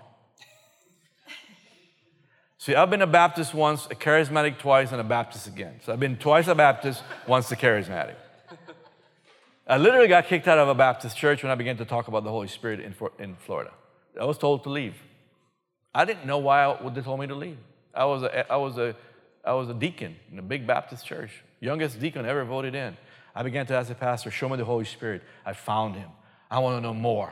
See, 2.58 2.76
I've 2.76 2.90
been 2.90 3.02
a 3.02 3.08
Baptist 3.08 3.54
once, 3.54 3.86
a 3.86 3.96
charismatic 3.96 4.58
twice, 4.60 4.92
and 4.92 5.00
a 5.00 5.04
Baptist 5.04 5.48
again. 5.48 5.80
So 5.84 5.94
I've 5.94 6.00
been 6.00 6.18
twice 6.18 6.48
a 6.48 6.56
Baptist, 6.56 7.04
once 7.28 7.52
a 7.52 7.56
charismatic. 7.56 8.16
I 9.70 9.78
literally 9.78 10.08
got 10.08 10.26
kicked 10.26 10.48
out 10.48 10.58
of 10.58 10.68
a 10.68 10.74
Baptist 10.74 11.16
church 11.16 11.44
when 11.44 11.52
I 11.52 11.56
began 11.56 11.78
to 11.78 11.86
talk 11.86 12.08
about 12.08 12.24
the 12.24 12.32
Holy 12.32 12.48
Spirit 12.48 12.80
in, 12.80 12.96
in 13.20 13.36
Florida. 13.36 13.72
I 14.20 14.26
was 14.26 14.40
told 14.40 14.64
to 14.64 14.70
leave. 14.70 14.96
I 15.94 16.06
didn't 16.06 16.26
know 16.26 16.40
why 16.40 16.76
they 16.92 17.02
told 17.02 17.20
me 17.20 17.28
to 17.28 17.36
leave. 17.36 17.58
I 17.94 18.06
was 18.06 18.24
a, 18.24 18.52
I 18.52 18.56
was 18.58 18.80
a, 18.80 18.96
I 19.46 19.54
was 19.54 19.70
a 19.70 19.76
deacon 19.76 20.16
in 20.32 20.40
a 20.40 20.42
big 20.42 20.66
Baptist 20.66 21.06
church, 21.06 21.44
youngest 21.60 22.00
deacon 22.00 22.26
ever 22.26 22.44
voted 22.46 22.74
in. 22.74 22.98
I 23.36 23.44
began 23.44 23.68
to 23.68 23.76
ask 23.76 23.90
the 23.90 23.96
pastor, 23.96 24.32
Show 24.32 24.50
me 24.50 24.58
the 24.58 24.66
Holy 24.66 24.86
Spirit. 24.86 25.22
I 25.46 25.54
found 25.54 25.96
him. 25.96 26.10
I 26.50 26.58
want 26.60 26.78
to 26.78 26.82
know 26.82 26.96
more. 26.96 27.32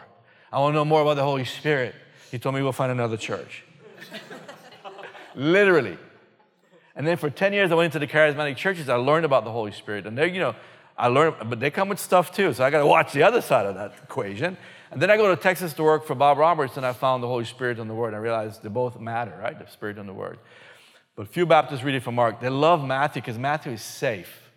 I 0.53 0.59
want 0.59 0.73
to 0.73 0.75
know 0.75 0.85
more 0.85 1.01
about 1.01 1.15
the 1.15 1.23
Holy 1.23 1.45
Spirit. 1.45 1.95
He 2.29 2.37
told 2.37 2.53
me 2.53 2.61
we'll 2.61 2.71
find 2.71 2.91
another 2.91 3.17
church. 3.17 3.63
Literally. 5.35 5.97
And 6.95 7.05
then 7.05 7.17
for 7.17 7.31
10 7.31 7.53
years, 7.53 7.71
I 7.71 7.75
went 7.75 7.95
into 7.95 7.99
the 8.05 8.11
charismatic 8.11 8.57
churches. 8.57 8.89
I 8.89 8.95
learned 8.95 9.25
about 9.25 9.43
the 9.43 9.51
Holy 9.51 9.71
Spirit. 9.71 10.05
And 10.05 10.17
there, 10.17 10.27
you 10.27 10.39
know, 10.39 10.55
I 10.97 11.07
learned, 11.07 11.49
but 11.49 11.59
they 11.59 11.69
come 11.69 11.89
with 11.89 11.99
stuff 11.99 12.33
too. 12.33 12.53
So 12.53 12.63
I 12.63 12.69
got 12.69 12.79
to 12.79 12.87
watch 12.87 13.13
the 13.13 13.23
other 13.23 13.41
side 13.41 13.65
of 13.65 13.75
that 13.75 13.93
equation. 14.03 14.57
And 14.89 15.01
then 15.01 15.11
I 15.11 15.17
go 15.17 15.33
to 15.33 15.39
Texas 15.39 15.73
to 15.73 15.83
work 15.83 16.05
for 16.05 16.15
Bob 16.15 16.37
Roberts, 16.37 16.77
and 16.77 16.85
I 16.85 16.93
found 16.93 17.21
the 17.21 17.27
Holy 17.27 17.45
Spirit 17.45 17.77
and 17.79 17.89
the 17.89 17.93
Word. 17.93 18.13
I 18.13 18.17
realized 18.17 18.63
they 18.63 18.69
both 18.69 18.99
matter, 18.99 19.37
right? 19.41 19.57
The 19.57 19.69
Spirit 19.69 19.97
and 19.97 20.07
the 20.07 20.13
Word. 20.13 20.39
But 21.15 21.27
few 21.27 21.45
Baptists 21.45 21.83
read 21.83 21.95
it 21.95 22.03
from 22.03 22.15
Mark. 22.15 22.39
They 22.39 22.49
love 22.49 22.85
Matthew 22.85 23.21
because 23.21 23.37
Matthew 23.37 23.73
is 23.73 23.81
safe. 23.81 24.49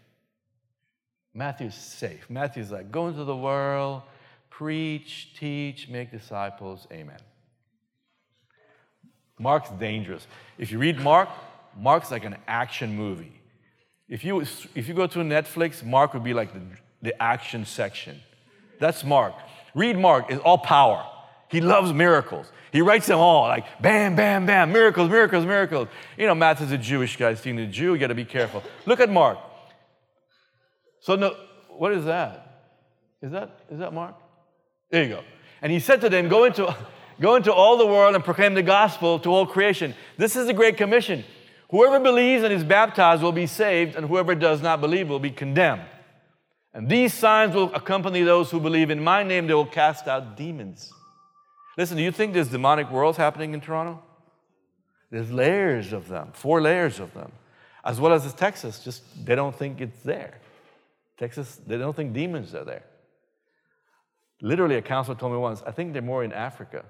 Matthew 1.35 1.69
is 1.69 1.75
safe. 1.75 2.29
Matthew 2.29 2.63
is 2.63 2.71
like, 2.71 2.91
go 2.91 3.09
into 3.09 3.25
the 3.25 3.37
world, 3.37 4.03
preach, 4.51 5.35
teach, 5.39 5.89
make 5.89 6.11
disciples. 6.11 6.87
Amen. 6.93 7.19
Mark's 9.39 9.71
dangerous. 9.71 10.27
If 10.59 10.71
you 10.71 10.79
read 10.79 11.01
Mark, 11.01 11.29
Mark's 11.77 12.11
like 12.11 12.25
an 12.25 12.37
action 12.47 12.95
movie. 12.95 13.40
If 14.11 14.25
you, 14.25 14.41
if 14.75 14.89
you 14.89 14.93
go 14.93 15.07
to 15.07 15.21
Netflix, 15.21 15.83
Mark 15.83 16.13
would 16.13 16.25
be 16.25 16.35
like 16.35 16.53
the, 16.53 16.61
the 17.01 17.23
action 17.23 17.65
section. 17.65 18.21
That's 18.79 19.05
Mark. 19.05 19.35
Read 19.75 19.97
Mark, 19.97 20.27
it's 20.29 20.43
all 20.43 20.59
power. 20.59 21.07
He 21.49 21.63
loves 21.63 21.93
miracles. 21.93 22.51
He 22.73 22.83
writes 22.83 23.07
them 23.07 23.19
all 23.19 23.45
like 23.45 23.65
bam, 23.81 24.17
bam, 24.17 24.47
bam, 24.47 24.73
miracles, 24.73 25.09
miracles, 25.09 25.47
miracles. 25.47 25.89
You 26.19 26.27
know, 26.27 26.35
Matthew's 26.35 26.73
a 26.73 26.79
Jewish 26.79 27.17
guy. 27.17 27.35
Seeing 27.35 27.59
a 27.59 27.67
Jew, 27.67 27.95
you 27.95 27.99
got 27.99 28.09
to 28.09 28.15
be 28.15 28.25
careful. 28.25 28.63
Look 28.85 29.01
at 29.01 29.11
Mark. 29.11 29.39
So, 31.01 31.17
no, 31.17 31.35
what 31.69 31.93
is 31.93 32.05
that? 32.05 32.75
Is 33.23 33.33
that 33.33 33.61
is 33.71 33.79
that 33.79 33.93
Mark? 33.93 34.15
There 34.91 35.03
you 35.03 35.09
go. 35.09 35.25
And 35.63 35.73
he 35.73 35.81
said 35.81 36.01
to 36.03 36.09
them, 36.09 36.29
Go 36.29 36.45
into 36.45 36.77
Go 37.21 37.35
into 37.35 37.53
all 37.53 37.77
the 37.77 37.87
world 37.87 38.15
and 38.15 38.25
proclaim 38.25 38.55
the 38.55 38.63
gospel 38.63 39.19
to 39.21 39.31
all 39.31 39.47
creation. 39.47 39.95
This 40.17 40.37
is 40.37 40.47
the 40.47 40.55
Great 40.55 40.79
Commission. 40.79 41.23
Whoever 41.71 42.01
believes 42.01 42.43
and 42.43 42.53
is 42.53 42.65
baptized 42.65 43.23
will 43.23 43.33
be 43.33 43.47
saved, 43.47 43.95
and 43.95 44.07
whoever 44.07 44.35
does 44.35 44.61
not 44.61 44.81
believe 44.81 45.09
will 45.09 45.21
be 45.21 45.31
condemned. 45.31 45.83
And 46.75 46.89
these 46.89 47.15
signs 47.15 47.55
will 47.55 47.73
accompany 47.75 48.23
those 48.23 48.51
who 48.51 48.61
believe 48.61 48.91
in 48.91 49.03
my 49.03 49.23
name, 49.23 49.47
they 49.47 49.55
will 49.55 49.67
cast 49.67 50.09
out 50.09 50.37
demons. 50.37 50.93
Listen, 51.79 51.97
do 51.97 52.03
you 52.03 52.11
think 52.11 52.35
there's 52.35 52.49
demonic 52.49 52.91
worlds 52.91 53.19
happening 53.19 53.55
in 53.55 53.61
Toronto? 53.61 54.03
There's 55.11 55.31
layers 55.31 55.93
of 55.93 56.09
them, 56.09 56.31
four 56.33 56.61
layers 56.61 57.01
of 57.01 57.15
them. 57.15 57.33
As 57.85 58.01
well 58.01 58.13
as 58.13 58.25
in 58.25 58.33
Texas, 58.33 58.85
just 58.85 59.03
they 59.25 59.35
don't 59.35 59.55
think 59.55 59.81
it's 59.81 60.03
there. 60.03 60.39
Texas, 61.19 61.61
they 61.67 61.79
don't 61.79 61.95
think 61.95 62.13
demons 62.13 62.55
are 62.55 62.65
there. 62.65 62.85
Literally, 64.43 64.77
a 64.77 64.83
counselor 64.83 65.17
told 65.17 65.33
me 65.33 65.39
once, 65.39 65.63
I 65.67 65.71
think 65.71 65.93
they're 65.93 66.03
more 66.03 66.25
in 66.25 66.33
Africa. 66.33 66.85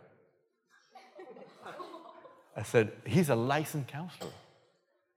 I 2.56 2.62
said, 2.62 2.92
he's 3.06 3.28
a 3.28 3.34
licensed 3.34 3.88
counselor. 3.88 4.30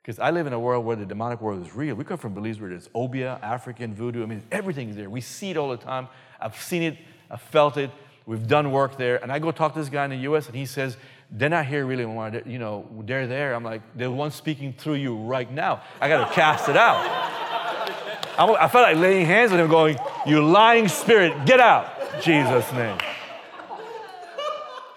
Because 0.04 0.20
I 0.20 0.32
live 0.32 0.48
in 0.48 0.54
a 0.54 0.60
world 0.60 0.86
where 0.86 0.98
the 0.98 1.06
demonic 1.06 1.40
world 1.40 1.66
is 1.66 1.74
real. 1.74 1.96
We 1.96 2.04
come 2.04 2.18
from 2.18 2.34
beliefs 2.34 2.60
where 2.60 2.70
there's 2.70 2.90
Obeah, 2.94 3.40
African 3.42 3.96
voodoo. 3.96 4.22
I 4.22 4.26
mean, 4.26 4.44
everything's 4.52 4.98
there. 4.98 5.10
We 5.10 5.22
see 5.22 5.52
it 5.52 5.56
all 5.56 5.70
the 5.70 5.78
time. 5.78 6.10
I've 6.42 6.62
seen 6.62 6.84
it, 6.84 6.98
I've 7.32 7.42
felt 7.42 7.78
it. 7.78 7.90
We've 8.26 8.46
done 8.46 8.72
work 8.72 8.98
there. 8.98 9.24
And 9.24 9.32
I 9.32 9.40
go 9.40 9.52
talk 9.52 9.74
to 9.74 9.80
this 9.80 9.88
guy 9.88 10.04
in 10.04 10.12
the 10.12 10.18
US, 10.18 10.48
and 10.48 10.56
he 10.56 10.66
says, 10.66 10.98
they're 11.32 11.50
not 11.50 11.66
here 11.66 11.86
really. 11.86 12.04
You 12.04 12.60
know, 12.60 12.86
they're 13.06 13.28
there. 13.28 13.54
I'm 13.54 13.64
like, 13.64 13.82
they're 13.96 14.10
the 14.10 14.14
one 14.14 14.32
speaking 14.32 14.74
through 14.74 14.96
you 14.96 15.16
right 15.16 15.50
now. 15.50 15.82
I 16.02 16.10
got 16.10 16.28
to 16.28 16.34
cast 16.34 16.68
it 16.68 16.76
out. 16.76 16.98
I 18.38 18.68
felt 18.68 18.84
like 18.84 18.98
laying 18.98 19.26
hands 19.26 19.54
on 19.54 19.60
him, 19.60 19.70
going, 19.70 19.98
You 20.26 20.46
lying 20.46 20.90
spirit, 20.90 21.46
get 21.46 21.62
out. 21.62 22.22
Jesus' 22.22 22.72
name. 22.74 22.98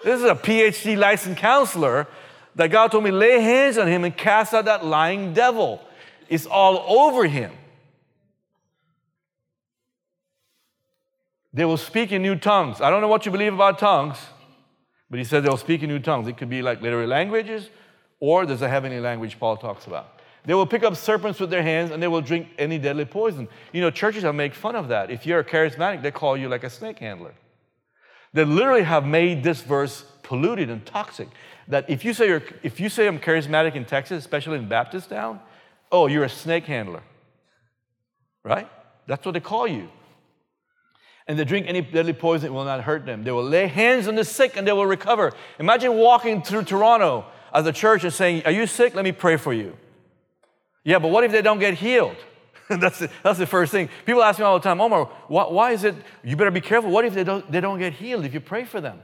This 0.03 0.19
is 0.19 0.25
a 0.25 0.35
PhD 0.35 0.97
licensed 0.97 1.39
counselor 1.39 2.07
that 2.57 2.67
God 2.67 2.91
told 2.91 3.03
me, 3.03 3.11
lay 3.11 3.39
hands 3.39 3.77
on 3.77 3.87
him 3.87 4.03
and 4.03 4.15
cast 4.15 4.53
out 4.53 4.65
that 4.65 4.83
lying 4.83 5.33
devil. 5.33 5.79
It's 6.27 6.47
all 6.47 6.83
over 6.87 7.25
him. 7.25 7.51
They 11.53 11.65
will 11.65 11.77
speak 11.77 12.11
in 12.11 12.21
new 12.21 12.35
tongues. 12.35 12.81
I 12.81 12.89
don't 12.89 13.01
know 13.01 13.07
what 13.07 13.25
you 13.25 13.31
believe 13.31 13.53
about 13.53 13.79
tongues, 13.79 14.17
but 15.09 15.19
he 15.19 15.23
said 15.23 15.43
they'll 15.43 15.57
speak 15.57 15.83
in 15.83 15.89
new 15.89 15.99
tongues. 15.99 16.27
It 16.27 16.37
could 16.37 16.49
be 16.49 16.61
like 16.61 16.81
literary 16.81 17.07
languages, 17.07 17.69
or 18.19 18.45
there's 18.45 18.63
a 18.63 18.69
heavenly 18.69 18.99
language 18.99 19.39
Paul 19.39 19.57
talks 19.57 19.85
about. 19.85 20.19
They 20.43 20.55
will 20.55 20.65
pick 20.65 20.83
up 20.83 20.95
serpents 20.95 21.39
with 21.39 21.49
their 21.49 21.63
hands 21.63 21.91
and 21.91 22.01
they 22.01 22.07
will 22.07 22.21
drink 22.21 22.47
any 22.57 22.79
deadly 22.79 23.05
poison. 23.05 23.47
You 23.71 23.81
know, 23.81 23.91
churches 23.91 24.23
have 24.23 24.33
made 24.33 24.55
fun 24.55 24.75
of 24.75 24.87
that. 24.87 25.11
If 25.11 25.27
you're 25.27 25.43
charismatic, 25.43 26.01
they 26.01 26.11
call 26.11 26.37
you 26.37 26.49
like 26.49 26.63
a 26.63 26.69
snake 26.69 26.99
handler. 26.99 27.33
They 28.33 28.45
literally 28.45 28.83
have 28.83 29.05
made 29.05 29.43
this 29.43 29.61
verse 29.61 30.05
polluted 30.23 30.69
and 30.69 30.85
toxic. 30.85 31.27
That 31.67 31.89
if 31.89 32.05
you 32.05 32.13
say 32.13 32.27
you're, 32.27 32.43
if 32.63 32.79
you 32.79 32.89
say 32.89 33.07
I'm 33.07 33.19
charismatic 33.19 33.75
in 33.75 33.85
Texas, 33.85 34.19
especially 34.19 34.57
in 34.57 34.69
Baptist 34.69 35.09
town, 35.09 35.39
oh, 35.91 36.07
you're 36.07 36.23
a 36.23 36.29
snake 36.29 36.65
handler. 36.65 37.03
Right? 38.43 38.69
That's 39.07 39.25
what 39.25 39.33
they 39.33 39.39
call 39.39 39.67
you. 39.67 39.89
And 41.27 41.37
they 41.37 41.43
drink 41.43 41.65
any 41.67 41.81
deadly 41.81 42.13
poison, 42.13 42.47
it 42.47 42.53
will 42.53 42.63
not 42.63 42.81
hurt 42.81 43.05
them. 43.05 43.23
They 43.23 43.31
will 43.31 43.43
lay 43.43 43.67
hands 43.67 44.07
on 44.07 44.15
the 44.15 44.23
sick 44.23 44.55
and 44.55 44.65
they 44.65 44.71
will 44.71 44.85
recover. 44.85 45.33
Imagine 45.59 45.95
walking 45.95 46.41
through 46.41 46.63
Toronto 46.63 47.25
as 47.53 47.67
a 47.67 47.73
church 47.73 48.05
and 48.05 48.13
saying, 48.13 48.43
Are 48.45 48.51
you 48.51 48.65
sick? 48.65 48.95
Let 48.95 49.03
me 49.03 49.11
pray 49.11 49.35
for 49.35 49.53
you. 49.53 49.75
Yeah, 50.85 50.99
but 50.99 51.09
what 51.09 51.25
if 51.25 51.33
they 51.33 51.41
don't 51.41 51.59
get 51.59 51.73
healed? 51.73 52.15
that's, 52.69 52.99
the, 52.99 53.09
that's 53.23 53.39
the 53.39 53.45
first 53.45 53.73
thing. 53.73 53.89
People 54.05 54.23
ask 54.23 54.39
me 54.39 54.45
all 54.45 54.57
the 54.57 54.63
time, 54.63 54.79
Omar, 54.79 55.05
why, 55.27 55.43
why, 55.43 55.71
is 55.71 55.83
it, 55.83 55.95
you 56.23 56.37
better 56.37 56.51
be 56.51 56.61
careful. 56.61 56.89
What 56.91 57.03
if 57.03 57.13
they 57.13 57.23
don't, 57.25 57.49
they 57.51 57.59
don't 57.59 57.79
get 57.79 57.93
healed 57.93 58.25
if 58.25 58.33
you 58.33 58.39
pray 58.39 58.63
for 58.63 58.79
them? 58.79 59.01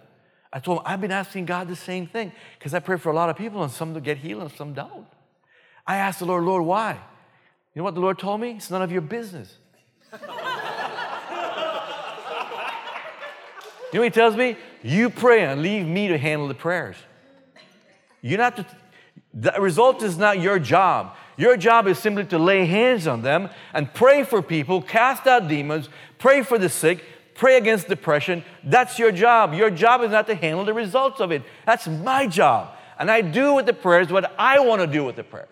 I 0.54 0.60
told 0.60 0.78
him, 0.78 0.84
I've 0.86 1.01
been 1.01 1.12
asking 1.12 1.45
God 1.45 1.68
the 1.68 1.76
same 1.76 2.06
thing 2.06 2.32
because 2.60 2.76
I 2.76 2.80
pray 2.80 2.97
for 2.97 3.12
a 3.12 3.16
lot 3.16 3.32
of 3.32 3.36
people 3.36 3.64
and 3.64 3.72
some 3.72 3.99
get 4.01 4.20
healed 4.20 4.43
and 4.43 4.51
some 4.51 4.74
don't. 4.74 5.08
I 5.86 5.97
asked 5.97 6.20
the 6.20 6.26
Lord, 6.26 6.43
Lord, 6.43 6.64
why? 6.64 6.93
You 6.93 7.80
know 7.80 7.84
what 7.84 7.95
the 7.95 8.01
Lord 8.01 8.20
told 8.20 8.39
me? 8.39 8.51
It's 8.51 8.70
none 8.70 8.84
of 8.84 8.91
your 8.91 9.01
business. 9.01 9.58
you 10.22 10.28
know 10.28 10.36
what 13.93 14.04
he 14.04 14.10
tells 14.12 14.36
me? 14.36 14.56
You 14.84 15.10
pray 15.10 15.43
and 15.43 15.64
leave 15.64 15.88
me 15.88 16.08
to 16.10 16.20
handle 16.20 16.47
the 16.47 16.54
prayers. 16.54 16.97
You're 18.22 18.38
not 18.38 18.58
to, 18.58 18.66
the 19.34 19.54
result 19.60 20.04
is 20.04 20.20
not 20.20 20.39
your 20.39 20.60
job. 20.60 21.16
Your 21.36 21.58
job 21.58 21.88
is 21.88 21.97
simply 21.97 22.26
to 22.26 22.38
lay 22.38 22.68
hands 22.68 23.08
on 23.08 23.24
them 23.24 23.49
and 23.74 23.91
pray 23.91 24.24
for 24.24 24.43
people, 24.43 24.84
cast 24.84 25.26
out 25.26 25.47
demons, 25.47 25.89
pray 26.20 26.43
for 26.43 26.60
the 26.60 26.70
sick, 26.70 27.04
pray 27.36 27.57
against 27.57 27.88
depression. 27.88 28.43
That's 28.63 28.99
your 28.99 29.11
job. 29.11 29.53
Your 29.53 29.69
job 29.69 30.01
is 30.01 30.11
not 30.11 30.27
to 30.27 30.36
handle 30.36 30.65
the 30.65 30.73
results 30.73 31.19
of 31.19 31.31
it. 31.31 31.43
That's 31.65 31.88
my 31.88 32.27
job. 32.27 32.75
And 32.99 33.09
I 33.09 33.21
do 33.21 33.53
with 33.53 33.65
the 33.65 33.73
prayers 33.73 34.11
what 34.11 34.34
I 34.38 34.59
want 34.59 34.81
to 34.81 34.88
do 34.88 35.03
with 35.03 35.15
the 35.15 35.23
prayers. 35.23 35.49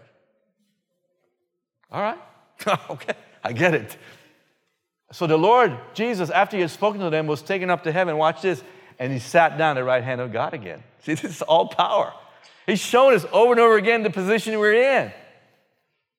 All 1.92 2.02
right? 2.02 2.20
okay, 2.90 3.14
I 3.44 3.54
get 3.54 3.74
it. 3.74 3.98
So 5.12 5.28
the 5.28 5.38
Lord 5.38 5.78
Jesus, 5.94 6.30
after 6.30 6.56
he 6.56 6.62
had 6.62 6.72
spoken 6.72 7.02
to 7.02 7.10
them, 7.10 7.28
was 7.28 7.42
taken 7.42 7.70
up 7.70 7.84
to 7.84 7.92
heaven. 7.92 8.18
Watch 8.18 8.42
this. 8.42 8.64
And 8.98 9.12
he 9.12 9.20
sat 9.20 9.58
down 9.58 9.72
at 9.78 9.82
the 9.82 9.84
right 9.84 10.04
hand 10.04 10.22
of 10.22 10.32
God 10.32 10.54
again. 10.54 10.84
See, 11.02 11.16
this 11.16 11.24
is 11.24 11.42
all 11.42 11.68
power. 11.68 12.14
He's 12.66 12.80
shown 12.80 13.14
us 13.14 13.26
over 13.32 13.52
and 13.52 13.60
over 13.60 13.78
again 13.78 14.04
the 14.04 14.10
position 14.10 14.58
we're 14.60 14.74
in. 14.74 15.12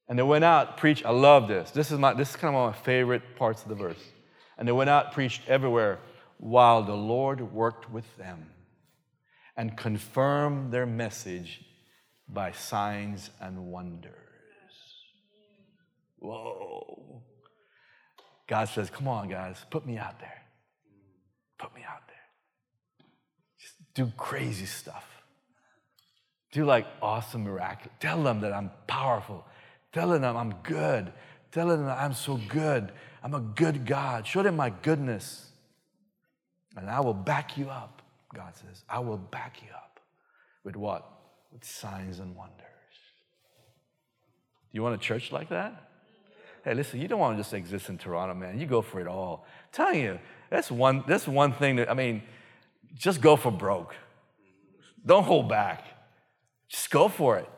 And 0.08 0.18
they 0.18 0.22
went 0.22 0.44
out, 0.44 0.76
preached. 0.76 1.06
I 1.06 1.10
love 1.10 1.48
this. 1.48 1.70
This 1.70 1.90
is, 1.90 1.98
my, 1.98 2.12
this 2.12 2.30
is 2.30 2.36
kind 2.36 2.54
of 2.54 2.60
one 2.60 2.68
of 2.70 2.74
my 2.74 2.82
favorite 2.82 3.36
parts 3.36 3.62
of 3.62 3.68
the 3.68 3.74
verse. 3.74 4.02
And 4.62 4.68
they 4.68 4.72
went 4.72 4.90
out, 4.90 5.10
preached 5.10 5.42
everywhere, 5.48 5.98
while 6.38 6.84
the 6.84 6.94
Lord 6.94 7.52
worked 7.52 7.90
with 7.90 8.16
them 8.16 8.46
and 9.56 9.76
confirmed 9.76 10.72
their 10.72 10.86
message 10.86 11.64
by 12.28 12.52
signs 12.52 13.30
and 13.40 13.72
wonders. 13.72 14.14
Whoa. 16.20 17.24
God 18.46 18.68
says, 18.68 18.88
Come 18.88 19.08
on, 19.08 19.28
guys, 19.28 19.56
put 19.68 19.84
me 19.84 19.98
out 19.98 20.20
there. 20.20 20.42
Put 21.58 21.74
me 21.74 21.82
out 21.82 22.06
there. 22.06 23.06
Just 23.58 23.74
do 23.94 24.12
crazy 24.16 24.66
stuff. 24.66 25.24
Do 26.52 26.64
like 26.64 26.86
awesome 27.02 27.42
miracles. 27.42 27.88
Tell 27.98 28.22
them 28.22 28.42
that 28.42 28.52
I'm 28.52 28.70
powerful 28.86 29.44
telling 29.92 30.22
them 30.22 30.36
I'm 30.36 30.54
good, 30.62 31.12
telling 31.50 31.84
them 31.84 31.96
I'm 31.96 32.14
so 32.14 32.40
good. 32.48 32.92
I'm 33.22 33.34
a 33.34 33.40
good 33.40 33.86
God. 33.86 34.26
Show 34.26 34.42
them 34.42 34.56
my 34.56 34.70
goodness. 34.70 35.50
And 36.76 36.88
I 36.88 37.00
will 37.00 37.14
back 37.14 37.56
you 37.56 37.68
up, 37.68 38.02
God 38.34 38.54
says. 38.56 38.82
I 38.88 38.98
will 38.98 39.18
back 39.18 39.58
you 39.62 39.68
up. 39.74 40.00
With 40.64 40.76
what? 40.76 41.08
With 41.52 41.64
signs 41.64 42.18
and 42.18 42.34
wonders. 42.34 42.58
Do 44.72 44.76
you 44.76 44.82
want 44.82 44.94
a 44.94 44.98
church 44.98 45.32
like 45.32 45.50
that? 45.50 45.90
Hey, 46.64 46.74
listen, 46.74 47.00
you 47.00 47.08
don't 47.08 47.18
want 47.18 47.36
to 47.36 47.42
just 47.42 47.52
exist 47.52 47.88
in 47.88 47.98
Toronto, 47.98 48.34
man. 48.34 48.58
You 48.58 48.66
go 48.66 48.82
for 48.82 49.00
it 49.00 49.06
all. 49.06 49.44
I'm 49.46 49.68
telling 49.72 50.00
you, 50.00 50.18
that's 50.48 50.70
one, 50.70 51.04
that's 51.06 51.26
one 51.26 51.52
thing 51.52 51.76
that, 51.76 51.90
I 51.90 51.94
mean, 51.94 52.22
just 52.94 53.20
go 53.20 53.36
for 53.36 53.50
broke. 53.50 53.94
Don't 55.04 55.24
hold 55.24 55.48
back. 55.48 55.84
Just 56.68 56.90
go 56.90 57.08
for 57.08 57.38
it. 57.38 57.48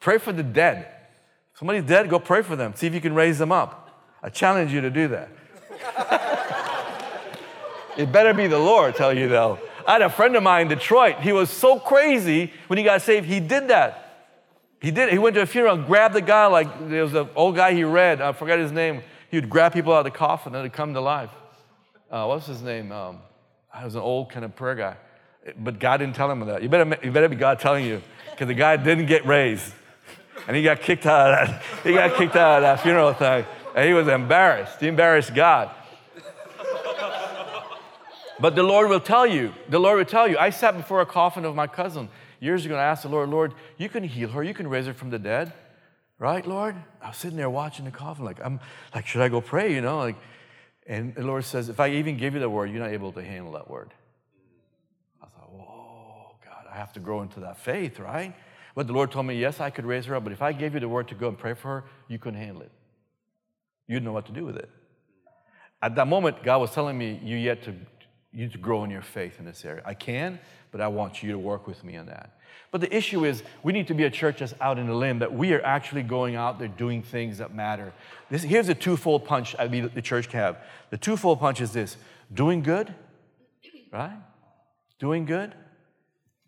Pray 0.00 0.18
for 0.18 0.32
the 0.32 0.42
dead. 0.42 0.88
Somebody's 1.54 1.84
dead, 1.84 2.08
go 2.08 2.18
pray 2.18 2.42
for 2.42 2.56
them. 2.56 2.72
See 2.74 2.86
if 2.86 2.94
you 2.94 3.00
can 3.00 3.14
raise 3.14 3.38
them 3.38 3.52
up. 3.52 3.83
I 4.24 4.30
challenge 4.30 4.72
you 4.72 4.80
to 4.80 4.90
do 4.90 5.08
that. 5.08 5.28
it 7.98 8.10
better 8.10 8.32
be 8.32 8.46
the 8.46 8.58
Lord, 8.58 8.96
tell 8.96 9.12
you 9.12 9.28
though. 9.28 9.58
I 9.86 9.92
had 9.92 10.02
a 10.02 10.08
friend 10.08 10.34
of 10.34 10.42
mine 10.42 10.62
in 10.62 10.68
Detroit. 10.68 11.20
He 11.20 11.30
was 11.30 11.50
so 11.50 11.78
crazy 11.78 12.50
when 12.68 12.78
he 12.78 12.84
got 12.84 13.02
saved, 13.02 13.26
he 13.26 13.38
did 13.38 13.68
that. 13.68 14.00
He 14.80 14.90
did. 14.90 15.12
He 15.12 15.18
went 15.18 15.34
to 15.34 15.42
a 15.42 15.46
funeral 15.46 15.74
and 15.74 15.86
grabbed 15.86 16.14
the 16.14 16.22
guy 16.22 16.46
like 16.46 16.88
there 16.88 17.02
was 17.02 17.12
an 17.12 17.28
old 17.36 17.56
guy 17.56 17.74
he 17.74 17.84
read. 17.84 18.22
I 18.22 18.32
forgot 18.32 18.58
his 18.58 18.72
name. 18.72 19.02
He 19.30 19.36
would 19.36 19.50
grab 19.50 19.74
people 19.74 19.92
out 19.92 19.98
of 19.98 20.04
the 20.04 20.18
coffin 20.18 20.54
and 20.54 20.64
they'd 20.64 20.72
come 20.72 20.94
to 20.94 21.02
life. 21.02 21.30
Uh, 22.10 22.24
what's 22.24 22.46
his 22.46 22.62
name? 22.62 22.92
Um, 22.92 23.18
I 23.72 23.84
was 23.84 23.94
an 23.94 24.00
old 24.00 24.30
kind 24.30 24.46
of 24.46 24.56
prayer 24.56 24.74
guy. 24.74 24.96
But 25.58 25.78
God 25.78 25.98
didn't 25.98 26.14
tell 26.14 26.30
him 26.30 26.40
that. 26.46 26.62
You 26.62 26.70
better, 26.70 26.98
you 27.02 27.10
better 27.10 27.28
be 27.28 27.36
God 27.36 27.60
telling 27.60 27.84
you 27.84 28.00
because 28.30 28.48
the 28.48 28.54
guy 28.54 28.78
didn't 28.78 29.06
get 29.06 29.26
raised. 29.26 29.70
And 30.46 30.56
he 30.56 30.62
got 30.62 30.80
kicked 30.80 31.04
out 31.04 31.30
of 31.30 31.48
that. 31.48 31.62
He 31.82 31.92
got 31.92 32.16
kicked 32.16 32.36
out 32.36 32.56
of 32.56 32.62
that 32.62 32.80
funeral 32.80 33.12
thing. 33.12 33.44
And 33.74 33.88
he 33.88 33.94
was 33.94 34.08
embarrassed. 34.08 34.80
He 34.80 34.86
embarrassed 34.86 35.34
God. 35.34 35.70
But 38.40 38.56
the 38.56 38.62
Lord 38.62 38.88
will 38.88 39.00
tell 39.00 39.26
you, 39.26 39.52
the 39.68 39.78
Lord 39.78 39.98
will 39.98 40.04
tell 40.04 40.28
you. 40.28 40.36
I 40.38 40.50
sat 40.50 40.76
before 40.76 41.00
a 41.00 41.06
coffin 41.06 41.44
of 41.44 41.54
my 41.54 41.66
cousin 41.66 42.08
years 42.40 42.64
ago 42.66 42.74
and 42.74 42.80
I 42.80 42.86
asked 42.86 43.04
the 43.04 43.08
Lord, 43.08 43.28
Lord, 43.30 43.54
you 43.78 43.88
can 43.88 44.04
heal 44.04 44.28
her, 44.30 44.42
you 44.42 44.54
can 44.54 44.68
raise 44.68 44.86
her 44.86 44.94
from 44.94 45.10
the 45.10 45.18
dead. 45.18 45.52
Right, 46.18 46.46
Lord? 46.46 46.76
I 47.02 47.08
was 47.08 47.16
sitting 47.16 47.36
there 47.36 47.50
watching 47.50 47.84
the 47.84 47.90
coffin, 47.90 48.24
like, 48.24 48.38
I'm 48.44 48.60
like, 48.94 49.06
should 49.06 49.20
I 49.20 49.28
go 49.28 49.40
pray? 49.40 49.74
You 49.74 49.80
know, 49.80 49.98
like, 49.98 50.16
and 50.86 51.14
the 51.14 51.22
Lord 51.22 51.44
says, 51.44 51.68
if 51.68 51.80
I 51.80 51.90
even 51.90 52.16
give 52.16 52.34
you 52.34 52.40
the 52.40 52.48
word, 52.48 52.70
you're 52.70 52.80
not 52.80 52.90
able 52.90 53.12
to 53.12 53.22
handle 53.22 53.52
that 53.52 53.68
word. 53.68 53.90
I 55.22 55.26
thought, 55.26 55.50
whoa, 55.50 56.36
God, 56.44 56.66
I 56.72 56.76
have 56.76 56.92
to 56.94 57.00
grow 57.00 57.22
into 57.22 57.40
that 57.40 57.58
faith, 57.58 57.98
right? 57.98 58.34
But 58.74 58.86
the 58.86 58.92
Lord 58.92 59.10
told 59.10 59.26
me, 59.26 59.36
yes, 59.36 59.60
I 59.60 59.70
could 59.70 59.86
raise 59.86 60.06
her 60.06 60.14
up, 60.14 60.24
but 60.24 60.32
if 60.32 60.42
I 60.42 60.52
gave 60.52 60.74
you 60.74 60.80
the 60.80 60.88
word 60.88 61.08
to 61.08 61.14
go 61.14 61.28
and 61.28 61.38
pray 61.38 61.54
for 61.54 61.68
her, 61.68 61.84
you 62.08 62.18
couldn't 62.18 62.40
handle 62.40 62.62
it. 62.62 62.70
You'd 63.86 64.02
know 64.02 64.12
what 64.12 64.26
to 64.26 64.32
do 64.32 64.44
with 64.44 64.56
it. 64.56 64.68
At 65.82 65.96
that 65.96 66.08
moment, 66.08 66.42
God 66.42 66.58
was 66.58 66.70
telling 66.70 66.96
me, 66.96 67.20
you 67.22 67.36
yet 67.36 67.62
to 67.64 67.74
you 68.32 68.48
to 68.48 68.58
grow 68.58 68.82
in 68.82 68.90
your 68.90 69.02
faith 69.02 69.38
in 69.38 69.44
this 69.44 69.64
area. 69.64 69.80
I 69.84 69.94
can, 69.94 70.40
but 70.72 70.80
I 70.80 70.88
want 70.88 71.22
you 71.22 71.30
to 71.30 71.38
work 71.38 71.68
with 71.68 71.84
me 71.84 71.96
on 71.96 72.06
that. 72.06 72.36
But 72.72 72.80
the 72.80 72.92
issue 72.92 73.24
is, 73.24 73.44
we 73.62 73.72
need 73.72 73.86
to 73.86 73.94
be 73.94 74.02
a 74.02 74.10
church 74.10 74.40
that's 74.40 74.54
out 74.60 74.76
in 74.76 74.88
the 74.88 74.94
limb, 74.94 75.20
that 75.20 75.32
we 75.32 75.52
are 75.52 75.64
actually 75.64 76.02
going 76.02 76.34
out 76.34 76.58
there 76.58 76.66
doing 76.66 77.00
things 77.00 77.38
that 77.38 77.54
matter. 77.54 77.92
This, 78.30 78.42
here's 78.42 78.68
a 78.68 78.74
twofold 78.74 79.24
punch 79.24 79.54
I 79.56 79.68
mean, 79.68 79.88
the 79.94 80.02
church 80.02 80.28
can 80.28 80.40
have. 80.40 80.58
The 80.90 80.98
twofold 80.98 81.38
punch 81.38 81.60
is 81.60 81.72
this 81.72 81.96
doing 82.32 82.62
good, 82.62 82.92
right? 83.92 84.18
Doing 84.98 85.26
good, 85.26 85.54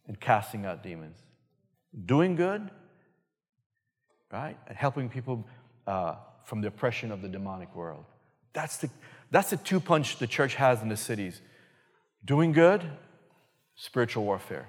and 0.08 0.18
casting 0.18 0.66
out 0.66 0.82
demons 0.82 1.18
doing 2.04 2.36
good, 2.36 2.70
right? 4.30 4.58
And 4.66 4.76
helping 4.76 5.08
people 5.08 5.46
uh, 5.86 6.16
from 6.46 6.60
the 6.60 6.68
oppression 6.68 7.12
of 7.12 7.20
the 7.20 7.28
demonic 7.28 7.74
world. 7.74 8.04
That's 8.52 8.78
the, 8.78 8.88
that's 9.30 9.50
the 9.50 9.56
two 9.56 9.80
punch 9.80 10.18
the 10.18 10.28
church 10.28 10.54
has 10.54 10.80
in 10.80 10.88
the 10.88 10.96
cities. 10.96 11.42
Doing 12.24 12.52
good, 12.52 12.82
spiritual 13.74 14.24
warfare. 14.24 14.68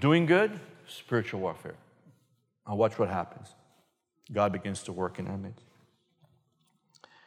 Doing 0.00 0.24
good, 0.24 0.58
spiritual 0.88 1.40
warfare. 1.40 1.76
Now, 2.66 2.74
watch 2.74 2.98
what 2.98 3.10
happens. 3.10 3.48
God 4.32 4.50
begins 4.52 4.82
to 4.84 4.92
work 4.92 5.18
in 5.18 5.26
our 5.26 5.36
midst. 5.36 5.64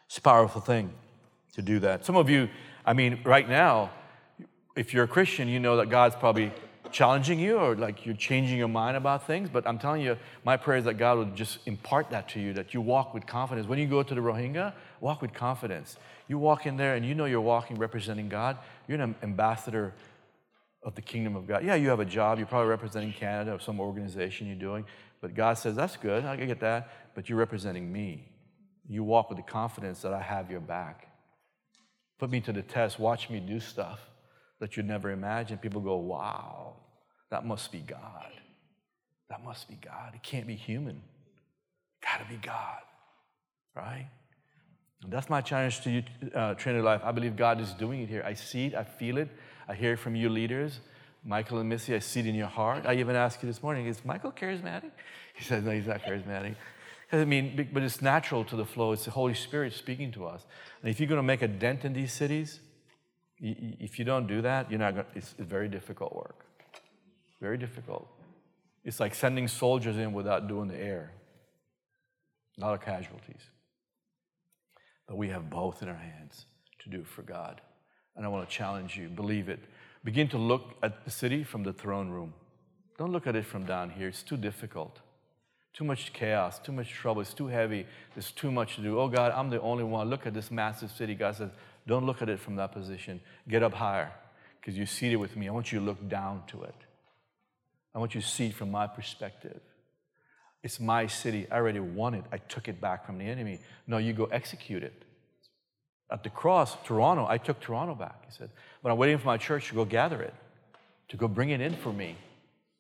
It's 0.08 0.18
a 0.18 0.22
powerful 0.22 0.60
thing 0.60 0.92
to 1.54 1.62
do 1.62 1.80
that. 1.80 2.04
Some 2.04 2.16
of 2.16 2.30
you, 2.30 2.50
I 2.86 2.94
mean, 2.94 3.20
right 3.24 3.48
now, 3.48 3.92
if 4.76 4.92
you're 4.94 5.04
a 5.04 5.08
Christian, 5.08 5.48
you 5.48 5.60
know 5.60 5.78
that 5.78 5.90
God's 5.90 6.16
probably 6.16 6.52
challenging 6.94 7.40
you 7.40 7.58
or 7.58 7.76
like 7.76 8.06
you're 8.06 8.16
changing 8.16 8.58
your 8.58 8.68
mind 8.68 8.96
about 8.96 9.28
things, 9.28 9.50
but 9.50 9.68
I'm 9.68 9.80
telling 9.80 10.02
you, 10.02 10.18
my 10.46 10.56
prayer 10.56 10.78
is 10.78 10.86
that 10.86 10.94
God 10.94 11.18
would 11.18 11.36
just 11.36 11.60
impart 11.66 12.12
that 12.12 12.30
to 12.30 12.40
you, 12.40 12.54
that 12.54 12.74
you 12.74 12.80
walk 12.80 13.14
with 13.14 13.26
confidence. 13.26 13.68
When 13.68 13.80
you 13.80 13.88
go 13.88 14.04
to 14.04 14.16
the 14.16 14.22
Rohingya, 14.22 14.74
walk 15.02 15.22
with 15.22 15.34
confidence. 15.34 15.98
You 16.28 16.38
walk 16.38 16.66
in 16.66 16.78
there 16.78 16.96
and 16.96 17.06
you 17.06 17.16
know 17.16 17.26
you're 17.26 17.42
walking 17.42 17.78
representing 17.78 18.30
God. 18.30 18.58
You're 18.88 19.02
an 19.02 19.16
ambassador 19.24 19.94
of 20.84 20.96
the 20.96 21.02
kingdom 21.02 21.36
of 21.36 21.48
God. 21.48 21.66
Yeah, 21.66 21.76
you 21.76 21.90
have 21.90 22.00
a 22.00 22.06
job. 22.06 22.38
You're 22.38 22.48
probably 22.48 22.70
representing 22.70 23.12
Canada 23.12 23.54
or 23.54 23.60
some 23.60 23.80
organization 23.80 24.48
you're 24.48 24.56
doing, 24.56 24.86
but 25.20 25.34
God 25.34 25.58
says, 25.58 25.76
that's 25.76 25.98
good. 25.98 26.24
I 26.24 26.36
get 26.36 26.60
that, 26.60 26.92
but 27.16 27.28
you're 27.28 27.40
representing 27.40 27.92
me. 27.92 28.30
You 28.88 29.04
walk 29.04 29.30
with 29.30 29.38
the 29.38 29.44
confidence 29.44 30.02
that 30.02 30.14
I 30.14 30.22
have 30.22 30.52
your 30.52 30.60
back. 30.60 31.08
Put 32.20 32.30
me 32.30 32.42
to 32.42 32.54
the 32.54 32.62
test. 32.62 33.00
Watch 33.00 33.30
me 33.30 33.40
do 33.40 33.60
stuff 33.60 34.00
that 34.60 34.78
you'd 34.78 34.88
never 34.88 35.12
imagine. 35.12 35.58
People 35.58 35.82
go, 35.82 35.98
wow, 35.98 36.76
that 37.34 37.44
must 37.44 37.72
be 37.72 37.80
God. 37.80 38.32
That 39.32 39.44
must 39.44 39.68
be 39.68 39.74
God. 39.74 40.14
It 40.14 40.22
can't 40.22 40.46
be 40.46 40.54
human. 40.54 41.02
Got 42.04 42.24
to 42.24 42.32
be 42.32 42.40
God, 42.40 42.84
right? 43.76 44.08
And 45.02 45.12
that's 45.12 45.32
my 45.32 45.42
challenge 45.42 45.82
to 45.82 45.90
you, 45.90 46.04
uh, 46.36 46.54
Trinity 46.54 46.84
Life. 46.84 47.02
I 47.04 47.12
believe 47.12 47.36
God 47.36 47.60
is 47.60 47.74
doing 47.74 48.02
it 48.02 48.10
here. 48.10 48.24
I 48.24 48.36
see 48.36 48.68
it, 48.68 48.76
I 48.76 48.84
feel 48.84 49.18
it, 49.18 49.30
I 49.68 49.74
hear 49.74 49.94
it 49.94 49.98
from 49.98 50.16
you 50.16 50.30
leaders. 50.30 50.80
Michael 51.26 51.58
and 51.58 51.68
Missy, 51.68 51.96
I 51.96 52.00
see 52.00 52.20
it 52.20 52.28
in 52.28 52.36
your 52.36 52.46
heart. 52.46 52.86
I 52.86 52.94
even 52.98 53.16
asked 53.16 53.42
you 53.42 53.48
this 53.48 53.64
morning, 53.64 53.88
is 53.88 54.06
Michael 54.06 54.32
charismatic? 54.32 54.92
He 55.36 55.44
said, 55.44 55.66
no, 55.66 55.72
he's 55.72 55.88
not 55.88 56.04
charismatic. 56.04 56.54
I 57.12 57.26
mean, 57.26 57.68
but 57.74 57.82
it's 57.82 58.04
natural 58.04 58.46
to 58.46 58.56
the 58.56 58.66
flow. 58.66 58.92
It's 58.92 59.06
the 59.06 59.12
Holy 59.12 59.34
Spirit 59.34 59.74
speaking 59.74 60.12
to 60.12 60.28
us. 60.28 60.46
And 60.84 60.92
if 60.92 61.00
you're 61.00 61.10
going 61.10 61.18
to 61.18 61.24
make 61.24 61.42
a 61.42 61.48
dent 61.48 61.84
in 61.84 61.94
these 61.94 62.14
cities, 62.14 62.60
if 63.40 63.98
you 63.98 64.06
don't 64.06 64.28
do 64.28 64.44
that, 64.44 64.70
you're 64.70 64.80
not 64.80 64.94
going. 64.94 65.08
It's 65.16 65.34
very 65.40 65.68
difficult 65.68 66.16
work. 66.16 66.43
Very 67.44 67.58
difficult. 67.58 68.08
It's 68.86 69.02
like 69.02 69.14
sending 69.14 69.50
soldiers 69.50 69.98
in 69.98 70.14
without 70.14 70.48
doing 70.48 70.70
the 70.70 70.80
air. 70.80 71.12
A 72.58 72.62
lot 72.62 72.74
of 72.74 72.80
casualties. 72.80 73.42
But 75.10 75.18
we 75.18 75.28
have 75.28 75.50
both 75.50 75.84
in 75.84 75.90
our 75.90 75.94
hands 75.94 76.46
to 76.84 76.90
do 76.90 77.04
for 77.04 77.22
God. 77.22 77.60
And 78.16 78.26
I 78.26 78.30
want 78.30 78.50
to 78.50 78.56
challenge 78.56 78.96
you. 78.96 79.10
Believe 79.10 79.50
it. 79.50 79.60
Begin 80.06 80.30
to 80.30 80.38
look 80.38 80.78
at 80.82 81.04
the 81.04 81.12
city 81.12 81.44
from 81.44 81.64
the 81.64 81.74
throne 81.74 82.12
room. 82.12 82.34
Don't 82.98 83.12
look 83.12 83.28
at 83.28 83.36
it 83.36 83.46
from 83.46 83.66
down 83.66 83.90
here. 83.90 84.08
It's 84.08 84.24
too 84.24 84.38
difficult. 84.38 85.02
Too 85.74 85.84
much 85.84 86.14
chaos, 86.14 86.60
too 86.60 86.72
much 86.72 86.92
trouble. 86.92 87.24
It's 87.24 87.34
too 87.34 87.48
heavy. 87.48 87.86
There's 88.16 88.32
too 88.32 88.54
much 88.54 88.78
to 88.78 88.82
do. 88.82 88.98
Oh 88.98 89.10
God, 89.10 89.34
I'm 89.36 89.50
the 89.50 89.60
only 89.60 89.84
one. 89.84 90.10
Look 90.10 90.26
at 90.26 90.34
this 90.34 90.50
massive 90.50 90.92
city. 90.92 91.14
God 91.14 91.36
says, 91.36 91.50
don't 91.88 92.06
look 92.06 92.22
at 92.22 92.30
it 92.30 92.40
from 92.40 92.56
that 92.56 92.72
position. 92.72 93.20
Get 93.50 93.64
up 93.64 93.74
higher 93.74 94.14
because 94.62 94.78
you're 94.78 94.88
seated 94.88 95.18
with 95.18 95.36
me. 95.36 95.50
I 95.50 95.52
want 95.52 95.74
you 95.74 95.80
to 95.80 95.86
look 95.86 96.08
down 96.08 96.44
to 96.48 96.64
it. 96.64 96.76
I 97.94 98.00
want 98.00 98.16
you 98.16 98.22
to 98.22 98.28
see 98.28 98.52
from 98.52 98.72
my 98.72 98.88
perspective. 98.88 99.60
It's 100.64 100.80
my 100.80 101.08
city. 101.08 101.48
I 101.52 101.58
already 101.58 101.80
won 101.80 102.14
it. 102.14 102.24
I 102.32 102.38
took 102.38 102.68
it 102.68 102.80
back 102.80 103.06
from 103.06 103.18
the 103.18 103.26
enemy. 103.26 103.60
No, 103.86 103.98
you 103.98 104.14
go 104.14 104.26
execute 104.26 104.84
it. 104.84 105.04
At 106.10 106.24
the 106.24 106.30
cross, 106.30 106.78
Toronto, 106.86 107.26
I 107.28 107.38
took 107.38 107.60
Toronto 107.60 107.96
back. 107.96 108.26
He 108.26 108.32
said, 108.32 108.50
but 108.82 108.92
I'm 108.92 108.98
waiting 108.98 109.18
for 109.18 109.28
my 109.28 109.38
church 109.38 109.70
to 109.70 109.76
go 109.76 109.84
gather 109.84 110.22
it, 110.22 110.34
to 111.10 111.18
go 111.18 111.28
bring 111.28 111.50
it 111.50 111.60
in 111.60 111.76
for 111.76 111.92
me. 111.92 112.16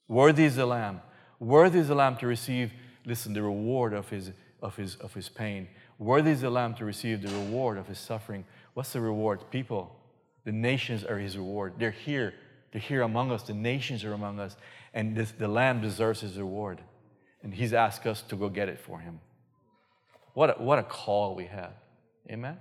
Worthy 0.07 0.45
is 0.45 0.55
the 0.55 0.65
Lamb. 0.65 1.01
Worthy 1.39 1.79
is 1.79 1.87
the 1.87 1.95
Lamb 1.95 2.17
to 2.17 2.27
receive 2.27 2.71
listen, 3.05 3.33
the 3.33 3.41
reward 3.41 3.93
of 3.93 4.09
his, 4.09 4.31
of 4.61 4.75
his, 4.75 4.95
of 4.95 5.13
his 5.13 5.29
pain. 5.29 5.67
Worthy 5.99 6.31
is 6.31 6.41
the 6.41 6.49
Lamb 6.49 6.73
to 6.75 6.85
receive 6.85 7.21
the 7.21 7.33
reward 7.33 7.77
of 7.77 7.87
his 7.87 7.99
suffering. 7.99 8.45
What's 8.73 8.93
the 8.93 9.01
reward? 9.01 9.41
People, 9.51 9.95
the 10.45 10.51
nations 10.51 11.03
are 11.03 11.17
his 11.17 11.37
reward. 11.37 11.73
They're 11.77 11.91
here. 11.91 12.33
They're 12.73 12.81
here 12.81 13.03
among 13.03 13.31
us. 13.31 13.43
The 13.43 13.53
nations 13.53 14.03
are 14.03 14.13
among 14.13 14.39
us. 14.39 14.57
And 14.93 15.15
this, 15.15 15.31
the 15.31 15.47
Lamb 15.47 15.79
deserves 15.79 16.21
his 16.21 16.37
reward. 16.37 16.81
And 17.43 17.53
he's 17.53 17.73
asked 17.73 18.05
us 18.05 18.21
to 18.23 18.35
go 18.35 18.49
get 18.49 18.67
it 18.67 18.79
for 18.79 18.99
him. 18.99 19.19
What 20.33 20.59
a, 20.59 20.63
what 20.63 20.79
a 20.79 20.83
call 20.83 21.35
we 21.35 21.45
have. 21.45 21.73
Amen? 22.29 22.57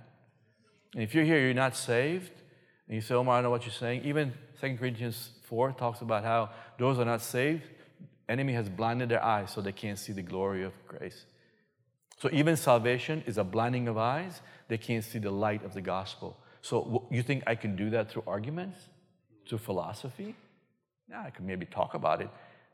And 0.93 1.03
if 1.03 1.15
you're 1.15 1.23
here, 1.23 1.39
you're 1.39 1.53
not 1.53 1.75
saved, 1.75 2.31
and 2.87 2.95
you 2.95 3.01
say, 3.01 3.15
Omar, 3.15 3.39
I 3.39 3.41
know 3.41 3.49
what 3.49 3.63
you're 3.63 3.73
saying. 3.73 4.03
Even 4.03 4.33
2 4.61 4.77
Corinthians 4.77 5.31
4 5.43 5.71
talks 5.71 6.01
about 6.01 6.23
how 6.23 6.51
those 6.77 6.99
are 6.99 7.05
not 7.05 7.21
saved, 7.21 7.63
enemy 8.29 8.53
has 8.53 8.69
blinded 8.69 9.09
their 9.09 9.23
eyes 9.23 9.51
so 9.51 9.61
they 9.61 9.71
can't 9.71 9.97
see 9.97 10.13
the 10.13 10.21
glory 10.21 10.63
of 10.63 10.73
grace. 10.87 11.25
So 12.19 12.29
even 12.31 12.55
salvation 12.55 13.23
is 13.25 13.37
a 13.37 13.43
blinding 13.43 13.87
of 13.87 13.97
eyes. 13.97 14.41
They 14.67 14.77
can't 14.77 15.03
see 15.03 15.19
the 15.19 15.31
light 15.31 15.65
of 15.65 15.73
the 15.73 15.81
gospel. 15.81 16.37
So 16.61 17.07
you 17.11 17.23
think 17.23 17.43
I 17.47 17.55
can 17.55 17.75
do 17.75 17.89
that 17.89 18.11
through 18.11 18.23
arguments, 18.27 18.77
through 19.47 19.59
philosophy? 19.59 20.35
Yeah, 21.09 21.23
I 21.25 21.29
can 21.29 21.45
maybe 21.45 21.65
talk 21.65 21.93
about 21.93 22.21
it, 22.21 22.29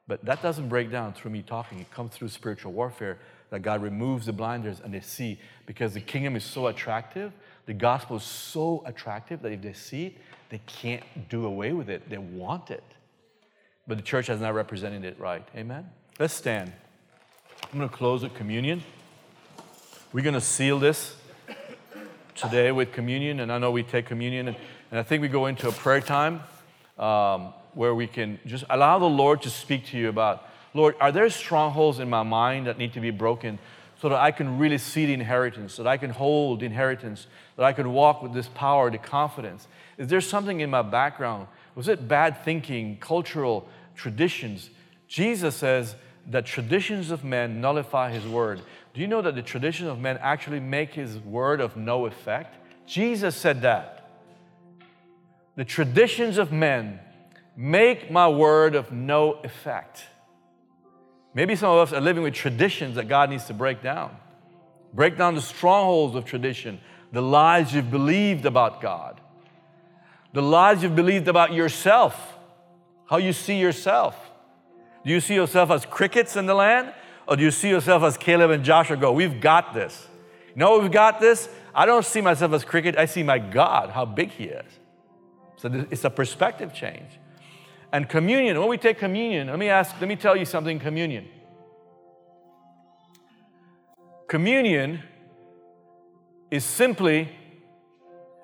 but 0.07 0.24
that 0.26 0.41
doesn't 0.41 0.70
break 0.70 0.91
down 0.91 1.13
through 1.13 1.32
me 1.32 1.41
talking. 1.41 1.80
It 1.80 1.91
comes 1.91 2.13
through 2.13 2.30
spiritual 2.30 2.72
warfare 2.74 3.17
that 3.49 3.61
God 3.61 3.82
removes 3.82 4.28
the 4.28 4.34
blinders 4.34 4.80
and 4.84 4.93
they 4.93 4.99
see 4.99 5.39
because 5.65 5.93
the 5.93 6.01
kingdom 6.01 6.36
is 6.36 6.43
so 6.43 6.67
attractive, 6.67 7.32
the 7.65 7.74
gospel 7.74 8.17
is 8.17 8.24
so 8.24 8.84
attractive 8.86 9.41
that 9.41 9.51
if 9.51 9.61
they 9.61 9.74
see 9.74 10.05
it, 10.07 10.13
they 10.49 10.61
can't 10.65 11.03
do 11.30 11.45
away 11.45 11.74
with 11.74 11.89
it. 11.89 12.09
They 12.09 12.17
want 12.17 12.72
it 12.72 12.84
but 13.89 13.97
the 13.97 14.03
church 14.03 14.28
has 14.28 14.39
not 14.39 14.53
represented 14.53 15.03
it 15.03 15.20
right. 15.20 15.43
Amen? 15.55 15.89
Let's 16.20 16.36
stand. 16.36 16.72
I'm 17.74 17.80
going 17.80 17.89
to 17.89 17.95
close 17.95 18.22
with 18.22 18.36
communion. 18.36 18.84
We're 20.13 20.24
going 20.24 20.36
to 20.36 20.41
seal 20.41 20.78
this 20.78 21.15
today 22.36 22.72
with 22.72 22.91
communion, 22.91 23.39
and 23.39 23.51
I 23.51 23.57
know 23.57 23.72
we 23.72 23.82
take 23.82 24.05
communion, 24.05 24.49
and, 24.49 24.57
and 24.91 24.99
I 24.99 25.03
think 25.03 25.24
we 25.24 25.28
go 25.28 25.47
into 25.47 25.67
a 25.67 25.72
prayer 25.72 26.01
time 26.01 26.41
um, 26.99 27.53
where 27.73 27.95
we 27.95 28.07
can 28.07 28.39
just 28.45 28.63
allow 28.69 28.99
the 28.99 29.05
Lord 29.05 29.41
to 29.43 29.49
speak 29.49 29.87
to 29.87 29.97
you 29.97 30.09
about, 30.09 30.47
Lord, 30.73 30.95
are 30.99 31.11
there 31.11 31.29
strongholds 31.29 31.99
in 31.99 32.09
my 32.09 32.23
mind 32.23 32.67
that 32.67 32.77
need 32.77 32.93
to 32.93 32.99
be 32.99 33.11
broken 33.11 33.57
so 34.01 34.09
that 34.09 34.19
I 34.19 34.31
can 34.31 34.57
really 34.59 34.77
see 34.77 35.05
the 35.05 35.13
inheritance, 35.13 35.77
that 35.77 35.87
I 35.87 35.97
can 35.97 36.09
hold 36.09 36.61
the 36.61 36.65
inheritance, 36.65 37.27
that 37.55 37.65
I 37.65 37.73
can 37.73 37.91
walk 37.91 38.21
with 38.21 38.33
this 38.33 38.47
power, 38.47 38.91
the 38.91 38.97
confidence? 38.97 39.67
Is 39.97 40.07
there 40.07 40.21
something 40.21 40.59
in 40.59 40.69
my 40.69 40.81
background? 40.81 41.47
Was 41.75 41.87
it 41.87 42.07
bad 42.07 42.43
thinking, 42.43 42.97
cultural? 42.97 43.67
traditions. 43.99 44.69
Jesus 45.07 45.55
says 45.55 45.95
that 46.27 46.45
traditions 46.45 47.11
of 47.11 47.23
men 47.23 47.59
nullify 47.59 48.11
his 48.11 48.25
word. 48.25 48.61
Do 48.93 49.01
you 49.01 49.07
know 49.07 49.21
that 49.21 49.35
the 49.35 49.41
traditions 49.41 49.89
of 49.89 49.99
men 49.99 50.17
actually 50.21 50.61
make 50.61 50.93
his 50.93 51.17
word 51.17 51.59
of 51.59 51.75
no 51.75 52.05
effect? 52.05 52.55
Jesus 52.87 53.35
said 53.35 53.61
that. 53.63 53.98
The 55.60 55.66
traditions 55.66 56.38
of 56.38 56.53
men 56.53 57.01
make 57.57 58.10
my 58.10 58.30
word 58.30 58.76
of 58.76 58.93
no 58.93 59.34
effect. 59.43 60.05
Maybe 61.34 61.57
some 61.57 61.72
of 61.72 61.80
us 61.80 61.91
are 61.91 61.99
living 61.99 62.24
with 62.24 62.34
traditions 62.34 62.95
that 62.95 63.10
God 63.10 63.30
needs 63.30 63.43
to 63.47 63.53
break 63.53 63.84
down. 63.84 64.16
Break 64.93 65.18
down 65.18 65.36
the 65.36 65.41
strongholds 65.41 66.16
of 66.16 66.24
tradition, 66.24 66.80
the 67.12 67.22
lies 67.22 67.74
you've 67.74 67.91
believed 67.91 68.45
about 68.45 68.80
God, 68.80 69.20
the 70.32 70.41
lies 70.41 70.82
you've 70.82 70.95
believed 70.95 71.28
about 71.28 71.51
yourself 71.51 72.38
how 73.10 73.18
you 73.18 73.34
see 73.34 73.60
yourself. 73.60 74.16
Do 75.03 75.12
you 75.12 75.20
see 75.20 75.36
yourself 75.36 75.72
as 75.72 75.86
crickets 75.86 76.38
in 76.38 76.45
the 76.45 76.55
land? 76.55 76.93
Or 77.28 77.36
do 77.36 77.43
you 77.43 77.51
see 77.51 77.68
yourself 77.68 78.03
as 78.03 78.16
Caleb 78.16 78.51
and 78.51 78.64
Joshua 78.64 78.95
go, 78.95 79.12
We've 79.12 79.41
got 79.41 79.74
this? 79.74 80.07
You 80.55 80.55
know, 80.55 80.80
we've 80.80 80.89
got 80.89 81.20
this. 81.20 81.49
I 81.76 81.86
don't 81.86 82.05
see 82.05 82.22
myself 82.22 82.53
as 82.53 82.64
cricket, 82.64 82.97
I 82.97 83.07
see 83.07 83.24
my 83.24 83.39
God, 83.39 83.89
how 83.89 84.05
big 84.05 84.32
He 84.32 84.45
is. 84.45 84.78
So 85.60 85.86
it's 85.91 86.03
a 86.03 86.10
perspective 86.10 86.74
change. 86.74 87.20
And 87.91 88.07
communion, 88.07 88.60
when 88.60 88.70
we 88.70 88.78
take 88.78 88.97
communion, 88.97 89.47
let 89.47 89.60
me 89.60 89.70
ask, 89.70 89.95
let 89.99 90.07
me 90.07 90.16
tell 90.16 90.36
you 90.36 90.45
something 90.45 90.80
communion. 90.80 91.28
Communion 94.28 95.03
is 96.49 96.64
simply 96.64 97.30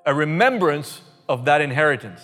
a 0.06 0.14
remembrance 0.14 1.02
of 1.28 1.46
that 1.46 1.62
inheritance 1.62 2.22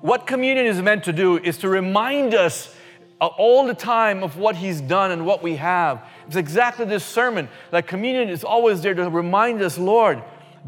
what 0.00 0.26
communion 0.26 0.66
is 0.66 0.80
meant 0.82 1.04
to 1.04 1.12
do 1.12 1.38
is 1.38 1.58
to 1.58 1.68
remind 1.68 2.34
us 2.34 2.74
uh, 3.20 3.26
all 3.26 3.66
the 3.66 3.74
time 3.74 4.22
of 4.22 4.36
what 4.36 4.56
he's 4.56 4.80
done 4.80 5.10
and 5.10 5.24
what 5.24 5.42
we 5.42 5.56
have. 5.56 6.06
It's 6.26 6.36
exactly 6.36 6.84
this 6.84 7.04
sermon. 7.04 7.48
That 7.70 7.86
communion 7.86 8.28
is 8.28 8.44
always 8.44 8.82
there 8.82 8.94
to 8.94 9.08
remind 9.08 9.62
us, 9.62 9.78
Lord, 9.78 10.22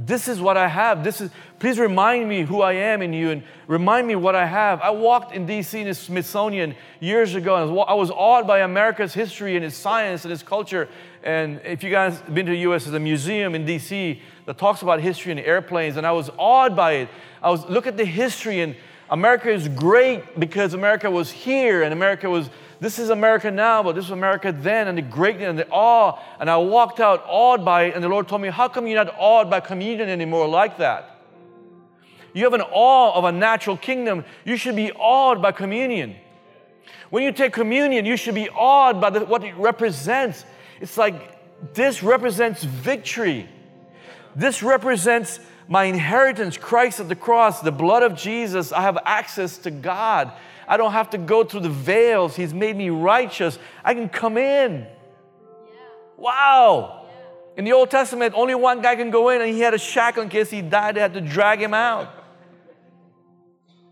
this 0.07 0.29
is 0.29 0.41
what 0.41 0.57
I 0.57 0.69
have. 0.69 1.03
This 1.03 1.21
is 1.21 1.31
please 1.59 1.79
remind 1.79 2.29
me 2.29 2.43
who 2.43 2.63
I 2.63 2.75
am 2.75 3.03
in 3.03 3.13
you 3.13 3.31
and 3.31 3.43
remind 3.67 4.07
me 4.07 4.15
what 4.15 4.37
I 4.37 4.47
have. 4.47 4.81
I 4.81 4.91
walked 4.91 5.35
in 5.35 5.47
DC 5.47 5.75
in 5.81 5.89
the 5.89 5.95
Smithsonian 5.95 6.77
years 7.01 7.35
ago 7.35 7.57
and 7.57 7.71
I 7.89 7.95
was 7.95 8.11
awed 8.13 8.47
by 8.47 8.61
America's 8.61 9.13
history 9.13 9.57
and 9.57 9.65
its 9.65 9.77
science 9.77 10.25
and 10.25 10.33
its 10.33 10.43
culture. 10.43 10.89
And 11.25 11.61
if 11.65 11.83
you 11.83 11.91
guys 11.91 12.21
have 12.21 12.33
been 12.33 12.47
to 12.47 12.53
the 12.53 12.61
US, 12.71 12.85
there's 12.85 12.95
a 12.95 13.01
museum 13.01 13.57
in 13.57 13.67
DC 13.67 14.21
that 14.47 14.57
talks 14.57 14.83
about 14.83 15.01
history 15.01 15.33
and 15.33 15.41
airplanes, 15.41 15.97
and 15.97 16.07
I 16.07 16.13
was 16.13 16.31
awed 16.39 16.77
by 16.77 16.93
it. 16.93 17.09
I 17.43 17.51
was 17.51 17.65
look 17.67 17.87
at 17.87 17.97
the 17.97 18.05
history 18.05 18.61
and 18.61 18.77
America 19.11 19.51
is 19.51 19.69
great 19.69 20.39
because 20.39 20.75
America 20.75 21.11
was 21.11 21.31
here 21.31 21.83
and 21.83 21.93
America 21.93 22.29
was, 22.29 22.51
this 22.81 22.99
is 22.99 23.11
America 23.11 23.51
now, 23.51 23.83
but 23.83 23.95
this 23.95 24.05
was 24.05 24.13
America 24.13 24.53
then, 24.53 24.87
and 24.87 24.97
the 24.97 25.03
greatness 25.03 25.49
and 25.49 25.59
the 25.59 25.69
awe. 25.69 26.19
And 26.39 26.49
I 26.49 26.57
walked 26.59 27.01
out 27.01 27.25
awed 27.27 27.65
by 27.65 27.85
it, 27.85 27.95
and 27.95 28.05
the 28.05 28.09
Lord 28.09 28.29
told 28.29 28.41
me, 28.41 28.49
How 28.49 28.69
come 28.69 28.87
you're 28.87 29.05
not 29.05 29.15
awed 29.19 29.51
by 29.51 29.61
communion 29.61 30.09
anymore 30.09 30.47
like 30.47 30.79
that? 30.79 31.17
You 32.35 32.45
have 32.45 32.55
an 32.55 32.63
awe 32.63 33.15
of 33.15 33.25
a 33.25 33.33
natural 33.33 33.77
kingdom. 33.77 34.25
You 34.45 34.57
should 34.57 34.77
be 34.77 34.93
awed 34.93 35.43
by 35.43 35.51
communion. 35.51 36.15
When 37.11 37.25
you 37.25 37.33
take 37.33 37.53
communion, 37.53 38.05
you 38.05 38.17
should 38.17 38.35
be 38.35 38.49
awed 38.51 39.01
by 39.01 39.11
the, 39.11 39.25
what 39.25 39.43
it 39.43 39.57
represents. 39.57 40.45
It's 40.81 40.97
like 40.97 41.75
this 41.75 42.03
represents 42.03 42.63
victory. 42.63 43.49
This 44.37 44.63
represents 44.63 45.41
my 45.69 45.85
inheritance, 45.85 46.57
Christ 46.57 47.01
at 47.01 47.09
the 47.09 47.17
cross, 47.17 47.61
the 47.61 47.73
blood 47.73 48.03
of 48.03 48.15
Jesus, 48.15 48.73
I 48.73 48.83
have 48.83 48.99
access 49.05 49.59
to 49.59 49.71
God. 49.71 50.33
I 50.69 50.77
don't 50.77 50.93
have 50.93 51.11
to 51.11 51.19
go 51.19 51.45
through 51.45 51.61
the 51.61 51.71
veils. 51.71 52.37
He's 52.37 52.53
made 52.53 52.77
me 52.77 52.91
righteous. 52.91 53.59
I 53.85 53.95
can 53.95 54.09
come 54.09 54.37
in. 54.37 54.83
Yeah. 54.83 54.87
Wow. 56.17 57.07
Yeah. 57.07 57.59
In 57.59 57.65
the 57.65 57.73
Old 57.73 57.91
Testament, 57.91 58.35
only 58.37 58.55
one 58.55 58.83
guy 58.83 58.95
can 58.95 59.11
go 59.11 59.31
in, 59.31 59.41
and 59.41 59.53
he 59.53 59.61
had 59.61 59.75
a 59.75 59.79
shackle 59.79 60.23
in 60.23 60.29
case 60.29 60.51
he 60.51 60.61
died, 60.63 60.97
they 60.97 61.01
had 61.01 61.15
to 61.15 61.21
drag 61.21 61.61
him 61.61 61.75
out. 61.75 62.19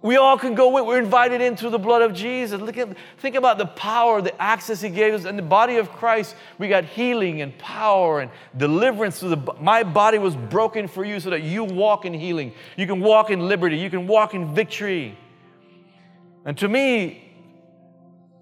We 0.03 0.19
all 0.19 0.39
can 0.39 0.55
go 0.55 0.77
in. 0.77 0.87
We're 0.87 1.01
invited 1.01 1.41
in 1.41 1.57
through 1.57 1.71
the 1.71 1.81
blood 1.81 2.03
of 2.03 2.13
Jesus. 2.13 2.61
Look 2.61 2.77
at, 2.77 2.97
think 3.19 3.35
about 3.35 3.59
the 3.59 3.67
power, 3.67 4.23
the 4.23 4.41
access 4.41 4.81
He 4.81 4.89
gave 4.89 5.15
us. 5.15 5.25
In 5.25 5.35
the 5.35 5.43
body 5.43 5.79
of 5.79 5.91
Christ, 5.91 6.37
we 6.59 6.69
got 6.69 6.85
healing 6.85 7.41
and 7.43 7.57
power 7.59 8.21
and 8.21 8.31
deliverance. 8.57 9.19
Through 9.19 9.31
the, 9.31 9.55
my 9.59 9.83
body 9.83 10.19
was 10.19 10.37
broken 10.37 10.87
for 10.87 11.05
you 11.05 11.19
so 11.19 11.31
that 11.31 11.43
you 11.43 11.65
walk 11.65 12.05
in 12.05 12.15
healing. 12.15 12.53
You 12.77 12.87
can 12.87 13.01
walk 13.01 13.31
in 13.31 13.49
liberty. 13.49 13.79
You 13.79 13.91
can 13.91 14.07
walk 14.07 14.33
in 14.33 14.55
victory. 14.55 15.19
And 16.47 16.57
to 16.59 16.69
me, 16.69 17.25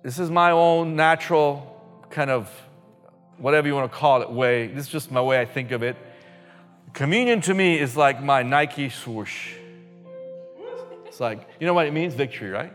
this 0.02 0.18
is 0.18 0.30
my 0.30 0.50
own 0.50 0.94
natural 0.94 1.82
kind 2.10 2.28
of 2.28 2.50
whatever 3.38 3.66
you 3.66 3.74
want 3.74 3.90
to 3.90 3.98
call 3.98 4.20
it 4.20 4.30
way. 4.30 4.66
This 4.66 4.84
is 4.84 4.92
just 4.92 5.10
my 5.10 5.22
way 5.22 5.40
I 5.40 5.46
think 5.46 5.70
of 5.70 5.82
it. 5.82 5.96
Communion 6.92 7.40
to 7.40 7.54
me 7.54 7.78
is 7.80 7.96
like 7.96 8.22
my 8.22 8.42
Nike 8.42 8.90
swoosh. 8.90 9.54
It's 11.06 11.18
like, 11.18 11.48
you 11.58 11.66
know 11.66 11.72
what 11.72 11.86
it 11.86 11.94
means? 11.94 12.12
Victory, 12.12 12.50
right? 12.50 12.74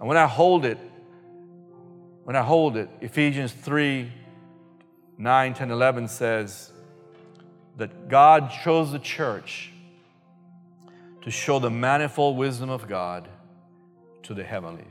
And 0.00 0.08
when 0.08 0.16
I 0.16 0.26
hold 0.26 0.64
it, 0.64 0.78
when 2.24 2.34
I 2.34 2.42
hold 2.42 2.76
it, 2.76 2.90
Ephesians 3.00 3.52
3 3.52 4.12
9, 5.18 5.54
10, 5.54 5.70
11 5.70 6.08
says 6.08 6.72
that 7.76 8.08
God 8.08 8.50
chose 8.64 8.90
the 8.90 8.98
church 8.98 9.70
to 11.22 11.30
show 11.30 11.60
the 11.60 11.70
manifold 11.70 12.36
wisdom 12.36 12.68
of 12.68 12.88
God 12.88 13.28
to 14.26 14.34
the 14.34 14.44
heavenlies. 14.44 14.84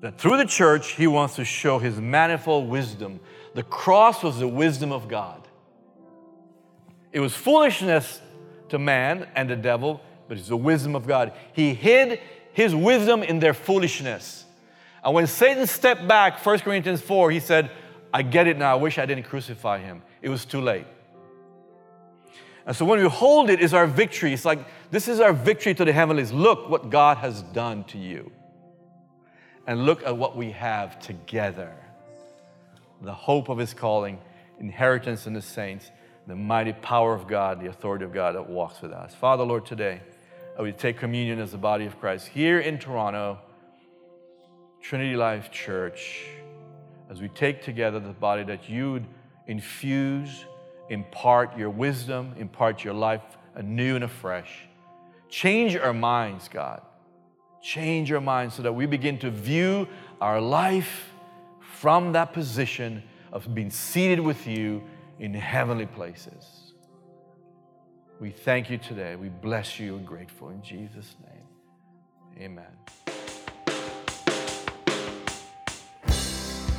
That 0.00 0.18
through 0.18 0.36
the 0.36 0.44
church, 0.44 0.92
He 0.92 1.06
wants 1.06 1.36
to 1.36 1.44
show 1.44 1.78
His 1.78 2.00
manifold 2.00 2.68
wisdom. 2.68 3.20
The 3.54 3.62
cross 3.62 4.22
was 4.22 4.38
the 4.38 4.48
wisdom 4.48 4.92
of 4.92 5.08
God. 5.08 5.46
It 7.12 7.20
was 7.20 7.34
foolishness 7.34 8.20
to 8.68 8.78
man 8.78 9.26
and 9.34 9.48
the 9.48 9.56
devil, 9.56 10.00
but 10.28 10.36
it's 10.36 10.48
the 10.48 10.56
wisdom 10.56 10.94
of 10.94 11.06
God. 11.06 11.32
He 11.52 11.72
hid 11.72 12.20
his 12.52 12.74
wisdom 12.74 13.22
in 13.22 13.38
their 13.38 13.54
foolishness. 13.54 14.44
And 15.04 15.14
when 15.14 15.26
Satan 15.26 15.66
stepped 15.66 16.08
back, 16.08 16.44
1 16.44 16.58
Corinthians 16.60 17.00
4, 17.00 17.30
he 17.30 17.40
said, 17.40 17.70
I 18.12 18.22
get 18.22 18.46
it 18.46 18.58
now. 18.58 18.72
I 18.72 18.74
wish 18.76 18.98
I 18.98 19.06
didn't 19.06 19.24
crucify 19.24 19.78
him. 19.78 20.02
It 20.22 20.30
was 20.30 20.44
too 20.44 20.60
late. 20.60 20.86
And 22.66 22.74
so 22.74 22.84
when 22.84 22.98
we 22.98 23.08
hold 23.08 23.48
it, 23.50 23.60
is 23.60 23.72
our 23.72 23.86
victory. 23.86 24.32
It's 24.32 24.44
like 24.44 24.58
this 24.90 25.08
is 25.08 25.20
our 25.20 25.32
victory 25.32 25.74
to 25.74 25.84
the 25.84 25.92
heavenlies. 25.92 26.32
Look 26.32 26.68
what 26.68 26.90
God 26.90 27.18
has 27.18 27.42
done 27.42 27.84
to 27.84 27.98
you. 27.98 28.30
And 29.66 29.84
look 29.84 30.04
at 30.06 30.16
what 30.16 30.36
we 30.36 30.52
have 30.52 31.00
together 31.00 31.74
the 33.02 33.12
hope 33.12 33.50
of 33.50 33.58
his 33.58 33.74
calling, 33.74 34.18
inheritance 34.58 35.26
in 35.26 35.34
the 35.34 35.42
saints, 35.42 35.90
the 36.26 36.34
mighty 36.34 36.72
power 36.72 37.12
of 37.12 37.28
God, 37.28 37.60
the 37.60 37.68
authority 37.68 38.04
of 38.04 38.12
God 38.12 38.34
that 38.34 38.48
walks 38.48 38.80
with 38.80 38.90
us. 38.90 39.14
Father, 39.14 39.44
Lord, 39.44 39.66
today, 39.66 40.00
we 40.58 40.72
take 40.72 40.98
communion 40.98 41.38
as 41.38 41.52
the 41.52 41.58
body 41.58 41.84
of 41.84 42.00
Christ 42.00 42.28
here 42.28 42.60
in 42.60 42.78
Toronto, 42.78 43.38
Trinity 44.80 45.14
Life 45.14 45.50
Church, 45.50 46.24
as 47.10 47.20
we 47.20 47.28
take 47.28 47.62
together 47.62 48.00
the 48.00 48.12
body 48.12 48.44
that 48.44 48.68
you'd 48.68 49.04
infuse, 49.46 50.46
impart 50.88 51.56
your 51.56 51.70
wisdom, 51.70 52.34
impart 52.38 52.82
your 52.82 52.94
life 52.94 53.22
anew 53.54 53.94
and 53.94 54.04
afresh. 54.04 54.66
Change 55.28 55.76
our 55.76 55.92
minds, 55.92 56.48
God. 56.48 56.82
Change 57.62 58.12
our 58.12 58.20
minds 58.20 58.54
so 58.54 58.62
that 58.62 58.72
we 58.72 58.86
begin 58.86 59.18
to 59.18 59.30
view 59.30 59.88
our 60.20 60.40
life 60.40 61.10
from 61.60 62.12
that 62.12 62.32
position 62.32 63.02
of 63.32 63.54
being 63.54 63.70
seated 63.70 64.20
with 64.20 64.46
you 64.46 64.82
in 65.18 65.34
heavenly 65.34 65.86
places. 65.86 66.72
We 68.20 68.30
thank 68.30 68.70
you 68.70 68.78
today. 68.78 69.16
We 69.16 69.28
bless 69.28 69.78
you 69.78 69.96
and 69.96 70.06
grateful 70.06 70.50
in 70.50 70.62
Jesus' 70.62 71.16
name. 71.22 71.46
Amen. 72.38 72.64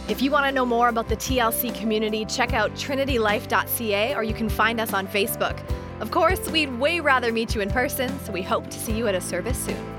If 0.10 0.22
you 0.22 0.32
want 0.32 0.46
to 0.46 0.54
know 0.54 0.66
more 0.66 0.88
about 0.88 1.10
the 1.10 1.18
TLC 1.18 1.76
community, 1.76 2.24
check 2.24 2.54
out 2.54 2.72
trinitylife.ca 2.76 4.16
or 4.16 4.24
you 4.24 4.34
can 4.34 4.48
find 4.48 4.80
us 4.80 4.94
on 4.94 5.06
Facebook. 5.06 5.60
Of 6.00 6.12
course, 6.12 6.48
we'd 6.50 6.78
way 6.78 7.00
rather 7.00 7.32
meet 7.32 7.56
you 7.56 7.62
in 7.62 7.70
person, 7.72 8.20
so 8.20 8.32
we 8.32 8.44
hope 8.44 8.70
to 8.70 8.80
see 8.80 8.94
you 8.94 9.08
at 9.08 9.16
a 9.16 9.22
service 9.22 9.58
soon. 9.58 9.97